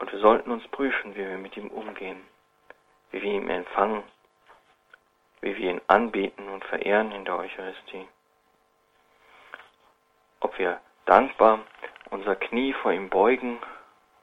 Und 0.00 0.10
wir 0.12 0.18
sollten 0.18 0.50
uns 0.50 0.66
prüfen, 0.68 1.14
wie 1.14 1.18
wir 1.18 1.36
mit 1.36 1.56
ihm 1.58 1.68
umgehen, 1.68 2.26
wie 3.10 3.20
wir 3.20 3.32
ihn 3.32 3.50
empfangen, 3.50 4.02
wie 5.42 5.54
wir 5.56 5.70
ihn 5.70 5.80
anbeten 5.88 6.48
und 6.48 6.64
verehren 6.64 7.12
in 7.12 7.26
der 7.26 7.36
Eucharistie. 7.36 8.08
Ob 10.40 10.58
wir 10.58 10.80
dankbar 11.04 11.60
unser 12.08 12.34
Knie 12.34 12.72
vor 12.72 12.92
ihm 12.92 13.10
beugen 13.10 13.58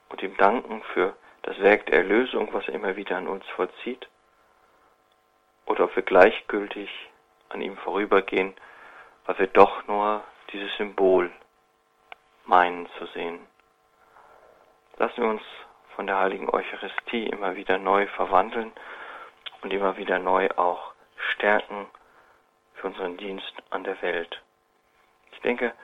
und 0.08 0.20
ihm 0.20 0.36
danken 0.36 0.82
für 0.94 1.16
das 1.42 1.58
Werk 1.60 1.86
der 1.86 1.98
Erlösung, 1.98 2.52
was 2.52 2.66
er 2.66 2.74
immer 2.74 2.96
wieder 2.96 3.16
an 3.16 3.28
uns 3.28 3.46
vollzieht, 3.50 4.08
oder 5.64 5.84
ob 5.84 5.94
wir 5.94 6.02
gleichgültig 6.02 6.90
an 7.50 7.60
ihm 7.60 7.76
vorübergehen, 7.76 8.52
weil 9.26 9.38
wir 9.38 9.46
doch 9.46 9.86
nur 9.86 10.24
dieses 10.52 10.74
Symbol 10.76 11.30
meinen 12.46 12.88
zu 12.98 13.06
sehen. 13.06 13.46
Lassen 14.96 15.22
wir 15.22 15.30
uns 15.30 15.42
von 15.98 16.06
der 16.06 16.20
heiligen 16.20 16.48
Eucharistie 16.48 17.26
immer 17.26 17.56
wieder 17.56 17.76
neu 17.76 18.06
verwandeln 18.06 18.70
und 19.62 19.72
immer 19.72 19.96
wieder 19.96 20.20
neu 20.20 20.48
auch 20.54 20.92
stärken 21.32 21.88
für 22.74 22.86
unseren 22.86 23.16
Dienst 23.16 23.52
an 23.70 23.82
der 23.82 24.00
Welt. 24.00 24.40
Ich 25.32 25.40
denke, 25.40 25.74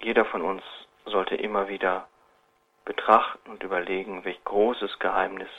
jeder 0.00 0.24
von 0.24 0.42
uns 0.42 0.64
sollte 1.04 1.36
immer 1.36 1.68
wieder 1.68 2.08
betrachten 2.84 3.52
und 3.52 3.62
überlegen, 3.62 4.24
welch 4.24 4.42
großes 4.42 4.98
Geheimnis 4.98 5.50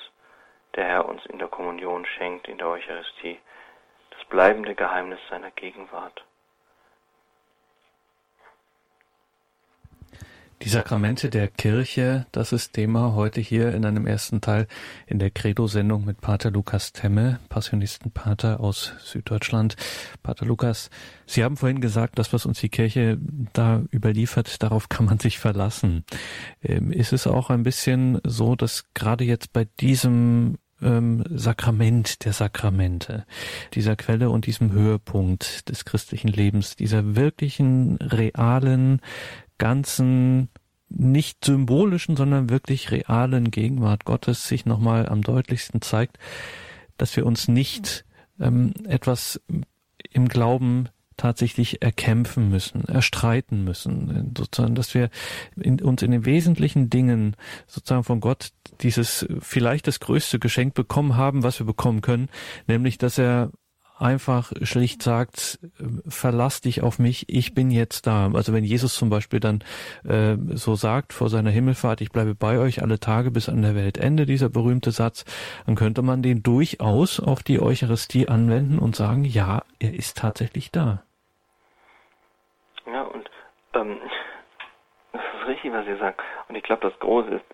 der 0.75 0.83
Herr 0.83 1.05
uns 1.05 1.25
in 1.27 1.39
der 1.39 1.47
Kommunion 1.47 2.05
schenkt, 2.05 2.49
in 2.49 2.57
der 2.57 2.67
Eucharistie, 2.67 3.39
das 4.09 4.25
bleibende 4.25 4.75
Geheimnis 4.75 5.21
seiner 5.29 5.51
Gegenwart. 5.51 6.25
Die 10.65 10.71
Sakramente 10.71 11.29
der 11.29 11.47
Kirche, 11.47 12.25
das 12.31 12.51
ist 12.51 12.73
Thema 12.73 13.13
heute 13.13 13.39
hier 13.39 13.75
in 13.75 13.85
einem 13.85 14.07
ersten 14.07 14.41
Teil 14.41 14.65
in 15.05 15.19
der 15.19 15.29
Credo-Sendung 15.29 16.05
mit 16.05 16.21
Pater 16.21 16.49
Lukas 16.49 16.91
Temme, 16.91 17.39
Passionistenpater 17.49 18.59
aus 18.59 18.93
Süddeutschland. 18.97 19.75
Pater 20.23 20.47
Lukas, 20.47 20.89
Sie 21.27 21.43
haben 21.43 21.55
vorhin 21.55 21.81
gesagt, 21.81 22.17
das, 22.17 22.33
was 22.33 22.47
uns 22.47 22.61
die 22.61 22.69
Kirche 22.69 23.19
da 23.53 23.83
überliefert, 23.93 24.63
darauf 24.63 24.89
kann 24.89 25.05
man 25.05 25.19
sich 25.19 25.37
verlassen. 25.37 26.03
Ähm, 26.63 26.91
ist 26.91 27.13
es 27.13 27.27
auch 27.27 27.51
ein 27.51 27.61
bisschen 27.61 28.19
so, 28.23 28.55
dass 28.55 28.85
gerade 28.95 29.23
jetzt 29.23 29.53
bei 29.53 29.67
diesem 29.79 30.57
ähm, 30.81 31.23
Sakrament 31.29 32.25
der 32.25 32.33
Sakramente, 32.33 33.25
dieser 33.73 33.95
Quelle 33.95 34.29
und 34.29 34.45
diesem 34.45 34.71
Höhepunkt 34.71 35.69
des 35.69 35.85
christlichen 35.85 36.27
Lebens, 36.27 36.75
dieser 36.75 37.15
wirklichen, 37.15 37.97
realen, 37.97 39.01
ganzen 39.57 40.49
nicht 40.89 41.43
symbolischen, 41.43 42.15
sondern 42.15 42.49
wirklich 42.49 42.91
realen 42.91 43.51
Gegenwart 43.51 44.05
Gottes 44.05 44.47
sich 44.47 44.65
nochmal 44.65 45.09
am 45.09 45.21
deutlichsten 45.21 45.81
zeigt, 45.81 46.17
dass 46.97 47.15
wir 47.15 47.25
uns 47.25 47.47
nicht 47.47 48.05
ähm, 48.39 48.73
etwas 48.87 49.41
im 50.11 50.27
Glauben 50.27 50.89
tatsächlich 51.17 51.81
erkämpfen 51.81 52.49
müssen, 52.49 52.85
erstreiten 52.85 53.63
müssen, 53.63 54.33
sozusagen, 54.37 54.75
dass 54.75 54.93
wir 54.93 55.09
in, 55.55 55.81
uns 55.81 56.01
in 56.01 56.11
den 56.11 56.25
wesentlichen 56.25 56.89
Dingen 56.89 57.35
sozusagen 57.67 58.03
von 58.03 58.19
Gott 58.19 58.49
dieses 58.81 59.25
vielleicht 59.39 59.87
das 59.87 60.01
größte 60.01 60.39
Geschenk 60.39 60.73
bekommen 60.73 61.15
haben, 61.15 61.43
was 61.43 61.59
wir 61.59 61.65
bekommen 61.65 62.01
können, 62.01 62.27
nämlich, 62.67 62.97
dass 62.97 63.17
er 63.17 63.51
einfach 63.97 64.51
schlicht 64.61 65.01
sagt, 65.01 65.59
verlass 66.07 66.61
dich 66.61 66.83
auf 66.83 66.99
mich, 66.99 67.25
ich 67.29 67.53
bin 67.53 67.71
jetzt 67.71 68.07
da. 68.07 68.29
Also 68.33 68.53
wenn 68.53 68.63
Jesus 68.63 68.95
zum 68.95 69.09
Beispiel 69.09 69.39
dann 69.39 69.63
äh, 70.03 70.35
so 70.55 70.75
sagt 70.75 71.13
vor 71.13 71.29
seiner 71.29 71.49
Himmelfahrt, 71.49 72.01
ich 72.01 72.11
bleibe 72.11 72.35
bei 72.35 72.59
euch 72.59 72.81
alle 72.81 72.99
Tage 72.99 73.31
bis 73.31 73.49
an 73.49 73.61
der 73.61 73.75
Weltende, 73.75 74.25
dieser 74.25 74.49
berühmte 74.49 74.91
Satz, 74.91 75.25
dann 75.65 75.75
könnte 75.75 76.01
man 76.01 76.21
den 76.21 76.43
durchaus 76.43 77.19
auf 77.19 77.43
die 77.43 77.61
Eucharistie 77.61 78.27
anwenden 78.27 78.79
und 78.79 78.95
sagen, 78.95 79.23
ja, 79.23 79.63
er 79.79 79.93
ist 79.93 80.17
tatsächlich 80.17 80.71
da. 80.71 81.03
Ja, 82.85 83.01
und 83.01 83.29
ähm, 83.73 83.99
das 85.13 85.21
ist 85.21 85.47
richtig, 85.47 85.71
was 85.71 85.87
ihr 85.87 85.97
sagt. 85.97 86.21
Und 86.47 86.55
ich 86.55 86.63
glaube, 86.63 86.89
das 86.89 86.99
Große 86.99 87.29
ist, 87.29 87.45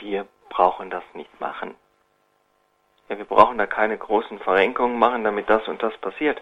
wir 0.00 0.26
brauchen 0.50 0.90
das 0.90 1.02
nicht 1.14 1.40
machen. 1.40 1.74
Ja, 3.08 3.18
wir 3.18 3.24
brauchen 3.24 3.58
da 3.58 3.66
keine 3.66 3.98
großen 3.98 4.38
Verrenkungen 4.38 4.98
machen, 4.98 5.24
damit 5.24 5.50
das 5.50 5.66
und 5.68 5.82
das 5.82 5.96
passiert, 5.98 6.40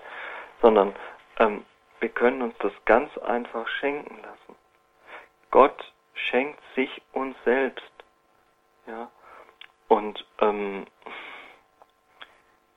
sondern 0.60 0.94
ähm, 1.38 1.64
wir 2.00 2.08
können 2.08 2.42
uns 2.42 2.54
das 2.58 2.72
ganz 2.84 3.16
einfach 3.18 3.66
schenken 3.68 4.16
lassen. 4.22 4.56
Gott 5.50 5.92
schenkt 6.14 6.60
sich 6.74 7.02
uns 7.12 7.36
selbst. 7.44 7.92
Ja, 8.86 9.10
und 9.88 10.24
ähm, 10.40 10.86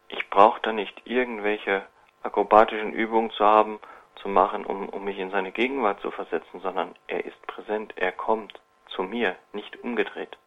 ich 0.08 0.30
brauche 0.30 0.62
da 0.62 0.72
nicht 0.72 1.02
irgendwelche 1.06 1.86
akrobatischen 2.24 2.94
Übungen 2.94 3.32
zu 3.32 3.46
haben, 3.46 3.80
zu 4.16 4.30
machen, 4.30 4.66
um, 4.66 4.90
um 4.90 5.04
mich 5.04 5.18
in 5.18 5.32
seine 5.32 5.52
Gegenwart 5.52 6.02
zu 6.02 6.12
versetzen, 6.12 6.60
sondern 6.62 6.96
er 7.08 7.26
ist 7.26 7.42
präsent, 7.48 7.94
er 7.98 8.12
kommt 8.12 8.60
zu 8.88 9.04
mir, 9.04 9.36
nicht 9.54 9.82
umgedreht. 9.84 10.38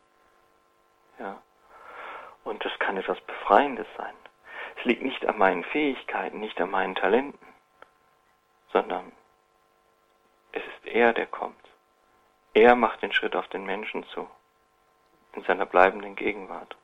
Ja. 1.19 1.41
Und 2.45 2.65
das 2.65 2.73
kann 2.79 2.97
etwas 2.97 3.21
Befreiendes 3.23 3.87
sein. 3.97 4.15
Es 4.79 4.85
liegt 4.85 5.03
nicht 5.03 5.27
an 5.27 5.39
meinen 5.39 5.65
Fähigkeiten, 5.65 6.41
nicht 6.41 6.61
an 6.61 6.71
meinen 6.71 6.95
Talenten, 6.95 7.47
sondern 8.73 9.13
es 10.53 10.63
ist 10.63 10.87
er, 10.87 11.13
der 11.13 11.27
kommt. 11.27 11.57
Er 12.55 12.75
macht 12.75 13.03
den 13.03 13.13
Schritt 13.13 13.37
auf 13.37 13.49
den 13.49 13.65
Menschen 13.65 14.05
zu, 14.15 14.29
in 15.35 15.43
seiner 15.45 15.67
bleibenden 15.67 16.17
Gegenwart. 16.17 16.77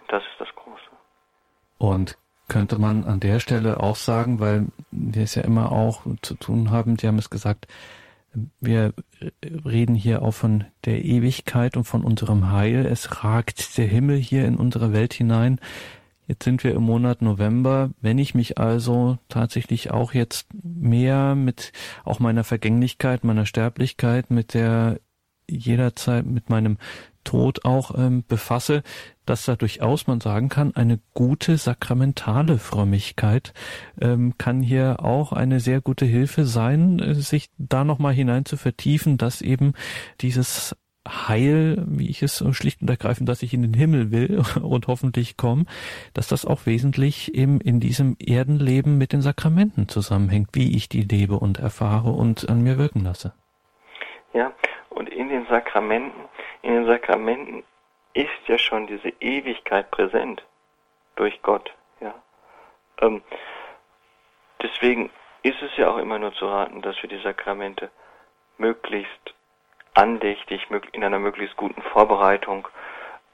Und 0.00 0.12
das 0.12 0.22
ist 0.24 0.40
das 0.40 0.54
Große. 0.54 0.90
Und 1.78 2.18
könnte 2.48 2.78
man 2.78 3.04
an 3.04 3.20
der 3.20 3.40
Stelle 3.40 3.80
auch 3.80 3.96
sagen, 3.96 4.40
weil 4.40 4.66
wir 4.90 5.22
es 5.22 5.34
ja 5.34 5.42
immer 5.42 5.70
auch 5.70 6.02
zu 6.22 6.34
tun 6.34 6.70
haben, 6.70 6.98
Sie 6.98 7.06
haben 7.06 7.18
es 7.18 7.30
gesagt, 7.30 7.66
wir 8.60 8.94
reden 9.42 9.94
hier 9.94 10.22
auch 10.22 10.32
von 10.32 10.64
der 10.84 11.04
Ewigkeit 11.04 11.76
und 11.76 11.84
von 11.84 12.04
unserem 12.04 12.50
Heil. 12.50 12.86
Es 12.86 13.24
ragt 13.24 13.78
der 13.78 13.86
Himmel 13.86 14.16
hier 14.16 14.44
in 14.46 14.56
unsere 14.56 14.92
Welt 14.92 15.14
hinein. 15.14 15.60
Jetzt 16.26 16.44
sind 16.44 16.62
wir 16.62 16.74
im 16.74 16.82
Monat 16.82 17.22
November. 17.22 17.90
Wenn 18.00 18.18
ich 18.18 18.34
mich 18.34 18.58
also 18.58 19.18
tatsächlich 19.28 19.90
auch 19.90 20.12
jetzt 20.12 20.46
mehr 20.62 21.34
mit 21.34 21.72
auch 22.04 22.18
meiner 22.18 22.44
Vergänglichkeit, 22.44 23.24
meiner 23.24 23.46
Sterblichkeit, 23.46 24.30
mit 24.30 24.52
der 24.52 25.00
jederzeit 25.50 26.26
mit 26.26 26.50
meinem 26.50 26.76
Tod 27.28 27.66
auch 27.66 27.90
ähm, 27.98 28.24
befasse, 28.26 28.82
dass 29.26 29.44
da 29.44 29.54
durchaus 29.54 30.06
man 30.06 30.22
sagen 30.22 30.48
kann, 30.48 30.74
eine 30.74 30.98
gute 31.12 31.58
sakramentale 31.58 32.56
Frömmigkeit 32.56 33.52
ähm, 34.00 34.38
kann 34.38 34.62
hier 34.62 35.04
auch 35.04 35.34
eine 35.34 35.60
sehr 35.60 35.82
gute 35.82 36.06
Hilfe 36.06 36.46
sein, 36.46 37.00
äh, 37.00 37.14
sich 37.14 37.50
da 37.58 37.84
nochmal 37.84 38.14
hinein 38.14 38.46
zu 38.46 38.56
vertiefen, 38.56 39.18
dass 39.18 39.42
eben 39.42 39.74
dieses 40.22 40.74
Heil, 41.06 41.84
wie 41.86 42.08
ich 42.08 42.22
es 42.22 42.42
schlicht 42.52 42.80
und 42.80 42.88
ergreifend, 42.88 43.28
dass 43.28 43.42
ich 43.42 43.52
in 43.52 43.60
den 43.60 43.74
Himmel 43.74 44.10
will 44.10 44.42
und 44.62 44.86
hoffentlich 44.86 45.36
komme, 45.36 45.66
dass 46.14 46.28
das 46.28 46.46
auch 46.46 46.64
wesentlich 46.64 47.34
eben 47.34 47.60
in 47.60 47.78
diesem 47.78 48.16
Erdenleben 48.18 48.96
mit 48.96 49.12
den 49.12 49.20
Sakramenten 49.20 49.88
zusammenhängt, 49.88 50.48
wie 50.54 50.74
ich 50.74 50.88
die 50.88 51.02
lebe 51.02 51.38
und 51.38 51.58
erfahre 51.58 52.10
und 52.10 52.48
an 52.48 52.62
mir 52.62 52.78
wirken 52.78 53.04
lasse. 53.04 53.34
Ja, 54.32 54.50
und 54.88 55.10
in 55.10 55.28
den 55.28 55.46
Sakramenten, 55.46 56.27
in 56.62 56.74
den 56.74 56.86
Sakramenten 56.86 57.64
ist 58.14 58.46
ja 58.46 58.58
schon 58.58 58.86
diese 58.86 59.10
Ewigkeit 59.20 59.90
präsent 59.90 60.44
durch 61.16 61.40
Gott. 61.42 61.72
Ja. 62.00 62.14
Ähm, 63.00 63.22
deswegen 64.62 65.10
ist 65.42 65.60
es 65.62 65.76
ja 65.76 65.90
auch 65.90 65.98
immer 65.98 66.18
nur 66.18 66.32
zu 66.34 66.46
raten, 66.46 66.82
dass 66.82 67.00
wir 67.02 67.08
die 67.08 67.22
Sakramente 67.22 67.90
möglichst 68.56 69.34
andächtig, 69.94 70.66
in 70.92 71.04
einer 71.04 71.18
möglichst 71.18 71.56
guten 71.56 71.82
Vorbereitung 71.82 72.68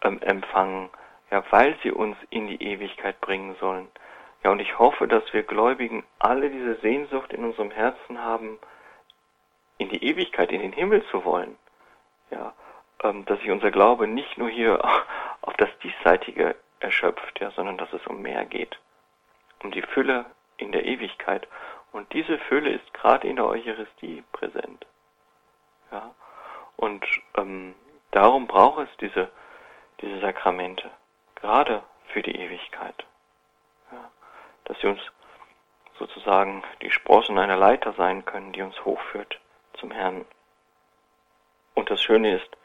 ähm, 0.02 0.20
empfangen, 0.22 0.90
ja, 1.30 1.42
weil 1.50 1.76
sie 1.82 1.90
uns 1.90 2.16
in 2.30 2.46
die 2.46 2.62
Ewigkeit 2.62 3.20
bringen 3.20 3.56
sollen. 3.60 3.88
Ja, 4.42 4.50
und 4.50 4.60
ich 4.60 4.78
hoffe, 4.78 5.08
dass 5.08 5.32
wir 5.32 5.42
Gläubigen 5.42 6.04
alle 6.18 6.50
diese 6.50 6.76
Sehnsucht 6.76 7.32
in 7.32 7.44
unserem 7.44 7.70
Herzen 7.70 8.22
haben, 8.22 8.58
in 9.78 9.88
die 9.88 10.04
Ewigkeit, 10.04 10.52
in 10.52 10.60
den 10.60 10.72
Himmel 10.72 11.04
zu 11.06 11.24
wollen. 11.24 11.56
Ja, 12.30 12.52
dass 13.26 13.38
sich 13.40 13.50
unser 13.50 13.70
Glaube 13.70 14.06
nicht 14.06 14.38
nur 14.38 14.48
hier 14.48 14.82
auf 15.42 15.54
das 15.54 15.68
Diesseitige 15.82 16.56
erschöpft, 16.80 17.40
ja, 17.40 17.50
sondern 17.50 17.78
dass 17.78 17.92
es 17.92 18.06
um 18.06 18.22
mehr 18.22 18.44
geht. 18.44 18.78
Um 19.62 19.70
die 19.70 19.82
Fülle 19.82 20.26
in 20.56 20.72
der 20.72 20.84
Ewigkeit. 20.84 21.46
Und 21.92 22.12
diese 22.12 22.38
Fülle 22.38 22.70
ist 22.70 22.94
gerade 22.94 23.28
in 23.28 23.36
der 23.36 23.46
Eucharistie 23.46 24.24
präsent. 24.32 24.86
Ja, 25.90 26.14
und 26.76 27.04
ähm, 27.36 27.74
darum 28.10 28.46
braucht 28.46 28.88
es 28.88 28.96
diese, 29.00 29.30
diese 30.00 30.20
Sakramente, 30.20 30.90
gerade 31.36 31.82
für 32.08 32.22
die 32.22 32.34
Ewigkeit. 32.36 33.04
Ja, 33.92 34.10
dass 34.64 34.80
sie 34.80 34.88
uns 34.88 35.00
sozusagen 35.98 36.64
die 36.82 36.90
Sprossen 36.90 37.38
einer 37.38 37.56
Leiter 37.56 37.92
sein 37.92 38.24
können, 38.24 38.52
die 38.52 38.62
uns 38.62 38.84
hochführt 38.84 39.38
zum 39.74 39.90
Herrn. 39.90 40.24
Und 41.74 41.90
das 41.90 42.02
Schöne 42.02 42.36
ist, 42.36 42.56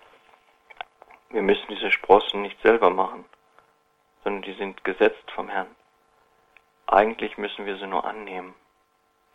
wir 1.30 1.42
müssen 1.42 1.68
diese 1.70 1.92
Sprossen 1.92 2.42
nicht 2.42 2.60
selber 2.62 2.90
machen, 2.90 3.26
sondern 4.24 4.42
die 4.42 4.54
sind 4.54 4.84
gesetzt 4.84 5.30
vom 5.36 5.50
Herrn. 5.50 5.76
Eigentlich 6.88 7.38
müssen 7.38 7.66
wir 7.66 7.78
sie 7.78 7.88
nur 7.88 8.04
annehmen 8.06 8.56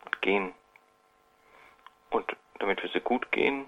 und 0.03 0.21
gehen. 0.21 0.53
Und 2.09 2.35
damit 2.59 2.83
wir 2.83 2.89
sie 2.89 2.99
gut 2.99 3.31
gehen, 3.31 3.65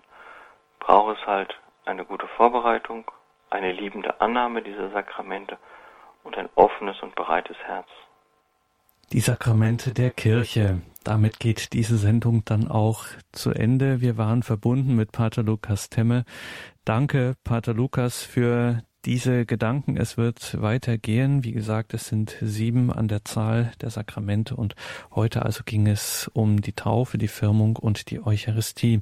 braucht 0.80 1.18
es 1.18 1.26
halt 1.26 1.58
eine 1.86 2.06
gute 2.06 2.28
Vorbereitung, 2.28 3.10
eine 3.50 3.72
liebende 3.72 4.20
Annahme 4.20 4.62
dieser 4.62 4.90
Sakramente 4.90 5.58
und 6.24 6.38
ein 6.38 6.50
offenes 6.56 7.02
und 7.02 7.16
breites 7.16 7.58
Herz. 7.66 7.88
Die 9.14 9.22
Sakramente 9.22 9.94
der 9.94 10.12
Kirche. 10.12 10.82
Damit 11.08 11.40
geht 11.40 11.72
diese 11.72 11.98
Sendung 11.98 12.44
dann 12.44 12.68
auch 12.68 13.06
zu 13.32 13.52
Ende. 13.52 14.02
Wir 14.02 14.18
waren 14.18 14.44
verbunden 14.44 14.94
mit 14.98 15.14
Pater 15.14 15.42
Lukas 15.42 15.90
Temme. 15.90 16.26
Danke, 16.84 17.36
Pater 17.46 17.74
Lukas, 17.74 18.24
für 18.24 18.84
diese 19.06 19.46
Gedanken. 19.46 19.96
Es 19.96 20.18
wird 20.18 20.62
weitergehen. 20.62 21.46
Wie 21.46 21.54
gesagt, 21.54 21.94
es 21.94 22.08
sind 22.08 22.36
sieben 22.42 22.92
an 22.92 23.08
der 23.08 23.24
Zahl 23.24 23.72
der 23.80 23.90
Sakramente 23.90 24.58
und 24.58 24.76
heute 25.16 25.44
also 25.44 25.62
ging 25.64 25.88
es 25.88 26.30
um 26.34 26.60
die 26.60 26.74
Taufe, 26.74 27.18
die 27.18 27.30
Firmung 27.30 27.78
und 27.78 28.12
die 28.12 28.22
Eucharistie. 28.22 29.00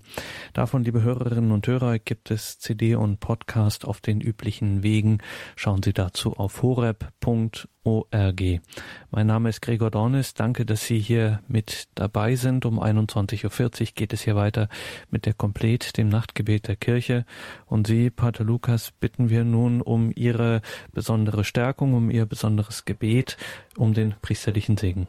Davon, 0.53 0.83
liebe 0.83 1.01
Hörerinnen 1.01 1.51
und 1.51 1.65
Hörer, 1.65 1.97
gibt 1.97 2.29
es 2.29 2.59
CD 2.59 2.93
und 2.93 3.19
Podcast 3.19 3.83
auf 3.83 3.99
den 3.99 4.21
üblichen 4.21 4.83
Wegen. 4.83 5.23
Schauen 5.55 5.81
Sie 5.81 5.93
dazu 5.93 6.33
auf 6.37 6.61
horeb.org. 6.61 7.67
Mein 7.85 9.27
Name 9.27 9.49
ist 9.49 9.61
Gregor 9.61 9.91
Dornis. 9.91 10.33
Danke, 10.33 10.65
dass 10.65 10.85
Sie 10.85 10.97
hier 10.97 11.39
mit 11.47 11.87
dabei 11.93 12.33
sind. 12.33 12.65
Um 12.65 12.81
21.40 12.81 13.81
Uhr 13.81 13.87
geht 13.95 14.11
es 14.11 14.21
hier 14.21 14.35
weiter 14.35 14.69
mit 15.11 15.27
der 15.27 15.33
Komplet, 15.33 15.97
dem 15.97 16.09
Nachtgebet 16.09 16.67
der 16.67 16.75
Kirche. 16.75 17.25
Und 17.67 17.85
Sie, 17.85 18.09
Pater 18.09 18.43
Lukas, 18.43 18.91
bitten 18.91 19.29
wir 19.29 19.43
nun 19.43 19.81
um 19.81 20.11
Ihre 20.15 20.61
besondere 20.93 21.43
Stärkung, 21.43 21.93
um 21.93 22.09
Ihr 22.09 22.25
besonderes 22.25 22.85
Gebet, 22.85 23.37
um 23.77 23.93
den 23.93 24.15
priesterlichen 24.19 24.77
Segen. 24.77 25.07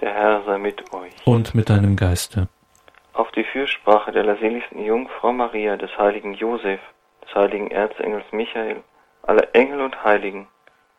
Der 0.00 0.14
Herr 0.14 0.44
sei 0.44 0.58
mit 0.58 0.94
euch. 0.94 1.12
Und 1.26 1.54
mit 1.56 1.68
deinem 1.68 1.96
Geiste. 1.96 2.48
Auf 3.14 3.30
die 3.32 3.44
Fürsprache 3.44 4.12
der 4.12 4.36
seligsten 4.38 4.84
Jungfrau 4.84 5.32
Maria, 5.32 5.76
des 5.76 5.90
heiligen 5.98 6.34
Josef, 6.34 6.80
des 7.22 7.34
heiligen 7.34 7.70
Erzengels 7.70 8.24
Michael, 8.30 8.84
aller 9.22 9.54
Engel 9.54 9.80
und 9.80 10.04
Heiligen, 10.04 10.48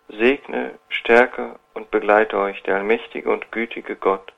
segne, 0.09 0.79
stärke 0.89 1.59
und 1.73 1.91
begleite 1.91 2.37
euch 2.37 2.61
der 2.63 2.75
allmächtige 2.75 3.31
und 3.31 3.51
gütige 3.51 3.95
Gott, 3.95 4.33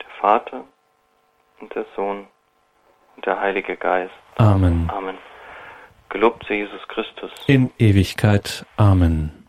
der 0.00 0.10
Vater 0.20 0.64
und 1.60 1.74
der 1.74 1.86
Sohn 1.96 2.26
und 3.16 3.26
der 3.26 3.40
Heilige 3.40 3.76
Geist. 3.76 4.14
Amen. 4.36 4.90
Amen. 4.90 5.18
Gelobt 6.08 6.44
sei 6.48 6.54
Jesus 6.54 6.86
Christus. 6.88 7.30
In 7.46 7.70
Ewigkeit. 7.78 8.66
Amen. 8.76 9.39